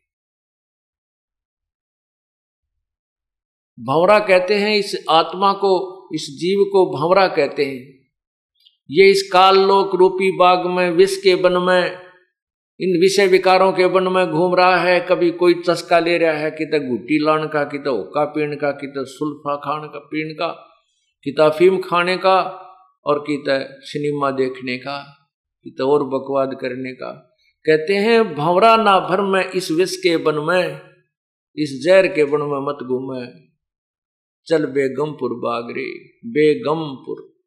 भंवरा 3.80 4.18
कहते 4.18 4.54
हैं, 4.54 4.76
इस 4.76 5.04
आत्मा 5.10 5.52
को, 5.52 6.08
इस 6.14 6.22
जीव 6.22 6.64
को 6.64 6.98
भंवरा 6.98 7.28
कहते 7.28 7.64
हैं। 7.64 7.98
ये 8.90 9.10
इस 9.10 9.30
काल 9.32 9.58
लोक 9.58 9.94
रूपी 9.94 10.36
बाग 10.36 10.66
में, 10.66 10.90
विष 10.90 11.16
के 11.16 11.34
वन 11.34 11.52
में 11.52 12.07
इन 12.80 13.00
विषय 13.00 13.26
विकारों 13.26 13.72
के 13.72 13.84
वन 13.84 14.12
में 14.12 14.30
घूम 14.30 14.54
रहा 14.54 14.76
है, 14.76 15.00
कभी 15.00 15.30
कोई 15.30 15.54
चस्का 15.54 15.98
ले 15.98 16.18
रहा 16.18 16.32
है 16.32 16.50
कित 16.50 16.70
गुट्टी 16.74 17.24
लान 17.24 17.48
का 17.48 17.64
कित 17.64 17.86
ओका 17.86 18.24
पीण 18.24 18.56
का 18.56 18.70
कित 18.70 18.92
सुल्फा 18.96 19.56
खान 19.56 19.88
का 19.88 19.98
पीण 19.98 20.34
का 20.34 20.48
कित 21.24 21.40
अफीम 21.40 21.78
खाने 21.78 22.16
का, 22.16 22.64
और 23.06 23.18
कित 23.18 23.44
सिनेमा 23.82 24.30
देखने 24.30 24.78
का 24.78 25.28
कित 25.64 25.80
और 25.80 26.04
बकवाद 26.04 26.58
करने 26.60 26.92
का। 26.92 27.10
कहते 27.66 27.94
हैं, 27.94 28.34
भंवरा 28.34 28.76
ना 28.76 28.98
भर 28.98 29.20
में, 29.20 29.50
इस 29.50 29.70
विष 29.70 29.96
के 29.96 30.16
वन 30.16 30.34
में, 30.34 30.80
इस 31.56 31.82
जहर 31.84 32.06
के 32.06 32.22
वन 32.22 32.40
में 32.40 32.66
मत 32.68 32.86
घूमे। 32.86 33.26
चल 34.46 34.66
बेगमपुर 34.66 35.34
बागरे, 35.34 35.88
बेगमपुर। 36.26 37.37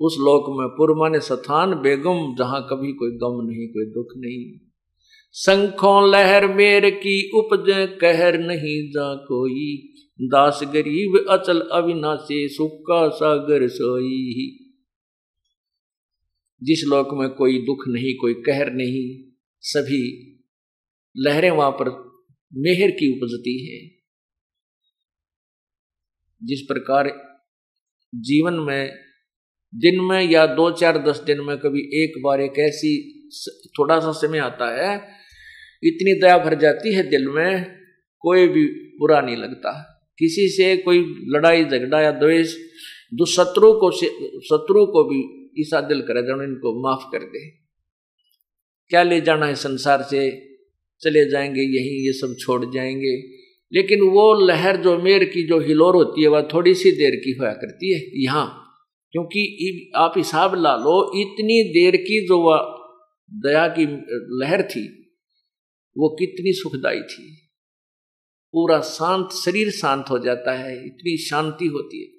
उस 0.00 0.16
लोक 0.18 0.58
में 0.58 0.68
पुर 0.68 0.96
माने 0.96 1.20
स्थान 1.20 1.74
बेगम, 1.74 2.34
जहाँ 2.38 2.66
कभी 2.70 2.92
कोई 2.92 3.10
गम 3.10 3.50
नहीं, 3.50 3.68
कोई 3.68 3.84
दुख 3.84 4.06
नहीं। 4.16 4.68
संखों 5.32 6.12
लहर 6.12 6.54
मेर 6.54 6.90
की 6.90 7.30
उपज, 7.34 7.98
कहर 8.00 8.38
नहीं 8.38 8.90
जा 8.90 9.14
कोई। 9.14 9.88
दास 10.20 10.60
गरीब 10.64 11.26
अचल 11.30 11.60
अविनाशी 11.60 12.48
सुक्का 12.48 13.08
सागर 13.08 13.68
सोई। 13.68 14.58
जिस 16.62 16.84
लोक 16.84 17.08
में 17.12 17.30
कोई 17.30 17.58
दुख 17.58 17.84
नहीं, 17.88 18.16
कोई 18.16 18.34
कहर 18.34 18.72
नहीं, 18.72 19.32
सभी 19.60 20.28
लहरें 21.16 21.50
वहाँ 21.50 21.70
पर 21.70 21.90
मेहर 22.54 22.90
की 22.90 23.12
उपजती 23.12 23.66
है। 23.66 23.90
जिस 26.42 26.60
प्रकार 26.60 27.32
जीवन 28.14 28.54
में 28.54 29.11
दिन 29.74 30.00
में 30.00 30.30
या 30.30 30.46
दो 30.46 30.70
चार 30.70 30.98
दस 30.98 31.20
दिन 31.26 31.40
में 31.40 31.58
कभी 31.58 32.04
एक 32.04 32.22
बार 32.22 32.40
एक 32.40 32.58
ऐसी 32.58 33.22
थोड़ा 33.78 34.00
सा 34.00 34.12
समय 34.12 34.38
आता 34.38 34.66
है, 34.66 34.98
इतनी 35.82 36.20
दया 36.20 36.38
भर 36.38 36.54
जाती 36.54 36.94
है 36.94 37.02
दिल 37.02 37.28
में, 37.28 37.66
कोई 38.20 38.48
भी 38.48 38.66
बुरा 39.00 39.20
नहीं 39.20 39.36
लगता। 39.36 39.88
किसी 40.18 40.48
से 40.48 40.76
कोई 40.76 41.24
लड़ाई, 41.28 41.64
झगड़ा 41.64 42.00
या 42.00 42.10
द्वेष, 42.10 42.56
दुशत्रु 43.14 43.72
को 43.72 43.90
शत्रु 44.40 44.86
को 44.86 45.04
भी 45.04 45.50
ईसा 45.60 45.80
दिल 45.80 46.00
करे 46.00 46.22
जब 46.22 46.42
इनको 46.42 46.82
माफ़ 46.82 47.12
कर 47.12 47.18
दे। 47.18 47.48
क्या 48.88 49.02
ले 49.02 49.20
जाना 49.20 49.46
है 49.46 49.54
संसार 49.54 50.02
से? 50.02 50.48
चले 51.00 51.30
जाएँगे, 51.30 51.60
यहीं 51.60 52.06
ये 52.06 52.12
सब 52.12 52.36
छोड़ 52.40 52.74
जाएँगे। 52.74 53.22
लेकिन 53.72 54.00
वो 54.00 54.46
लहर 54.46 54.76
जो 54.76 54.98
मेर 54.98 55.24
की 55.24 55.42
जो 55.42 55.60
हिलोर 55.60 55.94
होती 55.94 56.22
है, 56.22 56.28
वह 56.28 56.48
थोड़ी 56.54 56.74
सी 56.74 56.92
देर 56.92 57.16
की 57.16 57.30
होया 57.30 57.52
करती 57.52 57.94
है। 57.94 58.22
यहाँ 58.22 58.61
क्योंकि 59.14 59.90
आप 59.96 60.14
हिसाब 60.16 60.54
ला 60.54 60.76
लो, 60.76 61.20
इतनी 61.20 61.62
देर 61.62 61.96
की 61.96 62.26
जो 62.26 62.38
वह 62.40 62.58
दया 63.32 63.66
की 63.68 63.86
लहर 64.40 64.62
थी, 64.62 64.84
वो 65.96 66.08
कितनी 66.08 66.52
सुखदाई 66.52 67.00
थी। 67.00 67.24
पूरा 68.54 68.80
शांत, 68.80 69.28
शरीर 69.32 69.70
शांत 69.70 70.04
हो 70.10 70.18
जाता 70.18 70.52
है, 70.52 70.74
इतनी 70.86 71.16
शांति 71.16 71.66
होती 71.66 72.02
है। 72.02 72.10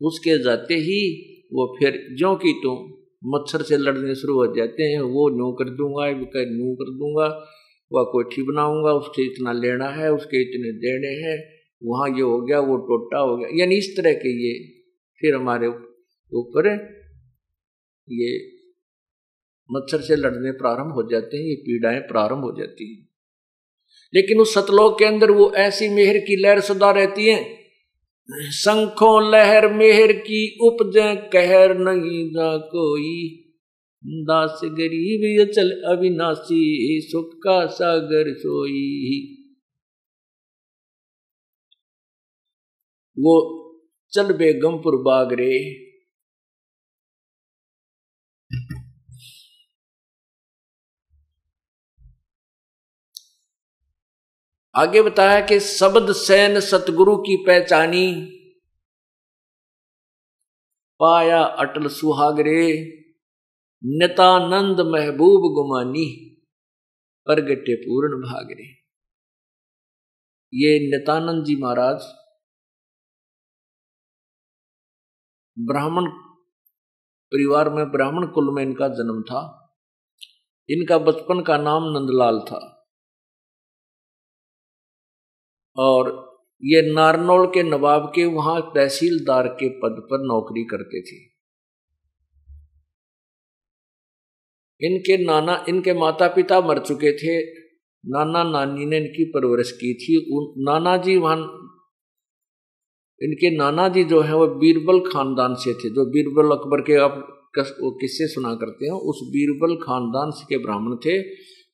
उसके 0.00 0.42
जाते 0.42 0.74
ही 0.74 1.00
वो 1.52 1.76
फिर 1.78 2.06
जो 2.18 2.34
कि 2.36 2.52
तुम 2.62 2.92
मच्छर 3.24 3.62
से 3.62 3.76
लड़ने 3.76 4.14
शुरू 4.14 4.34
हो 4.34 4.46
जाते 4.56 4.82
हैं, 4.82 5.00
वो 5.00 5.28
न्यू 5.36 5.52
कर 5.52 5.70
दूँगा 5.70 6.06
न्यू 6.10 6.74
कर 6.74 6.90
दूँगा, 6.90 7.26
वह 7.92 8.02
कोठी 8.02 8.42
बनाऊँगा 8.42 8.92
उसके 8.92 9.22
इतना 9.22 9.52
लेना 9.52 9.88
है, 9.88 10.12
उसके 10.12 10.40
इतने 10.42 10.72
देने 10.72 11.12
हैं, 11.22 11.38
वहाँ 11.84 12.08
ये 12.08 12.22
हो 12.22 12.40
गया, 12.40 12.60
वो 12.60 12.76
टोटा 12.76 13.18
हो 13.18 13.36
गया। 13.36 13.48
यानी 13.54 13.76
इस 13.76 13.96
तरह 13.96 14.12
के 14.12 14.32
ये 14.44 14.54
फिर 15.20 15.34
हमारे 15.34 15.68
ऊपर 16.34 16.96
ये 18.10 18.56
मच्छर 19.72 20.00
से 20.00 20.16
लड़ने 20.16 20.52
प्रारंभ 20.52 20.92
हो 20.92 21.08
जाते 21.10 21.36
हैं, 21.36 21.44
ये 21.44 21.54
पीड़ाएँ 21.54 22.00
प्रारंभ 22.00 22.38
हो 22.38 22.56
जाती 22.58 22.94
हैं। 22.94 23.08
लेकिन 24.14 24.40
उस 24.40 24.54
सतलोक 24.54 24.98
के 24.98 25.04
अंदर 25.04 25.30
वो 25.30 25.52
ऐसी 25.52 25.88
मेहर 25.88 26.18
की 26.18 26.36
लहर 26.36 26.60
सदा 26.60 26.90
रहती 26.90 27.26
है 27.26 27.56
संखों 28.32 29.32
लहर 29.32 29.72
मेहर 29.72 30.12
की 30.12 30.58
उपज, 30.62 30.92
कहर 31.32 31.78
नहीं 31.78 32.30
ना 32.30 32.56
कोई। 32.56 33.42
दास 34.06 34.60
गरीब 34.64 35.50
चल 35.50 35.70
अविनाशी, 35.70 37.00
सुख 37.10 37.30
का 37.34 37.66
सागर 37.66 38.34
सोई। 38.34 39.32
वो 43.18 43.62
चल 44.12 44.32
बेगमपुर 44.32 45.02
बागरे। 45.02 45.85
आगे 54.76 55.02
बताया 55.02 55.46
कि 55.46 55.60
शब्द 55.60 56.12
सैन 56.12 56.60
सतगुरु 56.60 57.16
की 57.16 57.44
पहचानी 57.46 58.32
पाया 61.00 61.42
अटल 61.42 61.88
सुहागरे, 61.88 62.84
नितानंद 63.84 64.80
महबूब 64.80 65.40
गुमानी 65.40 66.36
प्रगटे 67.24 67.74
पूर्ण 67.74 68.28
भागरे। 68.28 68.64
ये 70.54 70.78
नितानंद 70.78 71.44
जी 71.44 71.56
महाराज 71.56 72.02
ब्राह्मण 75.58 76.10
परिवार 77.32 77.70
में 77.70 77.90
ब्राह्मण 77.90 78.26
कुल 78.26 78.54
में 78.54 78.62
इनका 78.62 78.88
जन्म 78.88 79.22
था। 79.22 79.74
इनका 80.68 80.98
बचपन 80.98 81.42
का 81.42 81.56
नाम 81.56 81.82
नंदलाल 81.84 82.40
था। 82.40 82.75
और 85.78 86.10
ये 86.64 86.82
नारनौल 86.92 87.46
के 87.46 87.62
नवाब 87.62 88.12
के 88.14 88.24
वहाँ 88.24 88.60
तहसीलदार 88.74 89.48
के 89.48 89.68
पद 89.68 89.96
पर 90.10 90.22
नौकरी 90.22 90.64
करते 90.64 91.00
थे। 91.00 91.16
इनके 94.80 95.24
नाना, 95.24 95.64
इनके 95.68 95.92
माता 95.94 96.28
पिता 96.28 96.60
मर 96.60 96.78
चुके 96.78 97.12
थे। 97.12 97.36
नाना 98.04 98.42
नानी 98.44 98.86
ने 98.86 98.96
इनकी 98.96 99.24
परवरिश 99.24 99.70
की 99.72 99.92
थी। 99.94 100.16
उन 100.36 100.64
नाना 100.64 100.96
जी 100.96 101.16
वहाँ, 101.16 101.36
इनके 103.20 103.56
नाना 103.56 103.88
जी 103.88 104.04
जो 104.04 104.20
है 104.20 104.34
वो 104.36 104.46
बीरबल 104.46 105.00
खानदान 105.00 105.54
से 105.54 105.72
थे। 105.74 105.90
जो 105.90 106.04
बीरबल 106.10 106.50
अकबर 106.56 106.80
के 106.80 106.96
आप 106.96 107.32
किस्से 107.58 108.26
सुना 108.26 108.54
करते 108.54 108.86
हैं, 108.86 108.92
उस 108.92 109.20
बीरबल 109.32 109.74
खानदान 109.76 110.30
के 110.48 110.58
ब्राह्मण 110.58 110.96
थे 110.96 111.20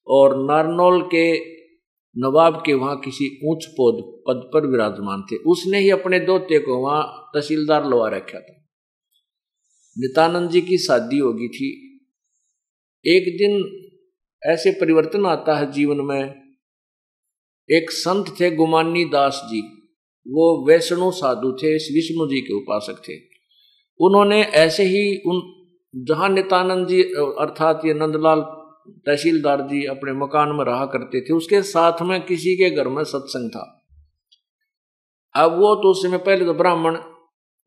और 0.07 0.37
नारनौल 0.47 1.03
के 1.03 1.25
नवाब 2.19 2.63
के 2.67 2.75
वहाँ 2.75 3.01
किसी 3.01 3.41
ऊंच 3.45 3.65
पद 3.65 4.23
पद 4.29 4.51
पर 4.55 4.67
विराजमान 4.67 5.23
थे। 5.23 5.37
उसने 5.37 5.79
ही 5.79 5.91
अपने 5.91 6.21
दोते 6.21 6.59
को 6.59 6.79
वहाँ 6.79 7.31
तहसीलदार 7.35 7.89
लवा 7.89 8.09
रखा 8.09 8.41
था। 8.41 8.67
नितानंद 9.99 10.51
जी 10.51 10.61
की 10.61 10.79
शादी 10.79 11.19
होगी 11.19 11.49
थी। 11.49 11.89
एक 13.07 13.39
दिन 13.39 13.83
ऐसे 14.51 14.71
परिवर्तन 14.71 15.27
आता 15.27 15.59
है 15.59 15.73
जीवन 15.73 15.97
में। 15.97 16.35
एक 17.71 17.91
संत 17.91 18.35
थे 18.41 18.51
गुमानी 18.51 19.05
दास 19.05 19.43
जी। 19.45 19.61
वो 20.29 20.69
वैष्णु 20.69 21.11
साधु 21.11 21.53
थे, 21.53 21.75
विष्णु 21.75 22.27
जी 22.27 22.41
के 22.41 22.55
उपासक 22.55 23.03
थे। 23.09 23.13
उन्होंने 24.01 24.43
ऐसे 24.43 24.83
ही 24.83 25.17
उन, 25.27 25.67
जहाँ 25.97 26.29
नितानंद 26.29 26.89
जी 26.89 27.03
अर्थात 27.39 27.83
ये 27.85 27.95
नंदलाल 27.95 28.62
तहसीलदार 28.87 29.61
जी 29.63 29.85
अपने 29.87 30.13
मकान 30.15 30.53
में 30.57 30.65
रहा 30.65 30.87
करते 30.87 31.21
थे। 31.21 31.33
उसके 31.33 31.63
साथ 31.63 32.03
में 32.03 32.21
किसी 32.27 32.55
के 32.57 32.71
घर 32.71 32.89
में 32.89 33.03
सत्संग 33.05 33.51
था। 33.51 33.65
अब 35.35 35.59
वो 35.61 35.75
तो 35.75 35.91
उस 35.91 36.03
समय 36.03 36.19
पहले 36.19 36.45
तो 36.45 36.55
ब्राह्मण, 36.55 36.97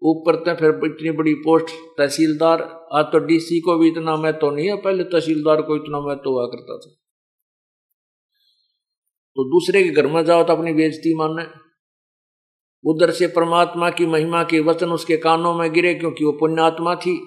ऊपर 0.02 0.36
तक 0.46 0.60
फिर 0.60 0.80
इतनी 0.86 1.12
बड़ी 1.12 1.34
पोस्ट, 1.36 1.72
तहसीलदार 1.98 2.62
आज 2.94 3.06
तो 3.06 3.20
डीसी 3.20 3.60
को 3.60 3.78
भी 3.78 3.88
इतना 3.88 4.16
मैं 4.16 4.34
तो 4.34 4.50
नहीं 4.52 4.68
है, 4.68 4.76
पहले 4.78 5.04
तहसीलदार 5.04 5.62
को 5.62 5.76
इतना 5.76 6.02
मैं 6.02 6.18
तो 6.18 6.34
हुआ 6.34 6.46
करता 6.46 6.78
था। 6.78 6.92
तो 9.38 9.44
दूसरे 9.44 9.84
के 9.84 9.90
घर 9.90 10.08
में 10.08 10.24
जाओ 10.26 10.44
तो 10.44 10.54
अपनी 10.54 10.74
बेजती 10.74 11.16
मानने 11.16 11.46
उधर 12.84 13.12
से 13.12 13.28
परमात्मा 13.28 13.90
की 13.90 14.06
महिमा 14.06 14.44
के 14.44 14.60
वचन 14.60 14.92
उसके 14.92 15.18
कानों 15.18 15.54
में 15.54 15.72
गिरे 15.74 15.94
क्योंकि 15.96 16.26
वो 16.26 16.32
पुण्यात्मा 16.32 16.96
थी। 16.96 17.18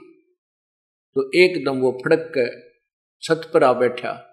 तो 1.16 1.30
एकदम 1.34 1.78
वो 1.78 1.90
फड़क 2.04 2.30
कर 2.34 2.67
छत 3.20 3.50
पर 3.54 3.64
आ 3.64 3.72
बैठा। 3.72 4.24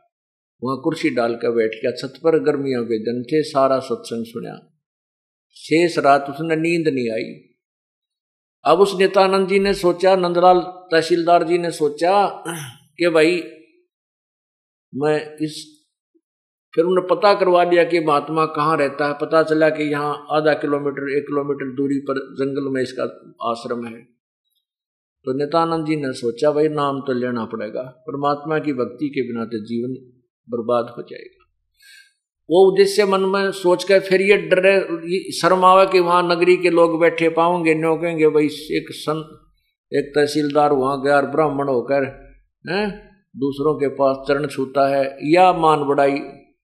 वहाँ 0.63 0.81
कुर्सी 0.83 1.09
डाल 1.09 1.35
कर 1.35 1.51
बैठ 1.51 1.71
गया। 1.71 1.91
छत 1.91 2.13
पर 2.23 2.43
गर्मियों 2.43 2.85
के 2.85 2.99
दिन 2.99 3.23
थे, 3.23 3.43
सारा 3.43 3.79
सत्संग 3.79 4.25
सुना। 4.25 4.71
शेष 5.53 5.97
रात 5.97 6.29
उसने 6.29 6.55
नींद 6.55 6.87
नहीं 6.87 7.11
आई। 7.11 7.55
अब 8.65 8.79
उस 8.79 8.95
नित्यानंद 8.99 9.47
जी 9.47 9.59
ने 9.59 9.73
सोचा, 9.73 10.15
नंदलाल 10.15 10.59
तहसीलदार 10.59 11.43
जी 11.43 11.57
ने 11.57 11.71
सोचा 11.71 12.43
कि 12.97 13.09
भाई, 13.09 13.43
मैं 14.95 15.35
इस, 15.35 15.85
फिर 16.75 16.85
उन्हें 16.85 17.07
पता 17.07 17.33
करवा 17.33 17.63
लिया 17.63 17.83
कि 17.83 17.99
महात्मा 17.99 18.45
कहाँ 18.45 18.77
रहता 18.77 19.07
है। 19.07 19.13
पता 19.13 19.43
चला 19.43 19.69
कि 19.69 19.83
यहाँ 19.83 20.27
आधा 20.31 20.53
किलोमीटर, 20.53 21.17
एक 21.17 21.23
किलोमीटर 21.23 21.75
दूरी 21.75 21.99
पर 21.99 22.13
जंगल 22.13 22.73
में 22.73 22.81
इसका 22.81 23.03
आश्रम 23.51 23.85
है। 23.85 24.14
तो 25.25 25.33
नित्यानंद 25.33 25.85
जी 25.85 25.95
ने 25.95 26.13
सोचा, 26.13 26.51
भाई, 26.51 26.67
नाम 26.67 26.99
तो 26.99 27.13
लेना 27.13 27.45
पड़ेगा। 27.45 27.81
परमात्मा 27.81 28.59
की 28.59 28.73
भक्ति 28.73 29.09
के 29.09 29.21
बिना 29.27 29.45
तो 29.45 29.65
जीवन 29.65 29.93
बर्बाद 30.49 30.93
हो 30.97 31.01
जाएगा। 31.01 31.41
वो 32.49 32.71
उद्देश्य 32.71 33.05
मन 33.05 33.21
में 33.21 33.51
सोच 33.51 33.83
कर 33.83 33.99
फिर 33.99 34.21
ये 34.21 34.37
डरे 34.37 35.31
शर्म 35.31 35.65
आवे 35.65 35.85
कि 35.85 35.99
वहाँ 35.99 36.35
नगरी 36.35 36.57
के 36.57 36.69
लोग 36.69 36.99
बैठे 36.99 37.29
पाओगे 37.29 37.75
नो 37.75 37.95
कहेंगे 37.95 38.27
भाई, 38.29 38.45
एक 38.45 38.85
सन, 38.91 39.37
एक 39.93 40.11
तहसीलदार 40.15 40.73
वहाँ 40.73 41.01
गया 41.01 41.15
और 41.15 41.25
ब्राह्मण 41.25 41.67
होकर, 41.67 42.03
है, 42.69 42.91
दूसरों 43.37 43.75
के 43.75 43.87
पास 43.87 44.17
चरण 44.27 44.47
छूता 44.47 44.87
है, 44.95 45.17
या 45.23 45.53
मान 45.53 45.83
बढ़ाई, 45.83 46.19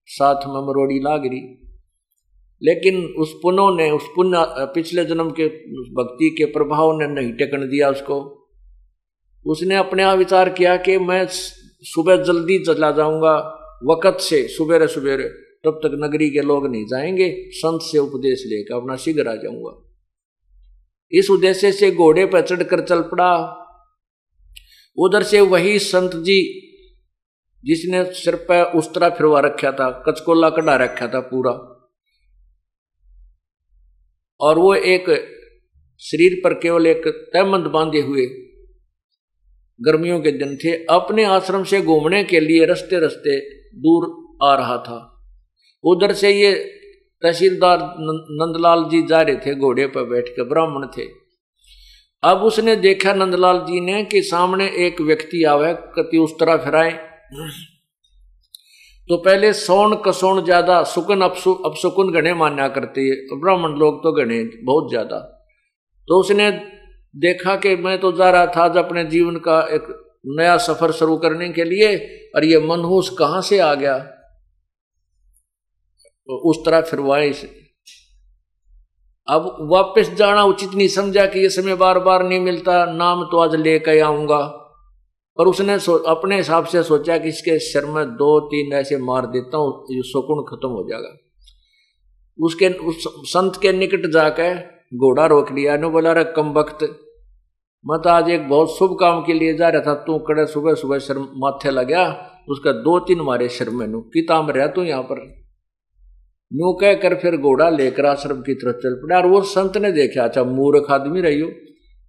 साथ 0.05 0.35
में 0.35 0.61
मरोड़ी 0.67 0.99
लाग 0.99 1.25
रही। 1.25 1.41
लेकिन 2.63 3.05
उस 3.05 3.33
पुनों 3.43 3.77
ने, 3.77 3.91
उस 3.91 4.07
पुण्य 4.15 4.45
पिछले 4.47 5.05
जन्म 5.05 5.31
के 5.31 5.47
भक्ति 5.93 6.35
के 6.37 6.45
प्रभाव 6.45 6.99
ने 6.99 7.07
नहीं 7.07 7.33
टेकन 7.33 7.57
दिया 7.57 7.89
उसको। 7.89 8.40
उसने 9.45 9.75
अपने 9.75 10.03
आप 10.03 10.17
विचार 10.17 10.49
किया 10.49 10.77
कि 10.77 10.97
मैं 10.97 11.27
सुबह 11.29 12.23
जल्दी 12.23 12.59
चला 12.59 12.91
जाऊँगा, 12.91 13.57
वक़्त 13.83 14.19
से, 14.19 14.47
सुबेरे 14.47 14.87
सुबेरे, 14.87 15.23
तब 15.65 15.79
तक 15.83 15.91
नगरी 16.03 16.29
के 16.29 16.41
लोग 16.41 16.67
नहीं 16.67 16.85
जाएँगे, 16.85 17.49
संत 17.49 17.81
से 17.81 17.97
उपदेश 17.97 18.43
लेकर 18.47 18.75
अपना 18.75 18.95
शीघ्र 18.95 19.27
आ 19.27 19.35
जाऊँगा। 19.35 19.91
इस 21.11 21.29
उद्देश्य 21.29 21.71
से 21.71 21.91
घोड़े 21.91 22.25
पर 22.25 22.41
चढ़कर 22.41 22.81
चल 22.81 23.01
पड़ा। 23.01 23.57
उधर 24.97 25.23
से 25.23 25.41
वही 25.41 25.79
संत 25.79 26.11
जी, 26.15 26.67
जिसने 27.63 28.03
सिर 28.03 28.35
पर 28.35 28.63
उस 28.63 28.93
तरह 28.93 29.09
फिरवा 29.09 29.39
रखा 29.39 29.71
था, 29.71 30.03
कचकोला 30.09 30.49
कढ़ा 30.49 30.75
रखा 30.75 31.07
था 31.07 31.19
पूरा, 31.19 31.51
और 34.39 34.59
वो 34.59 34.75
एक 34.75 35.03
शरीर 35.99 36.41
पर 36.43 36.53
केवल 36.53 36.87
एक 36.87 37.07
तहमंद 37.33 37.65
बांधे 37.65 38.01
हुए 38.01 38.27
गर्मियों 39.81 40.19
के 40.21 40.31
दिन 40.33 40.55
थे, 40.55 40.71
अपने 40.89 41.23
आश्रम 41.27 41.63
से 41.63 41.81
घूमने 41.83 42.23
के 42.23 42.39
लिए 42.39 42.65
रस्ते 42.65 42.99
रस्ते 42.99 43.39
दूर 43.79 44.09
आ 44.43 44.53
रहा 44.55 44.77
था। 44.79 44.99
उधर 45.83 46.13
से 46.13 46.31
ये 46.31 46.53
तहसीलदार 47.23 47.79
नंदलाल 47.99 48.83
जी 48.89 49.01
जा 49.07 49.21
रहे 49.21 49.35
थे, 49.37 49.55
घोड़े 49.55 49.87
पर 49.87 50.03
बैठ 50.05 50.29
के 50.29 50.43
ब्राह्मण 50.49 50.87
थे। 50.97 51.05
अब 52.23 52.43
उसने 52.43 52.75
देखा 52.77 53.13
नंदलाल 53.13 53.59
जी 53.59 53.79
ने 53.81 54.03
कि 54.03 54.21
सामने 54.23 54.67
एक 54.85 55.01
व्यक्ति 55.01 55.43
आवे, 55.45 55.73
कति 55.95 56.17
उस 56.17 56.33
तरह 56.39 56.57
फिराए। 56.57 56.91
तो 59.09 59.17
पहले 59.17 59.51
सोन 59.55 59.95
कसोन 60.05 60.43
ज़्यादा 60.45 60.81
सुकन 60.85 61.21
अपसुकुन 61.21 62.11
गणे 62.13 62.33
मान्या 62.33 62.67
करते, 62.69 63.09
ब्राह्मण 63.35 63.77
लोग 63.79 63.97
तो 64.03 64.11
गणे 64.13 64.43
बहुत 64.63 64.89
ज़्यादा। 64.89 65.17
तो 66.07 66.19
उसने 66.19 66.49
देखा 67.15 67.55
कि 67.55 67.75
मैं 67.75 67.99
तो 67.99 68.11
जा 68.11 68.29
रहा 68.29 68.45
था 68.47 68.65
अपने 68.79 69.03
जीवन 69.03 69.35
का 69.35 69.59
एक 69.71 69.87
नया 70.27 70.57
सफ़र 70.57 70.91
शुरू 70.91 71.17
करने 71.17 71.49
के 71.49 71.63
लिए, 71.63 71.95
और 72.35 72.45
ये 72.45 72.59
मनहूस 72.59 73.09
कहाँ 73.09 73.41
से 73.41 73.59
आ 73.59 73.73
गया? 73.73 73.97
तो 76.29 76.37
उस 76.49 76.57
तरह 76.65 76.81
फिरवाए 76.81 77.29
इसे। 77.29 77.47
अब 79.27 79.57
वापस 79.71 80.09
जाना 80.09 80.43
उचित 80.43 80.73
नहीं, 80.73 80.87
समझा 80.87 81.25
कि 81.25 81.39
ये 81.39 81.49
समय 81.49 81.75
बार 81.75 81.99
बार 81.99 82.23
नहीं 82.23 82.39
मिलता, 82.39 82.85
नाम 82.85 83.23
तो 83.23 83.39
आज 83.39 83.55
लेकर 83.55 84.01
आऊँगा। 84.01 84.39
पर 85.37 85.47
उसने 85.47 85.73
अपने 86.07 86.37
हिसाब 86.37 86.65
से 86.65 86.83
सोचा 86.83 87.17
कि 87.17 87.29
इसके 87.29 87.57
सिर 87.59 87.85
में 87.85 88.05
दो 88.05 88.39
तीन 88.39 88.73
ऐसे 88.73 88.97
मार 88.97 89.25
देता 89.25 89.57
हूँ 89.57 89.85
सुकुन 89.91 90.43
खत्म 90.49 90.69
हो 90.69 90.87
जाएगा। 90.89 91.17
उसके, 92.39 92.69
उस 92.69 93.03
संत 93.33 93.59
के 93.61 93.71
निकट 93.73 94.11
जाकर 94.11 94.70
घोड़ा 94.91 95.25
रोक 95.27 95.51
लिया 95.51 95.75
नो 95.77 95.89
बोला 95.89 96.11
रहा 96.11 96.31
कम 96.33 96.51
वक्त। 96.53 96.83
मैं 97.85 97.99
तो 98.01 98.09
आज 98.09 98.29
एक 98.29 98.47
बहुत 98.49 98.77
शुभ 98.77 98.95
काम 98.99 99.21
के 99.21 99.33
लिए 99.33 99.53
जा 99.53 99.69
रहा 99.69 99.81
था, 99.81 99.93
तू 99.95 100.17
कड़े 100.19 100.45
सुबह 100.47 100.73
सुबह 100.75 100.97
सिर 100.99 101.17
माथे 101.37 101.71
लगा 101.71 102.03
उसका 102.49 102.71
दो 102.81 102.97
तीन 102.99 103.21
मारे 103.21 103.47
सिर 103.49 103.69
में 103.69 103.85
नु 103.87 104.01
किताब 104.13 104.49
रहा 104.49 104.67
तू 104.67 104.83
यहाँ 104.83 105.03
पर? 105.03 105.19
यूँ 106.51 106.73
कह 106.79 106.93
कर 106.93 107.15
फिर 107.15 107.37
घोड़ा 107.37 107.69
लेकर 107.69 108.05
आश्रम 108.05 108.41
की 108.41 108.53
तरफ़ 108.55 108.75
चल 108.77 108.95
पड़ा, 108.95 109.17
और 109.17 109.27
वो 109.27 109.41
संत 109.41 109.77
ने 109.77 109.91
देखा 109.91 110.23
अच्छा 110.23 110.43
मूर्ख 110.45 110.91
आदमी 110.91 111.21
रही 111.21 111.39
हो। 111.39 111.47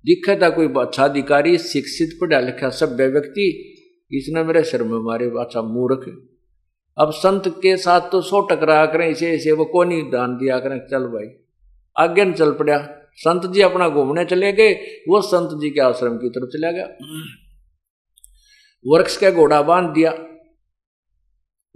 दिखे 0.05 0.37
था 0.37 0.49
कोई 0.51 0.69
अच्छा 0.79 1.05
अधिकारी, 1.05 1.57
शिक्षित 1.59 2.17
पढ़ा 2.21 2.41
लिखा 2.41 2.69
सभ्य 2.71 3.07
व्यक्ति, 3.09 3.47
इसने 4.11 4.43
मेरे 4.45 4.63
सिर 4.65 4.83
में 4.83 4.99
मारे 5.01 5.27
अच्छा 5.41 5.63
मूर्ख। 5.65 6.07
अब 6.97 7.11
संत 7.17 7.49
के 7.59 7.77
साथ 7.79 8.11
तो 8.13 8.21
सो 8.23 8.41
टकरा 8.47 8.85
करें, 8.87 9.09
इसे 9.09 9.31
इसे, 9.33 9.53
वो 9.53 9.65
को 9.67 9.85
नहीं 9.85 10.11
दान 10.11 10.37
दिया 10.37 10.59
करें, 10.59 10.79
चल 10.91 11.07
भाई। 11.09 11.27
आगे 11.99 12.33
चल 12.33 12.53
पड़ा 12.53 12.99
संत 13.15 13.47
जी 13.47 13.61
अपना 13.61 13.89
घूमने 13.89 14.25
चले 14.25 14.53
गए, 14.53 14.73
वो 15.09 15.23
संत 15.23 15.61
जी 15.61 15.71
के 15.71 15.81
आश्रम 15.81 16.17
की 16.17 16.29
तरफ़ 16.29 16.49
चला 16.49 16.71
गया। 16.71 16.87
वृक्ष 18.87 19.17
का 19.17 19.31
घोड़ा 19.31 19.63
बाँध 19.63 19.91
दिया। 19.91 20.11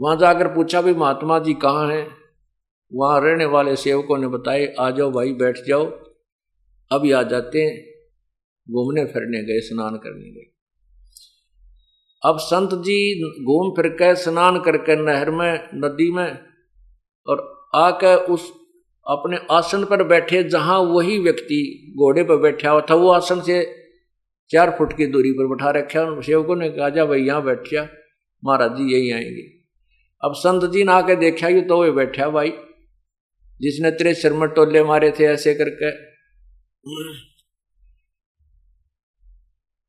वहाँ 0.01 0.17
जाकर 0.17 0.55
पूछा 0.55 0.83
भी 0.83 0.95
महात्मा 0.95 1.39
जी 1.39 1.55
कहाँ 1.55 1.89
हैं? 1.89 2.17
वहाँ 2.95 3.21
रहने 3.21 3.45
वाले 3.45 3.77
सेवकों 3.77 4.19
ने 4.19 4.29
बताए, 4.29 4.75
आ 4.81 4.91
जाओ 4.91 5.11
भाई, 5.11 5.33
बैठ 5.33 5.57
जाओ। 5.69 5.85
अभी 6.93 7.13
आ 7.13 7.23
जाते 7.23 7.63
हैं। 7.63 7.97
घूमने 8.71 9.05
फिरने 9.05 9.43
गए, 9.43 9.61
स्नान 9.61 9.97
करने 9.97 10.31
गए। 10.31 10.53
अब 12.25 12.39
संत 12.39 12.71
जी 12.75 13.21
घूम 13.45 13.71
फिर 13.71 13.93
के 13.93 14.15
स्नान 14.15 14.61
करके 14.61 14.97
नहर 14.97 15.31
में, 15.31 15.69
नदी 15.75 16.13
में 16.13 16.39
और 17.27 17.69
आकर 17.75 18.17
उस 18.17 18.66
अपने 19.07 19.37
आसन 19.51 19.85
पर 19.85 20.03
बैठे 20.03 20.43
जहाँ 20.45 20.79
वही 20.79 21.19
व्यक्ति 21.19 21.93
घोड़े 21.99 22.23
पर 22.23 22.37
बैठा 22.37 22.71
हुआ 22.71 22.87
था, 22.91 22.95
वो 22.95 23.11
आसन 23.11 23.41
से 23.41 23.75
चार 24.51 24.75
फुट 24.79 24.97
की 24.97 25.07
दूरी 25.07 25.33
पर 25.33 25.47
बैठा 25.47 25.71
रखा। 25.71 26.21
सेवकों 26.21 26.57
ने 26.57 26.69
कहा, 26.69 26.89
जा 26.89 27.05
भाई, 27.05 27.23
यहाँ 27.23 27.45
बैठ 27.45 27.59
जा। 27.73 27.89
महाराज 28.45 28.71
जी 28.71 28.95
यही 28.95 29.11
आएँगे। 29.11 29.43
अब 30.25 30.33
संत 30.35 30.71
जी 30.71 30.85
ने 30.85 30.93
आके 30.93 31.17
देखा 31.17 31.51
कि 31.51 31.61
तो 31.61 31.85
वो 31.85 31.93
बैठा 31.93 32.29
भाई, 32.29 32.51
जिसने 33.61 33.91
तेरे 33.91 34.15
सिर 34.15 34.47
टोले 34.47 34.85
मारे 34.85 35.11
थे 35.11 35.25
ऐसे 35.25 35.55
करके। 35.55 35.91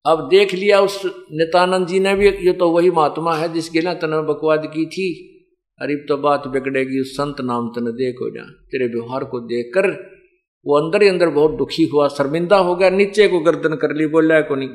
अब 0.06 0.28
देख 0.30 0.54
लिया 0.54 0.82
उस 0.82 1.06
नितानंद 1.32 1.88
जी 1.88 2.00
ने 2.00 2.16
भी, 2.16 2.28
ये 2.28 2.54
तो 2.54 2.70
वही 2.72 2.92
महात्मा 2.92 3.36
है 3.36 3.54
जिसके 3.54 3.82
ना 3.82 3.94
तने 3.94 4.22
बकवाद 4.22 4.66
की 4.66 4.86
थी। 4.86 5.34
अरे 5.82 5.96
तो 5.96 6.18
बात 6.18 6.48
बिगड़ेगी 6.48 7.02
उस 7.02 7.14
संत 7.14 7.42
नाम 7.42 7.70
तने 7.70 7.92
देखो 7.92 8.30
जा 8.30 8.44
तेरे 8.44 8.88
व्यवहार 8.88 9.24
को 9.24 9.40
देख 9.40 9.72
कर 9.74 10.18
वो 10.66 10.80
अंदर 10.80 11.02
ही 11.02 11.08
अंदर 11.08 11.30
बहुत 11.30 11.52
दुखी 11.52 11.86
हुआ 11.86 12.08
शर्मिंदा 12.08 12.58
हो 12.58 12.76
गया 12.76 12.90
नीचे 12.90 13.28
को 13.28 13.40
गर्दन 13.40 13.76
कर 13.76 13.96
ली 13.96 14.08
बोला 14.08 14.42
को 14.42 14.56
नहीं 14.56 14.70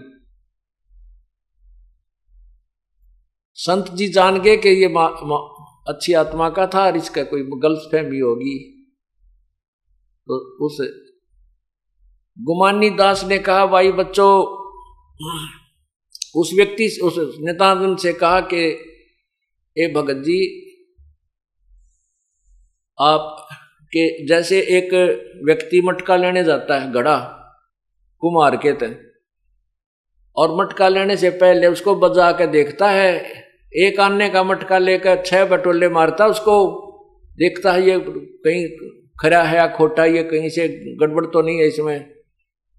संत 3.55 3.91
जी 3.91 4.09
जान 4.09 4.43
गए 4.43 4.57
कि 4.57 4.69
ये 4.69 4.89
मा, 4.89 5.09
मा, 5.09 5.37
अच्छी 5.89 6.13
आत्मा 6.13 6.51
का 6.51 6.67
था 6.67 6.87
और 6.87 6.97
इसका 6.97 7.23
कोई 7.23 7.43
गलत 7.43 7.89
फहमी 7.93 8.19
होगी। 8.19 8.59
तो 10.27 10.67
उस 10.67 10.81
गुमानी 12.39 12.91
दास 12.91 13.25
ने 13.25 13.39
कहा 13.39 13.67
भाई 13.67 13.93
बच्चों 13.93 14.63
उस 16.37 16.51
व्यक्ति 16.55 17.01
उस 17.03 17.15
नेतानंद 17.19 17.99
से 17.99 18.13
कहा 18.13 18.41
कि 18.41 18.67
ए 19.79 19.93
भगत 19.97 20.17
जी 20.17 20.62
आप 23.03 23.49
के 23.87 24.27
जैसे 24.27 24.61
एक 24.61 24.93
व्यक्ति 25.45 25.83
मटका 25.85 26.17
लेने 26.17 26.45
जाता 26.45 26.79
है 26.79 26.93
घड़ा 26.93 27.17
कुमार 28.19 28.57
के 28.57 28.73
तय 28.73 28.97
और 30.37 30.57
मटका 30.61 30.89
लेने 30.89 31.17
से 31.17 31.31
पहले 31.31 31.67
उसको 31.67 31.95
बजा 31.95 32.33
के 32.33 32.47
देखता 32.47 32.91
है, 32.91 33.25
एक 33.73 34.01
आने 34.01 34.29
का 34.29 34.43
मटका 34.43 34.79
लेकर 34.79 35.23
छह 35.27 35.45
बटोले 35.45 35.89
मारता 35.89 36.27
उसको 36.27 36.79
देखता 37.39 37.73
है, 37.73 37.83
ये 37.83 37.99
कहीं 38.09 38.67
खरा 39.23 39.43
है 39.43 39.57
या 39.57 39.67
खोटा, 39.67 40.05
ये 40.05 40.23
कहीं 40.23 40.49
से 40.49 40.69
गड़बड़ 41.01 41.27
तो 41.27 41.43
नहीं 41.43 41.59
है 41.59 41.67
इसमें? 41.67 42.15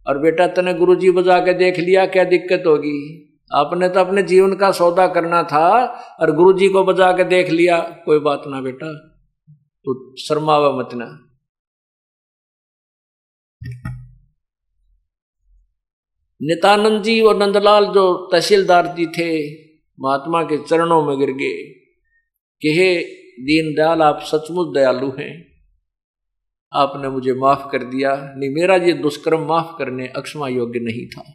और 0.07 0.17
बेटा, 0.17 0.47
तने 0.47 0.73
गुरुजी 0.73 1.11
बजा 1.11 1.39
के 1.39 1.53
देख 1.53 1.79
लिया, 1.79 2.05
क्या 2.05 2.23
दिक्कत 2.23 2.63
होगी? 2.67 3.29
आपने 3.55 3.89
तो 3.89 3.99
अपने 3.99 4.23
जीवन 4.23 4.53
का 4.53 4.71
सौदा 4.71 5.07
करना 5.07 5.43
था, 5.43 5.83
और 6.19 6.31
गुरुजी 6.31 6.67
को 6.67 6.83
बजा 6.83 7.11
के 7.11 7.23
देख 7.23 7.49
लिया। 7.49 7.77
कोई 8.05 8.19
बात 8.19 8.41
ना 8.47 8.61
बेटा। 8.61 9.12
तो 9.85 10.15
शर्मावा 10.15 10.71
मत 10.71 10.89
नितानंद 16.41 17.03
जी 17.03 17.21
और 17.21 17.37
नंदलाल 17.37 17.85
जो 17.85 18.29
तहसीलदार 18.31 18.87
जी 18.87 19.05
थे, 19.05 19.61
महात्मा 19.99 20.43
के 20.43 20.57
चरणों 20.57 21.05
में 21.05 21.19
गिर 21.19 21.31
गए। 21.31 21.63
कि 22.61 22.69
हे 22.69 23.03
दीनदयाल, 23.43 24.01
आप 24.01 24.19
सचमुच 24.21 24.73
दयालु 24.73 25.11
हैं। 25.19 25.53
आपने 26.73 27.09
मुझे 27.09 27.33
माफ़ 27.33 27.71
कर 27.71 27.83
दिया। 27.83 28.33
नहीं, 28.37 28.49
मेरा 28.49 28.75
ये 28.75 28.93
दुष्कर्म 28.93 29.47
माफ़ 29.47 29.77
करने 29.77 30.07
अक्षमा 30.07 30.47
योग्य 30.47 30.79
नहीं 30.79 31.07
था। 31.07 31.33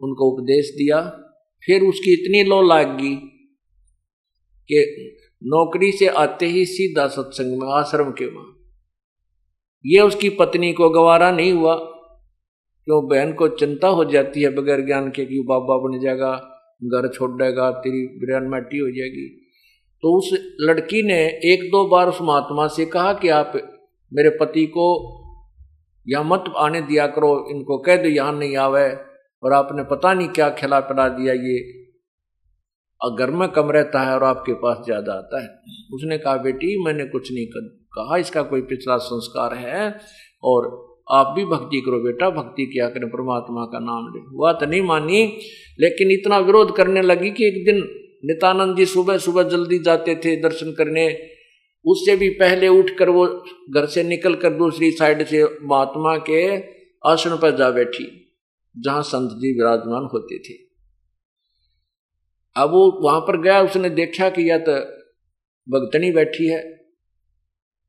उनको 0.00 0.30
उपदेश 0.30 0.68
दिया। 0.68 1.00
फिर 1.66 1.82
उसकी 1.82 2.12
इतनी 2.12 2.50
लो 2.50 2.62
लाग 2.62 2.98
गई 3.00 3.16
कि 4.72 5.16
नौकरी 5.46 5.92
से 5.92 6.06
आते 6.06 6.46
ही 6.46 6.64
सीधा 6.64 7.06
सत्संग 7.06 7.62
में, 7.62 7.68
आश्रम 7.72 8.10
के 8.10 8.26
वहाँ। 8.26 8.56
ये 9.86 10.00
उसकी 10.00 10.28
पत्नी 10.28 10.72
को 10.72 10.90
गवारा 10.90 11.30
नहीं 11.30 11.52
हुआ। 11.52 11.76
क्यों? 11.76 13.08
बहन 13.08 13.32
को 13.32 13.48
चिंता 13.48 13.88
हो 13.88 14.04
जाती 14.04 14.42
है 14.42 14.50
बगैर 14.50 14.80
ज्ञान 14.80 15.10
के 15.10 15.24
कि 15.24 15.44
बाबा 15.48 15.76
बन 15.76 16.00
जाएगा, 16.00 16.36
घर 16.84 17.08
छोड़ 17.08 17.30
देगा, 17.30 17.70
तेरी 17.70 18.06
बिरयान 18.06 18.42
मैटी 18.42 18.78
हो 18.78 18.88
जाएगी। 18.88 19.40
तो 20.02 20.18
उस 20.18 20.56
लड़की 20.60 21.02
ने 21.02 21.24
एक 21.24 21.70
दो 21.70 21.88
बार 21.88 22.08
उस 22.08 22.18
महात्मा 22.22 22.66
से 22.66 22.86
कहा 22.86 23.12
कि 23.12 23.28
आप 23.28 23.52
मेरे 24.12 24.30
पति 24.30 24.66
को 24.66 25.20
यहाँ 26.08 26.24
मत 26.24 26.44
आने 26.56 26.80
दिया 26.80 27.06
करो, 27.06 27.46
इनको 27.50 27.78
कह 27.78 27.96
दो 27.96 28.08
यहाँ 28.08 28.32
नहीं 28.32 28.56
आवे, 28.56 28.94
और 29.42 29.52
आपने 29.52 29.82
पता 29.84 30.14
नहीं 30.14 30.28
क्या 30.28 30.50
खिला 30.50 30.80
पिला 30.80 31.08
दिया 31.08 31.34
ये। 31.34 31.83
और 33.04 33.16
घर 33.16 33.30
में 33.32 33.48
कम 33.50 33.70
रहता 33.70 34.02
है 34.02 34.14
और 34.14 34.24
आपके 34.24 34.52
पास 34.60 34.84
ज़्यादा 34.84 35.12
आता 35.14 35.42
है। 35.42 35.48
उसने 35.94 36.18
कहा, 36.18 36.36
बेटी, 36.38 36.76
मैंने 36.84 37.04
कुछ 37.06 37.32
नहीं 37.32 37.46
कहा, 37.92 38.16
इसका 38.18 38.42
कोई 38.44 38.60
पिछला 38.64 38.96
संस्कार 39.04 39.54
है 39.56 39.88
और 40.42 40.68
आप 41.12 41.34
भी 41.36 41.44
भक्ति 41.46 41.80
करो 41.80 41.98
बेटा, 42.00 42.30
भक्ति 42.32 42.66
किया 42.66 42.88
करें, 42.88 43.08
परमात्मा 43.08 43.64
का 43.64 43.78
नाम 43.80 44.06
ले। 44.08 44.20
वह 44.36 44.52
तो 44.52 44.66
नहीं 44.66 44.82
मानी, 44.82 45.22
लेकिन 45.78 46.10
इतना 46.10 46.38
विरोध 46.40 46.74
करने 46.76 47.02
लगी 47.02 47.30
कि 47.30 47.46
एक 47.46 47.64
दिन 47.64 47.82
नितानंद 48.24 48.76
जी 48.76 48.86
सुबह 48.86 49.18
सुबह 49.18 49.42
जल्दी 49.48 49.78
जाते 49.80 50.14
थे 50.16 50.36
दर्शन 50.42 50.72
करने। 50.72 51.06
उससे 51.84 52.16
भी 52.16 52.28
पहले 52.34 52.68
उठकर 52.70 53.08
वो 53.10 53.26
घर 53.70 53.86
से 53.86 54.02
निकल 54.04 54.34
कर 54.34 54.52
दूसरी 54.54 54.90
साइड 54.92 55.24
से 55.26 55.44
महात्मा 55.64 56.16
के 56.28 56.44
आसन 57.04 57.36
पर 57.36 57.56
जा 57.56 57.70
बैठी, 57.70 58.06
जहाँ 58.74 59.02
संत 59.04 59.30
जी 59.40 59.52
विराजमान 59.52 60.08
होते 60.12 60.38
थे। 60.38 60.54
अब 62.56 62.70
वो 62.70 62.80
वहाँ 63.04 63.20
पर 63.20 63.40
गया, 63.40 63.60
उसने 63.62 63.90
देखा 63.90 64.28
कि 64.28 64.50
या 64.50 64.58
तो 64.58 64.74
भगतनी 65.68 66.10
बैठी 66.12 66.48
है। 66.52 66.62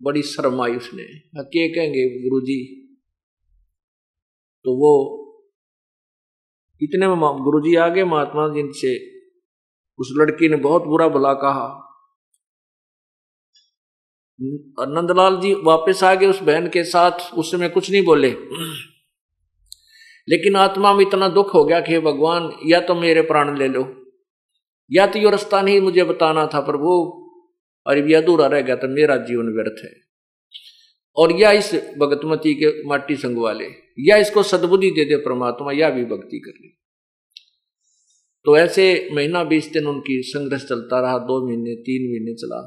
बड़ी 0.02 0.22
शर्म 0.22 0.62
आई 0.62 0.76
उसने। 0.76 1.04
के 1.44 1.68
कहेंगे 1.76 2.04
गुरु 2.24 2.40
जी 2.42 2.58
तो 4.66 4.72
वो 4.76 4.92
इतने 6.82 7.08
में 7.08 7.18
गुरु 7.18 7.60
जी 7.60 7.76
आ 7.76 7.88
गए 7.88 8.04
महात्मा 8.04 8.48
जी 8.48 8.64
से 8.74 8.94
उस 10.00 10.14
लड़की 10.18 10.50
ने 10.50 10.56
बहुत 10.56 10.84
बुरा 10.84 11.08
भला 11.08 11.34
कहा। 11.34 11.68
नंदलाल 14.40 15.40
जी 15.42 15.54
वापस 15.54 16.04
आ 16.04 16.14
गए 16.16 16.28
उस 16.28 16.42
बहन 16.42 16.68
के 16.68 16.84
साथ 16.84 17.34
उस 17.34 17.52
समय 17.52 17.70
कुछ 17.70 17.92
नहीं 17.92 18.04
बोले। 18.06 18.32
लेकिन 20.28 20.56
आत्मा 20.56 20.94
में 20.94 21.06
इतना 21.06 21.28
दुख 21.30 21.54
हो 21.54 21.64
गया 21.66 21.80
कि 21.80 22.00
भगवान, 22.00 22.52
या 22.66 22.80
तो 22.80 22.96
मेरे 22.96 23.22
प्राण 23.22 23.58
ले 23.58 23.68
लो। 23.68 23.84
या 24.92 25.08
तो 25.08 25.20
ये 25.20 25.30
रास्ता 25.30 25.62
नहीं 25.62 25.82
मुझे 25.82 26.04
बताना 26.04 26.48
था 26.48 26.60
प्रभु 26.60 26.90
और 27.88 27.98
ये 27.98 28.16
अधूरा 28.16 28.48
रह 28.48 28.62
गया 28.62 28.76
तो 28.76 28.88
मेरा 28.88 29.18
जीवन 29.18 29.46
व्यर्थ 29.46 29.84
है। 29.84 29.94
और 31.16 31.42
या 31.42 31.52
इस 31.52 31.76
भगतमती 31.76 32.54
के 32.54 32.88
माटी 32.88 33.16
संग 33.16 33.38
वाले 33.38 33.68
या 34.00 34.18
इसको 34.18 34.44
सदबुद्धि 34.44 34.92
दे 34.92 35.06
दे 35.06 35.16
परमात्मा, 35.16 35.72
या 35.72 35.90
भी 35.90 36.06
भक्ति 36.06 36.40
कर 36.40 36.52
ले। 36.52 36.68
तो 38.46 38.58
ऐसे 38.58 39.10
महीना 39.12 39.44
बीस 39.44 39.72
दिन 39.72 39.88
उनकी 39.88 40.22
संघर्ष 40.24 40.66
चलता 40.66 41.02
रहा, 41.02 41.18
दो 41.18 41.48
महीने, 41.48 41.76
तीन 41.76 42.12
महीने 42.12 42.34
चला। 42.34 42.62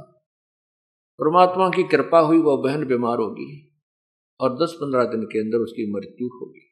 परमात्मा 1.19 1.69
की 1.69 1.83
कृपा 1.83 2.19
हुई, 2.19 2.39
वह 2.39 2.57
बहन 2.57 2.85
बीमार 2.85 3.19
होगी 3.19 3.77
और 4.41 4.59
दस 4.63 4.73
पंद्रह 4.73 5.05
दिन 5.05 5.23
के 5.23 5.39
अंदर 5.39 5.59
उसकी 5.59 5.93
मृत्यु 5.93 6.29
होगी। 6.29 6.65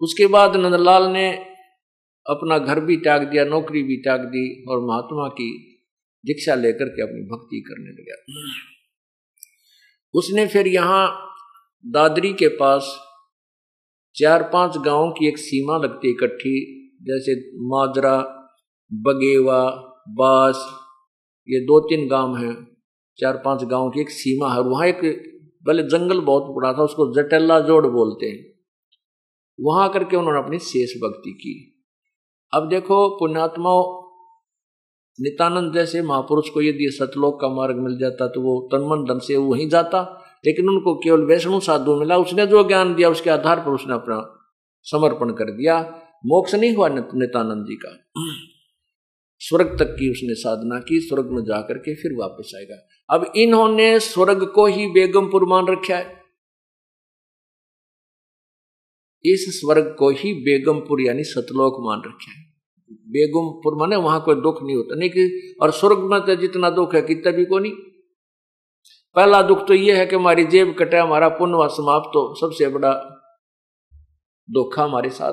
उसके 0.00 0.26
बाद 0.26 0.56
नंदलाल 0.56 1.02
ने 1.02 1.49
अपना 2.30 2.58
घर 2.58 2.80
भी 2.80 2.96
त्याग 2.96 3.22
दिया, 3.22 3.44
नौकरी 3.44 3.82
भी 3.82 3.96
त्याग 3.96 4.20
दी 4.20 4.64
और 4.68 4.80
महात्मा 4.80 5.28
की 5.28 5.66
दीक्षा 6.26 6.54
लेकर 6.54 6.88
के 6.88 7.02
अपनी 7.02 7.22
भक्ति 7.22 7.60
करने 7.60 7.90
लगा। 7.90 8.22
उसने 10.14 10.46
फिर 10.46 10.66
यहाँ 10.66 11.26
दादरी 11.86 12.32
के 12.32 12.48
पास 12.48 12.98
चार 14.16 14.42
पाँच 14.42 14.76
गाँवों 14.76 15.10
की 15.10 15.28
एक 15.28 15.38
सीमा 15.38 15.78
लगती 15.78 16.10
इकट्ठी, 16.10 16.76
जैसे 17.02 17.50
माजरा, 17.56 18.18
बगेवा, 18.92 19.64
बास, 20.08 20.84
ये 21.48 21.60
दो 21.60 21.80
तीन 21.80 22.08
गाँव 22.08 22.36
हैं, 22.36 22.66
चार 23.18 23.36
पाँच 23.44 23.64
गाँव 23.64 23.90
की 23.90 24.00
एक 24.00 24.10
सीमा 24.10 24.54
है। 24.54 24.60
वहाँ 24.60 24.86
एक 24.86 25.00
पहले 25.66 25.82
जंगल 25.82 26.20
बहुत 26.20 26.42
बड़ा 26.42 26.72
था, 26.72 26.82
उसको 26.82 27.22
जटेला 27.22 27.60
जोड़ 27.60 27.86
बोलते 27.86 28.26
हैं। 28.26 28.50
वहाँ 29.60 29.92
करके 29.92 30.16
उन्होंने 30.16 30.38
अपनी 30.38 30.58
शेष 30.58 30.90
भक्ति 30.96 31.32
की। 31.32 31.69
अब 32.52 32.68
देखो, 32.68 33.08
पुण्यात्मा 33.08 34.00
नित्यानंद 35.20 35.74
जैसे 35.74 36.02
महापुरुष 36.02 36.48
को 36.48 36.62
यदि 36.62 36.90
सतलोक 36.90 37.40
का 37.40 37.48
मार्ग 37.48 37.76
मिल 37.76 37.98
जाता 37.98 38.26
तो 38.28 38.40
वो 38.40 38.68
तनमन 38.72 39.14
धन 39.14 39.18
से 39.18 39.36
वहीं 39.36 39.68
जाता। 39.68 40.26
लेकिन 40.46 40.68
उनको 40.68 40.94
केवल 40.94 41.20
वैष्णु 41.20 41.60
साधु 41.60 41.96
मिला, 41.96 42.16
उसने 42.16 42.46
जो 42.46 42.68
ज्ञान 42.68 42.94
दिया, 42.94 43.08
उसके 43.08 43.30
आधार 43.30 43.60
पर 43.60 43.70
उसने 43.70 43.94
अपना 43.94 44.36
समर्पण 44.82 45.30
कर 45.30 45.44
दिया। 45.44 46.02
मोक्ष 46.26 46.54
नहीं 46.54 46.74
हुआ 46.74 46.88
नित्यानंद 46.88 47.66
जी 47.66 47.74
का। 47.74 48.04
स्वर्ग 49.38 49.78
तक 49.78 49.84
की 49.84 50.10
उसने 50.10 50.34
साधना 50.34 50.80
की, 50.80 51.00
स्वर्ग 51.00 51.26
में 51.26 51.44
जाकर 51.44 51.78
के 51.78 51.94
फिर 51.94 52.12
वापस 52.20 52.52
आएगा। 52.56 52.76
अब 53.16 53.32
इन्होंने 53.36 54.00
स्वर्ग 54.00 54.46
को 54.46 54.66
ही 54.66 54.86
बेगमपुर 54.86 55.44
मान 55.44 55.66
रखा 55.68 55.96
है। 55.96 56.19
इस 59.24 59.60
स्वर्ग 59.60 59.96
को 59.98 60.10
ही 60.10 60.34
बेगमपुर 60.34 61.00
यानी 61.00 61.24
सतलोक 61.24 61.76
मान 61.80 61.98
रखे 62.06 62.30
है। 62.30 62.50
बेगमपुर 62.92 63.74
माने 63.74 63.96
वहाँ 63.96 64.22
कोई 64.24 64.34
दुख 64.34 64.62
नहीं 64.62 64.76
होता। 64.76 64.94
नहीं 64.94 65.10
कि, 65.10 65.54
और 65.62 65.70
स्वर्ग 65.70 65.98
में 65.98 66.20
तो 66.20 66.34
जितना 66.34 66.70
दुख 66.70 66.94
है, 66.94 67.02
कितना 67.02 67.32
भी 67.32 67.44
को 67.44 67.58
नहीं। 67.58 67.72
पहला 69.16 69.42
दुख 69.42 69.68
तो 69.68 69.74
यह 69.74 69.98
है 69.98 70.06
कि 70.06 70.16
हमारी 70.16 70.44
जेब 70.44 70.76
कटे, 70.78 70.96
हमारा 70.96 71.28
पुण्य 71.28 71.68
समाप्त 71.70 72.10
हो। 72.16 72.34
सबसे 72.40 72.68
बड़ा 72.68 73.16
धोखा 74.50 74.84
हमारे 74.84 75.10
साथ 75.10 75.32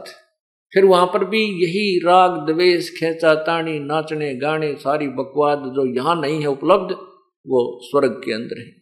फिर 0.74 0.86
वहाँ 0.86 1.06
पर 1.06 1.26
भी 1.26 1.40
यही 1.40 2.00
राग, 2.06 2.32
द्वेष, 2.32 2.90
खेचा, 2.90 3.36
ताणी, 3.36 3.80
नाचने, 3.80 4.36
गाने, 4.36 4.74
सारी 4.74 5.08
बकवाद 5.08 5.60
जो 5.60 5.96
यहाँ 5.96 6.22
नहीं 6.22 6.40
है 6.40 6.48
उपलब्ध, 6.48 6.92
वो 7.48 7.80
स्वर्ग 7.84 8.12
के 8.12 8.34
अंदर 8.34 8.60
है। 8.60 8.77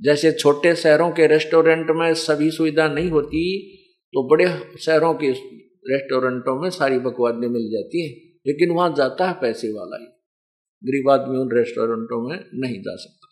जैसे 0.00 0.32
छोटे 0.32 0.74
शहरों 0.74 1.10
के 1.10 1.26
रेस्टोरेंट 1.26 1.86
में 1.90 2.14
सभी 2.14 2.50
सुविधा 2.50 2.88
नहीं 2.88 3.10
होती 3.10 3.76
तो 4.12 4.28
बड़े 4.28 4.78
शहरों 4.80 5.14
के 5.14 5.30
रेस्टोरेंटों 5.30 6.62
में 6.62 6.70
सारी 6.70 6.98
बकवादें 6.98 7.48
मिल 7.48 7.70
जाती 7.70 8.06
हैं। 8.06 8.38
लेकिन 8.46 8.70
वहाँ 8.70 8.94
जाता 8.96 9.28
है 9.28 9.32
पैसे 9.32 9.68
वाला 9.68 9.96
ही। 9.96 10.06
गरीब 10.84 11.10
आदमी 11.10 11.38
उन 11.38 11.50
रेस्टोरेंटों 11.52 12.28
में 12.28 12.44
नहीं 12.54 12.80
जा 12.80 12.96
सकता। 12.96 13.26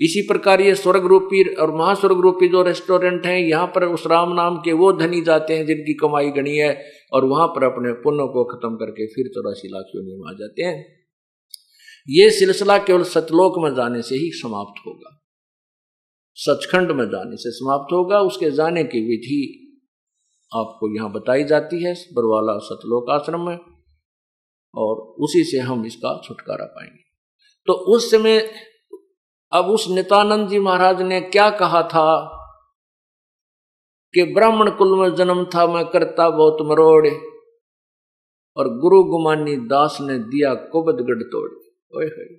इसी 0.00 0.22
प्रकार 0.22 0.60
ये 0.60 0.74
स्वर्ग 0.74 1.06
रूपी 1.06 1.54
और 1.54 1.74
महास्वर्ग 1.74 2.20
रूपी 2.20 2.48
जो 2.48 2.62
रेस्टोरेंट 2.62 3.26
हैं, 3.26 3.38
यहाँ 3.38 3.66
पर 3.66 3.84
उस 3.84 4.06
राम 4.06 4.32
नाम 4.32 4.56
के 4.56 4.72
वो 4.72 4.92
धनी 4.92 5.20
जाते 5.20 5.56
हैं 5.56 5.66
जिनकी 5.66 5.94
कमाई 5.94 6.30
गणी 6.30 6.56
है 6.56 6.84
और 7.12 7.24
वहाँ 7.24 7.48
पर 7.48 7.64
अपने 7.64 7.92
पुण्य 7.92 8.18
को 8.18 8.44
खत्म 8.44 8.76
करके 8.76 9.06
फिर 9.06 9.28
चौरासी 9.28 9.68
लाख 9.68 9.84
योनि 9.96 10.16
में 10.20 10.30
आ 10.30 10.36
जाते 10.40 10.62
हैं? 10.62 10.86
ये 12.08 12.30
सिलसिला 12.30 12.78
केवल 12.78 13.02
सतलोक 13.02 13.54
में 13.58 13.74
जाने 13.74 14.02
से 14.02 14.14
ही 14.14 14.30
समाप्त 14.30 14.82
होगा। 14.86 15.16
सचखंड 16.34 16.90
में 16.90 17.04
जाने 17.06 17.36
से 17.36 17.50
समाप्त 17.50 17.92
होगा। 17.92 18.20
उसके 18.20 18.50
जाने 18.50 18.84
की 18.84 19.00
विधि 19.00 19.66
आपको 20.52 20.96
यहाँ 20.96 21.12
बताई 21.12 21.44
जाती 21.44 21.84
है, 21.84 21.94
बरवाला 21.94 22.58
सतलोक 22.58 23.10
आश्रम 23.10 23.46
में, 23.46 23.58
और 24.74 24.96
उसी 24.96 25.44
से 25.44 25.58
हम 25.58 25.86
इसका 25.86 26.20
छुटकारा 26.24 26.64
पाएँगे। 26.64 27.02
तो 27.66 27.72
उस 27.72 28.10
समय 28.10 28.50
अब 29.52 29.66
उस 29.66 29.88
नितानंद 29.88 30.48
जी 30.48 30.58
महाराज 30.58 31.02
ने 31.02 31.20
क्या 31.20 31.50
कहा 31.50 31.82
था 31.82 32.36
कि 34.14 34.22
ब्राह्मण 34.24 34.70
कुल 34.70 34.98
में 34.98 35.14
जन्म 35.14 35.44
था, 35.44 35.66
मैं 35.66 35.84
करता 35.84 36.30
बहुत 36.30 36.56
मरोड़, 36.62 37.06
और 38.56 38.68
गुरु 38.78 39.02
गुमानी 39.04 39.56
दास 39.56 39.98
ने 40.00 40.18
दिया 40.18 40.54
कुबद 40.54 41.00
गढ़ 41.00 41.22
तोड़। 41.22 41.50
ओए 41.96 42.38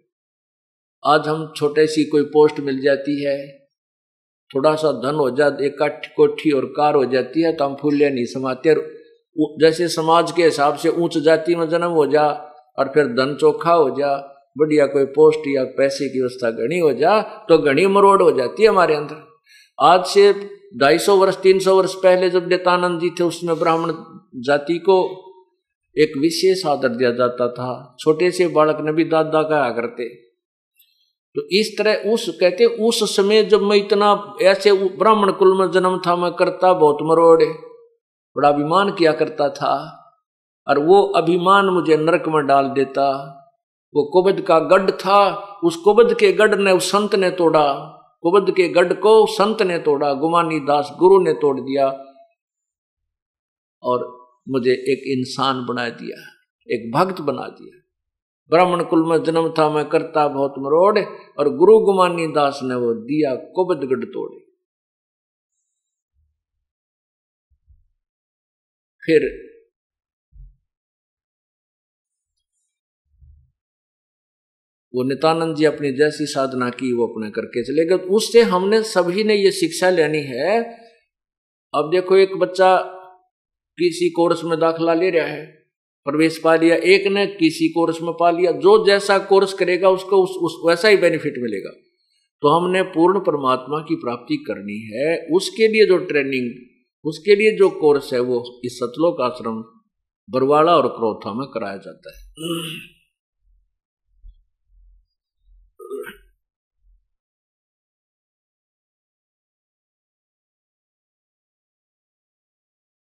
आज 1.04 1.28
हम 1.28 1.54
छोटे 1.56 1.88
सी 1.88 2.06
कोई 2.06 2.24
पोस्ट 2.24 2.60
मिल 2.60 2.82
जाती 2.82 3.24
है 3.24 3.61
थोड़ा 4.52 4.74
सा 4.76 4.91
धन 5.02 5.16
हो 5.16 5.30
जाए 5.32 5.66
एक 5.66 5.78
कोठी 6.16 6.52
और 6.52 6.66
कार 6.78 6.95
हो 6.95 7.04
जाती 7.08 7.41
है 7.41 7.56
तो 7.58 7.66
हम 7.66 7.76
फूले 7.82 8.10
नहीं 8.10 8.26
समाते। 8.28 8.74
और 8.74 9.56
जैसे 9.62 9.88
समाज 9.89 10.32
के 10.32 10.43
हिसाब 10.43 10.76
से 10.76 10.89
ऊंच 10.91 11.18
जाति 11.20 11.56
में 11.56 11.68
जन्म 11.70 11.91
हो 11.91 12.06
जा, 12.08 12.28
और 12.78 12.91
फिर 12.93 13.08
धन 13.16 13.36
चोखा 13.41 13.74
हो 13.74 13.89
जा, 13.89 14.16
बढ़िया 14.56 14.86
कोई 14.86 15.06
पोस्ट 15.12 15.47
या 15.47 15.64
पैसे 15.78 16.08
की 16.10 16.20
व्यवस्था 16.20 16.49
घनी 16.52 16.80
हो 16.80 16.91
जा 16.93 17.22
तो 17.49 17.58
घनी 17.58 17.86
मरोड़ 17.88 18.22
हो 18.22 18.32
जाती 18.32 18.64
है 18.64 18.70
हमारे 18.70 18.95
अंदर। 18.95 19.28
आज 19.80 20.06
से 20.06 20.32
ढाई 20.82 20.97
सौ 20.99 21.16
वर्ष, 21.18 21.38
तीन 21.38 21.60
सौ 21.60 21.76
वर्ष 21.76 21.93
पहले 21.93 22.30
जब 22.30 22.47
देतानंद 22.47 22.99
जी 23.02 23.10
थे 23.10 23.24
उसमें 23.24 23.58
ब्राह्मण 23.60 23.93
जाति 24.41 24.78
को 24.80 24.97
एक 25.95 26.18
विशेष 26.18 26.66
आदर 26.66 26.89
दिया 26.89 27.12
जाता 27.12 27.47
था। 27.52 27.95
छोटे 27.99 28.32
से 28.32 28.47
बालक 28.49 28.78
ने 28.82 28.91
भी 28.93 29.04
दादा 29.06 29.41
कहा 29.43 29.70
करते। 29.72 30.10
तो 31.36 31.42
इस 31.52 31.76
तरह 31.78 32.12
उस, 32.12 32.30
कहते 32.30 32.66
उस 32.66 33.16
समय 33.16 33.44
जब 33.44 33.62
मैं 33.62 33.78
इतना 33.78 34.36
ऐसे 34.42 34.74
ब्राह्मण 34.74 35.32
कुल 35.32 35.60
में 35.60 35.72
जन्म 35.72 36.02
था, 36.08 36.16
मैं 36.16 36.32
करता 36.32 36.74
बहुत 36.74 36.98
मरोड़े, 37.02 37.46
बड़ा 38.36 38.50
अभिमान 38.50 38.92
किया 38.92 39.12
करता 39.12 39.50
था, 39.50 39.98
और 40.68 40.80
वो 40.80 41.02
अभिमान 41.02 41.66
मुझे 41.66 41.98
नरक 41.98 42.24
में 42.28 42.48
डाल 42.48 42.70
देता। 42.70 43.38
वो 43.96 44.04
कुबद 44.04 44.42
का 44.42 44.60
गढ़ 44.60 44.92
था, 44.92 45.34
उस 45.64 45.76
कुबद 45.76 46.14
के 46.20 46.32
गढ़ 46.32 46.56
ने 46.56 46.72
उस 46.72 46.92
संत 46.92 47.16
ने 47.16 47.30
तोड़ा, 47.32 47.74
कुबद 48.24 48.52
के 48.52 48.68
गढ़ 48.68 48.94
को 48.94 49.26
संत 49.26 49.62
ने 49.62 49.78
तोड़ा, 49.78 50.14
गुमानी 50.14 50.60
दास 50.60 50.92
गुरु 51.00 51.20
ने 51.24 51.34
तोड़ 51.34 51.60
दिया, 51.60 51.88
और 53.84 54.06
मुझे 54.50 54.72
एक 54.72 55.18
इंसान 55.18 55.66
बना 55.66 55.90
दिया, 55.90 56.22
एक 56.70 56.92
भक्त 56.96 57.22
बना 57.22 57.48
दिया। 57.48 57.81
ब्राह्मण 58.52 58.84
कुल 58.84 59.10
में 59.10 59.24
जन्म 59.24 59.54
था, 59.58 59.70
मैं 59.70 59.89
करता 59.89 60.28
बहुत 60.28 60.54
मरोड़, 60.58 60.99
और 61.39 61.49
गुरु 61.56 61.80
गुमानी 61.80 62.28
दास 62.28 62.60
ने 62.64 62.76
वो 62.76 62.93
दिया 62.93 63.36
कुबद 63.36 63.84
गढ़ 63.84 64.06
तोड़े। 64.06 64.39
फिर 69.06 69.52
वो 74.95 75.04
नित्यानंद 75.04 75.56
जी 75.56 75.66
अपनी 75.66 75.91
जैसी 75.91 76.26
साधना 76.26 76.70
की, 76.70 76.93
वो 76.93 77.08
अपने 77.08 77.32
करके 77.32 77.64
चले 77.64 77.86
गए। 77.86 77.95
उससे 77.95 78.41
हमने 78.41 78.84
सभी 78.84 79.24
ने 79.24 79.36
ये 79.36 79.52
शिक्षा 79.52 79.89
लेनी 79.89 80.22
है। 80.22 80.64
अब 81.76 81.91
देखो, 81.93 82.18
एक 82.18 82.36
बच्चा 82.36 82.78
किसी 83.78 84.10
कोर्स 84.10 84.43
में 84.43 84.60
दाखला 84.60 84.93
ले 84.93 85.10
रहा 85.10 85.28
है। 85.28 85.61
प्रवेश 86.06 86.38
पा 86.38 86.56
लिया 86.56 86.76
एक 86.76 87.08
ने 87.08 87.26
किसी 87.28 87.68
कोर्स 87.70 88.02
में 88.02 88.12
पा 88.20 88.32
लिया 88.32 88.52
जो 88.52 88.86
जैसा 88.86 89.18
कोर्स 89.18 89.54
करेगा 89.54 89.89
उसको 89.89 90.24
उस, 90.24 90.30
उस 90.30 90.62
वैसा 90.68 90.88
ही 90.88 90.97
बेनिफिट 90.97 91.34
मिलेगा। 91.38 91.72
तो 92.43 92.47
हमने 92.47 92.82
पूर्ण 92.82 93.20
परमात्मा 93.20 93.80
की 93.80 93.95
प्राप्ति 93.95 94.38
करनी 94.47 94.78
है 94.88 95.28
उसके 95.32 95.68
लिए 95.68 95.86
जो 95.86 95.97
ट्रेनिंग 95.97 96.49
उसके 97.06 97.36
लिए 97.36 97.58
जो 97.58 97.70
कोर्स 97.70 98.14
है 98.14 98.20
वो 98.20 98.62
इस 98.66 98.80
सतलोक 98.80 99.22
आश्रम 99.22 99.62
बरवाड़ा 100.30 100.76
और 100.76 100.88
क्रोथा 100.88 101.34
में 101.34 101.47
कराया 101.47 101.78
जाता 101.78 102.18
है। 102.18 102.24